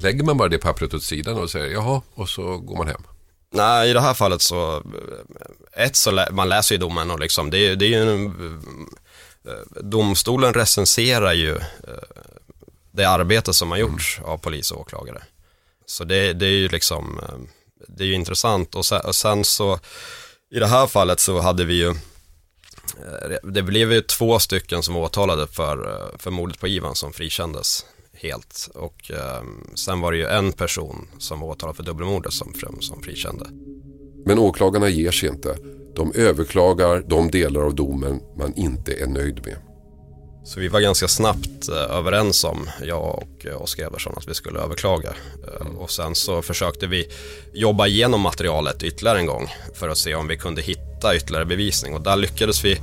Lägger 0.00 0.24
man 0.24 0.36
bara 0.36 0.48
det 0.48 0.58
pappret 0.58 0.94
åt 0.94 1.02
sidan 1.02 1.38
och 1.38 1.50
säger 1.50 1.72
jaha 1.72 2.02
och 2.14 2.28
så 2.28 2.58
går 2.58 2.76
man 2.76 2.88
hem? 2.88 3.02
Nej, 3.50 3.90
i 3.90 3.92
det 3.92 4.00
här 4.00 4.14
fallet 4.14 4.42
så, 4.42 4.82
ett 5.72 5.96
så 5.96 6.10
lä 6.10 6.28
man 6.30 6.48
läser 6.48 6.74
ju 6.74 6.78
domen 6.78 7.10
och 7.10 7.20
liksom, 7.20 7.50
det, 7.50 7.74
det 7.74 7.84
är 7.84 7.88
ju 7.88 8.02
en, 8.02 8.26
eh, 9.48 9.82
domstolen 9.82 10.54
recenserar 10.54 11.32
ju 11.32 11.56
eh, 11.56 12.26
det 12.92 13.04
arbete 13.04 13.54
som 13.54 13.70
har 13.70 13.78
gjorts 13.78 14.18
mm. 14.18 14.30
av 14.30 14.38
polis 14.38 14.70
och 14.70 14.80
åklagare. 14.80 15.22
Så 15.86 16.04
det, 16.04 16.32
det, 16.32 16.46
är 16.46 16.50
ju 16.50 16.68
liksom, 16.68 17.20
eh, 17.22 17.38
det 17.88 18.04
är 18.04 18.08
ju 18.08 18.14
intressant 18.14 18.74
och 18.74 18.86
sen, 18.86 19.00
och 19.00 19.14
sen 19.14 19.44
så, 19.44 19.78
i 20.50 20.58
det 20.58 20.66
här 20.66 20.86
fallet 20.86 21.20
så 21.20 21.40
hade 21.40 21.64
vi 21.64 21.74
ju 21.74 21.94
Eh, 22.98 23.50
det 23.50 23.62
blev 23.62 23.92
ju 23.92 24.00
två 24.00 24.38
stycken 24.38 24.82
som 24.82 24.96
åtalade 24.96 25.46
för, 25.46 25.88
eh, 25.88 26.18
för 26.18 26.30
mordet 26.30 26.60
på 26.60 26.68
Ivan 26.68 26.94
som 26.94 27.12
frikändes 27.12 27.86
helt. 28.12 28.68
Och 28.74 29.10
eh, 29.10 29.42
sen 29.74 30.00
var 30.00 30.12
det 30.12 30.18
ju 30.18 30.26
en 30.26 30.52
person 30.52 31.08
som 31.18 31.40
var 31.40 31.48
åtalad 31.48 31.76
för 31.76 31.82
dubbelmordet 31.82 32.32
som, 32.32 32.52
som 32.80 33.02
frikände. 33.02 33.46
Men 34.26 34.38
åklagarna 34.38 34.88
ger 34.88 35.10
sig 35.10 35.28
inte. 35.28 35.56
De 35.94 36.12
överklagar 36.14 37.04
de 37.06 37.30
delar 37.30 37.60
av 37.60 37.74
domen 37.74 38.20
man 38.38 38.54
inte 38.54 38.92
är 38.92 39.06
nöjd 39.06 39.46
med. 39.46 39.58
Så 40.46 40.60
vi 40.60 40.68
var 40.68 40.80
ganska 40.80 41.08
snabbt 41.08 41.68
eh, 41.68 41.96
överens 41.96 42.44
om, 42.44 42.70
jag 42.82 43.02
och 43.02 43.46
eh, 43.46 43.62
Oskar 43.62 43.84
Edvardsson, 43.84 44.14
att 44.16 44.28
vi 44.28 44.34
skulle 44.34 44.60
överklaga. 44.60 45.12
Eh, 45.48 45.66
och 45.66 45.90
sen 45.90 46.14
så 46.14 46.42
försökte 46.42 46.86
vi 46.86 47.08
jobba 47.52 47.86
igenom 47.86 48.20
materialet 48.20 48.82
ytterligare 48.82 49.18
en 49.18 49.26
gång 49.26 49.48
för 49.74 49.88
att 49.88 49.98
se 49.98 50.14
om 50.14 50.28
vi 50.28 50.36
kunde 50.36 50.62
hitta 50.62 51.16
ytterligare 51.16 51.44
bevisning. 51.44 51.94
Och 51.94 52.00
där 52.00 52.16
lyckades 52.16 52.64
vi 52.64 52.78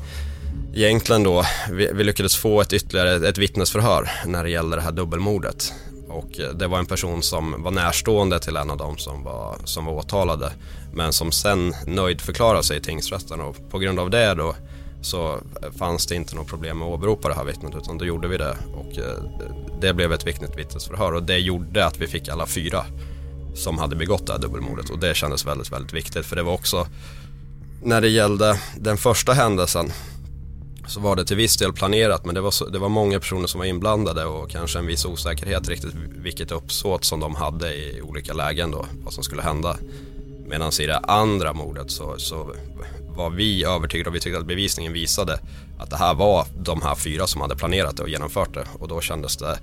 egentligen 0.76 1.24
då, 1.24 1.46
vi, 1.72 1.90
vi, 1.94 2.04
lyckades 2.04 2.36
få 2.36 2.62
ett 2.62 2.74
ytterligare 2.74 3.28
ett 3.28 3.38
vittnesförhör 3.38 4.12
när 4.26 4.44
det 4.44 4.50
gällde 4.50 4.76
det 4.76 4.82
här 4.82 4.92
dubbelmordet. 4.92 5.74
Och 6.08 6.40
eh, 6.40 6.50
det 6.50 6.68
var 6.68 6.80
en 6.80 6.86
person 6.86 7.24
som 7.24 7.64
var 7.64 7.72
närstående 7.72 8.40
till 8.40 8.56
en 8.56 8.72
av 8.72 8.78
dem 8.78 8.98
som 8.98 9.24
var, 9.24 9.58
som 9.66 9.86
var 9.86 9.94
åtalade. 9.94 10.52
Men 10.94 11.14
som 11.14 11.32
sen 11.32 11.76
nöjdförklarade 11.88 12.64
sig 12.64 12.78
i 12.78 12.82
tingsrätten 12.82 13.42
och 13.42 13.70
på 13.70 13.80
grund 13.80 14.00
av 14.00 14.10
det 14.10 14.34
då 14.34 14.56
så 15.04 15.40
fanns 15.78 16.06
det 16.06 16.16
inte 16.16 16.36
något 16.36 16.48
problem 16.48 16.78
med 16.80 16.88
att 16.88 16.94
åberopa 16.94 17.28
det 17.28 17.36
här 17.36 17.44
vittnet 17.44 17.76
utan 17.76 17.98
då 17.98 18.06
gjorde 18.06 18.28
vi 18.28 18.38
det. 18.38 18.58
Och 18.74 18.98
eh, 18.98 19.24
det 19.82 19.94
blev 19.94 20.14
ett 20.14 20.28
viktigt 20.28 20.58
vittnesförhör 20.58 21.14
och 21.14 21.24
det 21.24 21.38
gjorde 21.38 21.86
att 21.86 22.00
vi 22.00 22.08
fick 22.08 22.30
alla 22.30 22.46
fyra 22.46 22.86
som 23.56 23.78
hade 23.78 23.96
begått 23.96 24.28
det 24.28 24.34
här 24.34 24.40
dubbelmordet 24.40 24.90
och 24.90 25.00
det 25.00 25.16
kändes 25.16 25.46
väldigt, 25.46 25.72
väldigt 25.72 25.94
viktigt 25.94 26.26
för 26.26 26.36
det 26.36 26.44
var 26.44 26.54
också 26.54 26.88
när 27.84 28.02
det 28.02 28.10
gällde 28.10 28.60
den 28.78 28.98
första 28.98 29.34
händelsen 29.34 29.92
så 30.88 31.00
var 31.00 31.16
det 31.16 31.26
till 31.26 31.38
viss 31.38 31.58
del 31.58 31.74
planerat 31.74 32.26
men 32.26 32.36
det 32.36 32.42
var, 32.42 32.52
så, 32.52 32.70
det 32.70 32.80
var 32.80 32.90
många 32.90 33.20
personer 33.20 33.48
som 33.48 33.60
var 33.60 33.66
inblandade 33.66 34.26
och 34.26 34.50
kanske 34.50 34.80
en 34.80 34.86
viss 34.86 35.06
osäkerhet 35.06 35.70
riktigt 35.70 35.94
vilket 35.96 36.52
uppsåt 36.52 37.04
som 37.04 37.20
de 37.20 37.36
hade 37.36 37.74
i 37.74 38.02
olika 38.02 38.34
lägen 38.34 38.72
då, 38.72 38.86
vad 39.04 39.14
som 39.14 39.24
skulle 39.24 39.42
hända. 39.42 39.78
Medan 40.48 40.72
i 40.82 40.86
det 40.86 40.98
andra 40.98 41.54
mordet 41.54 41.92
så, 41.92 42.16
så 42.18 42.54
var 43.16 43.30
vi 43.30 43.64
övertygade 43.64 44.10
och 44.10 44.16
vi 44.16 44.20
tyckte 44.20 44.40
att 44.40 44.46
bevisningen 44.46 44.94
visade 44.94 45.40
att 45.80 45.90
det 45.90 45.98
här 45.98 46.14
var 46.14 46.46
de 46.58 46.82
här 46.82 46.96
fyra 46.96 47.28
som 47.28 47.42
hade 47.42 47.56
planerat 47.56 47.98
det 47.98 48.04
och 48.04 48.10
genomfört 48.10 48.54
det 48.54 48.68
och 48.80 48.88
då 48.88 49.02
kändes 49.02 49.38
det 49.38 49.60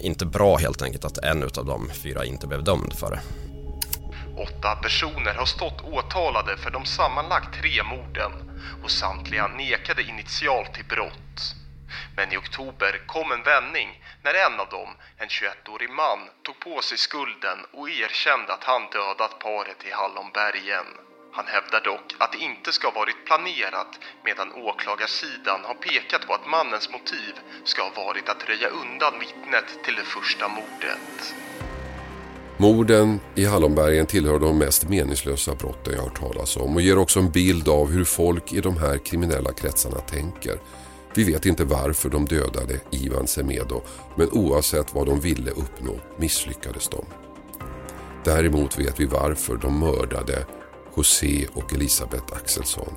inte 0.00 0.26
bra 0.26 0.56
helt 0.56 0.82
enkelt 0.82 1.04
att 1.04 1.18
en 1.18 1.42
av 1.42 1.66
de 1.66 1.90
fyra 2.02 2.24
inte 2.24 2.46
blev 2.46 2.64
dömd 2.64 2.92
för 2.98 3.10
det. 3.10 3.20
Åtta 4.36 4.76
personer 4.82 5.34
har 5.34 5.46
stått 5.46 5.84
åtalade 5.84 6.56
för 6.56 6.70
de 6.70 6.84
sammanlagt 6.84 7.60
tre 7.60 7.82
morden 7.82 8.32
och 8.82 8.90
samtliga 8.90 9.46
nekade 9.48 10.02
initialt 10.02 10.74
till 10.74 10.84
brott. 10.84 11.54
Men 12.16 12.32
i 12.32 12.36
oktober 12.36 13.06
kom 13.06 13.32
en 13.32 13.42
vändning 13.42 13.88
när 14.24 14.34
en 14.34 14.60
av 14.60 14.68
dem, 14.68 14.88
en 15.16 15.28
21-årig 15.28 15.90
man, 15.90 16.18
tog 16.44 16.60
på 16.60 16.82
sig 16.82 16.98
skulden 16.98 17.58
och 17.72 17.90
erkände 17.90 18.52
att 18.52 18.64
han 18.64 18.82
dödat 18.92 19.38
paret 19.38 19.84
i 19.88 19.90
Hallonbergen. 19.90 21.05
Han 21.38 21.46
hävdar 21.46 21.80
dock 21.90 22.08
att 22.18 22.32
det 22.32 22.38
inte 22.38 22.72
ska 22.72 22.86
ha 22.86 22.94
varit 23.00 23.20
planerat 23.26 23.92
medan 24.24 24.52
åklagarsidan 24.52 25.60
har 25.64 25.74
pekat 25.74 26.26
på 26.26 26.34
att 26.34 26.46
mannens 26.46 26.90
motiv 26.96 27.32
ska 27.64 27.82
ha 27.82 28.04
varit 28.04 28.28
att 28.28 28.48
röja 28.48 28.68
undan 28.68 29.14
vittnet 29.20 29.68
till 29.84 29.94
det 29.94 30.04
första 30.16 30.48
mordet. 30.48 31.34
Morden 32.56 33.20
i 33.34 33.44
Hallonbergen 33.44 34.06
tillhör 34.06 34.38
de 34.38 34.58
mest 34.58 34.88
meningslösa 34.88 35.54
brotten 35.54 35.92
jag 35.92 36.00
har 36.00 36.08
hört 36.08 36.20
talas 36.20 36.56
om 36.56 36.74
och 36.74 36.82
ger 36.82 36.98
också 36.98 37.18
en 37.18 37.30
bild 37.30 37.68
av 37.68 37.90
hur 37.90 38.04
folk 38.04 38.52
i 38.52 38.60
de 38.60 38.76
här 38.76 38.98
kriminella 38.98 39.52
kretsarna 39.52 40.00
tänker. 40.00 40.60
Vi 41.14 41.24
vet 41.24 41.46
inte 41.46 41.64
varför 41.64 42.08
de 42.08 42.24
dödade 42.24 42.80
Ivan 42.90 43.26
Semedo 43.26 43.82
men 44.16 44.28
oavsett 44.32 44.94
vad 44.94 45.06
de 45.06 45.20
ville 45.20 45.50
uppnå 45.50 45.94
misslyckades 46.16 46.88
de. 46.88 47.04
Däremot 48.24 48.78
vet 48.78 49.00
vi 49.00 49.04
varför 49.04 49.56
de 49.56 49.80
mördade 49.80 50.46
José 50.96 51.46
och 51.54 51.72
Elisabeth 51.72 52.36
Axelsson. 52.36 52.94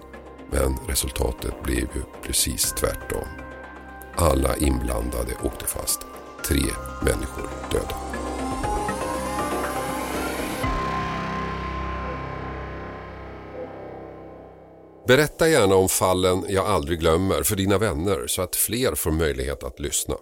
Men 0.52 0.78
resultatet 0.88 1.64
blev 1.64 1.78
ju 1.78 2.04
precis 2.24 2.74
tvärtom. 2.74 3.28
Alla 4.16 4.58
inblandade 4.58 5.34
åkte 5.44 5.66
fast. 5.66 6.00
Tre 6.46 6.62
människor 7.02 7.50
döda. 7.72 7.96
Berätta 15.08 15.50
gärna 15.50 15.76
om 15.76 15.90
fallen 15.90 16.46
jag 16.50 16.66
aldrig 16.66 17.00
glömmer 17.00 17.44
för 17.44 17.56
dina 17.56 17.78
vänner 17.78 18.28
så 18.28 18.42
att 18.42 18.56
fler 18.56 18.96
får 18.96 19.12
möjlighet 19.12 19.64
att 19.64 19.80
lyssna. 19.80 20.16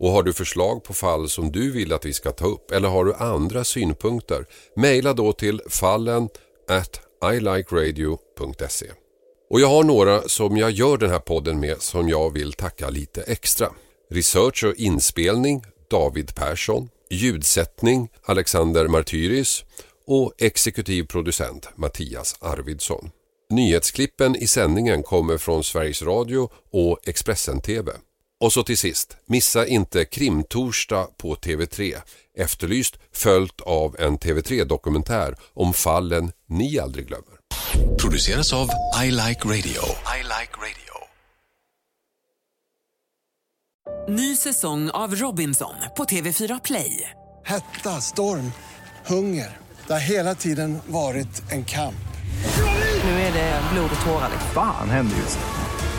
Och 0.00 0.10
har 0.10 0.22
du 0.22 0.32
förslag 0.32 0.84
på 0.84 0.94
fall 0.94 1.28
som 1.28 1.52
du 1.52 1.70
vill 1.70 1.92
att 1.92 2.04
vi 2.04 2.12
ska 2.12 2.32
ta 2.32 2.46
upp 2.46 2.70
eller 2.70 2.88
har 2.88 3.04
du 3.04 3.14
andra 3.14 3.64
synpunkter, 3.64 4.46
mejla 4.76 5.12
då 5.12 5.32
till 5.32 5.60
fallen 5.68 6.28
at 6.68 7.05
ilikeradio.se. 7.24 8.86
Och 9.50 9.60
jag 9.60 9.68
har 9.68 9.84
några 9.84 10.22
som 10.22 10.56
jag 10.56 10.70
gör 10.70 10.96
den 10.96 11.10
här 11.10 11.18
podden 11.18 11.60
med 11.60 11.82
som 11.82 12.08
jag 12.08 12.30
vill 12.30 12.52
tacka 12.52 12.90
lite 12.90 13.22
extra. 13.22 13.68
Research 14.10 14.64
och 14.64 14.74
inspelning 14.74 15.64
David 15.90 16.34
Persson, 16.34 16.88
ljudsättning 17.10 18.08
Alexander 18.22 18.88
Martyris 18.88 19.64
och 20.06 20.32
exekutiv 20.38 21.02
producent 21.02 21.68
Mattias 21.76 22.36
Arvidsson. 22.40 23.10
Nyhetsklippen 23.50 24.36
i 24.36 24.46
sändningen 24.46 25.02
kommer 25.02 25.38
från 25.38 25.64
Sveriges 25.64 26.02
Radio 26.02 26.50
och 26.72 26.98
Expressen 27.08 27.60
TV. 27.60 27.92
Och 28.40 28.52
så 28.52 28.62
till 28.62 28.78
sist, 28.78 29.16
missa 29.26 29.66
inte 29.66 30.04
Krimtorsdag 30.04 31.08
på 31.16 31.34
TV3. 31.34 31.96
Efterlyst 32.38 32.98
följt 33.12 33.60
av 33.60 33.96
en 33.98 34.18
TV3-dokumentär 34.18 35.34
om 35.54 35.72
fallen 35.72 36.32
ni 36.48 36.78
aldrig 36.78 37.06
glömmer. 37.06 37.36
Produceras 38.00 38.52
av 38.52 38.68
I 39.04 39.10
Like 39.10 39.48
Radio. 39.48 39.82
I 40.16 40.22
like 40.22 40.52
radio. 40.56 40.96
Ny 44.08 44.36
säsong 44.36 44.90
av 44.90 45.14
Robinson 45.14 45.74
på 45.96 46.04
TV4 46.04 46.60
Play. 46.64 47.10
Hetta, 47.44 48.00
storm, 48.00 48.52
hunger. 49.06 49.56
Det 49.86 49.92
har 49.92 50.00
hela 50.00 50.34
tiden 50.34 50.78
varit 50.86 51.52
en 51.52 51.64
kamp. 51.64 52.06
Nu 53.04 53.10
är 53.10 53.32
det 53.32 53.62
blod 53.72 53.90
och 53.98 54.06
tårar. 54.06 54.30
Fan 54.54 54.90
händer 54.90 55.16
just 55.16 55.38
nu. 55.38 55.65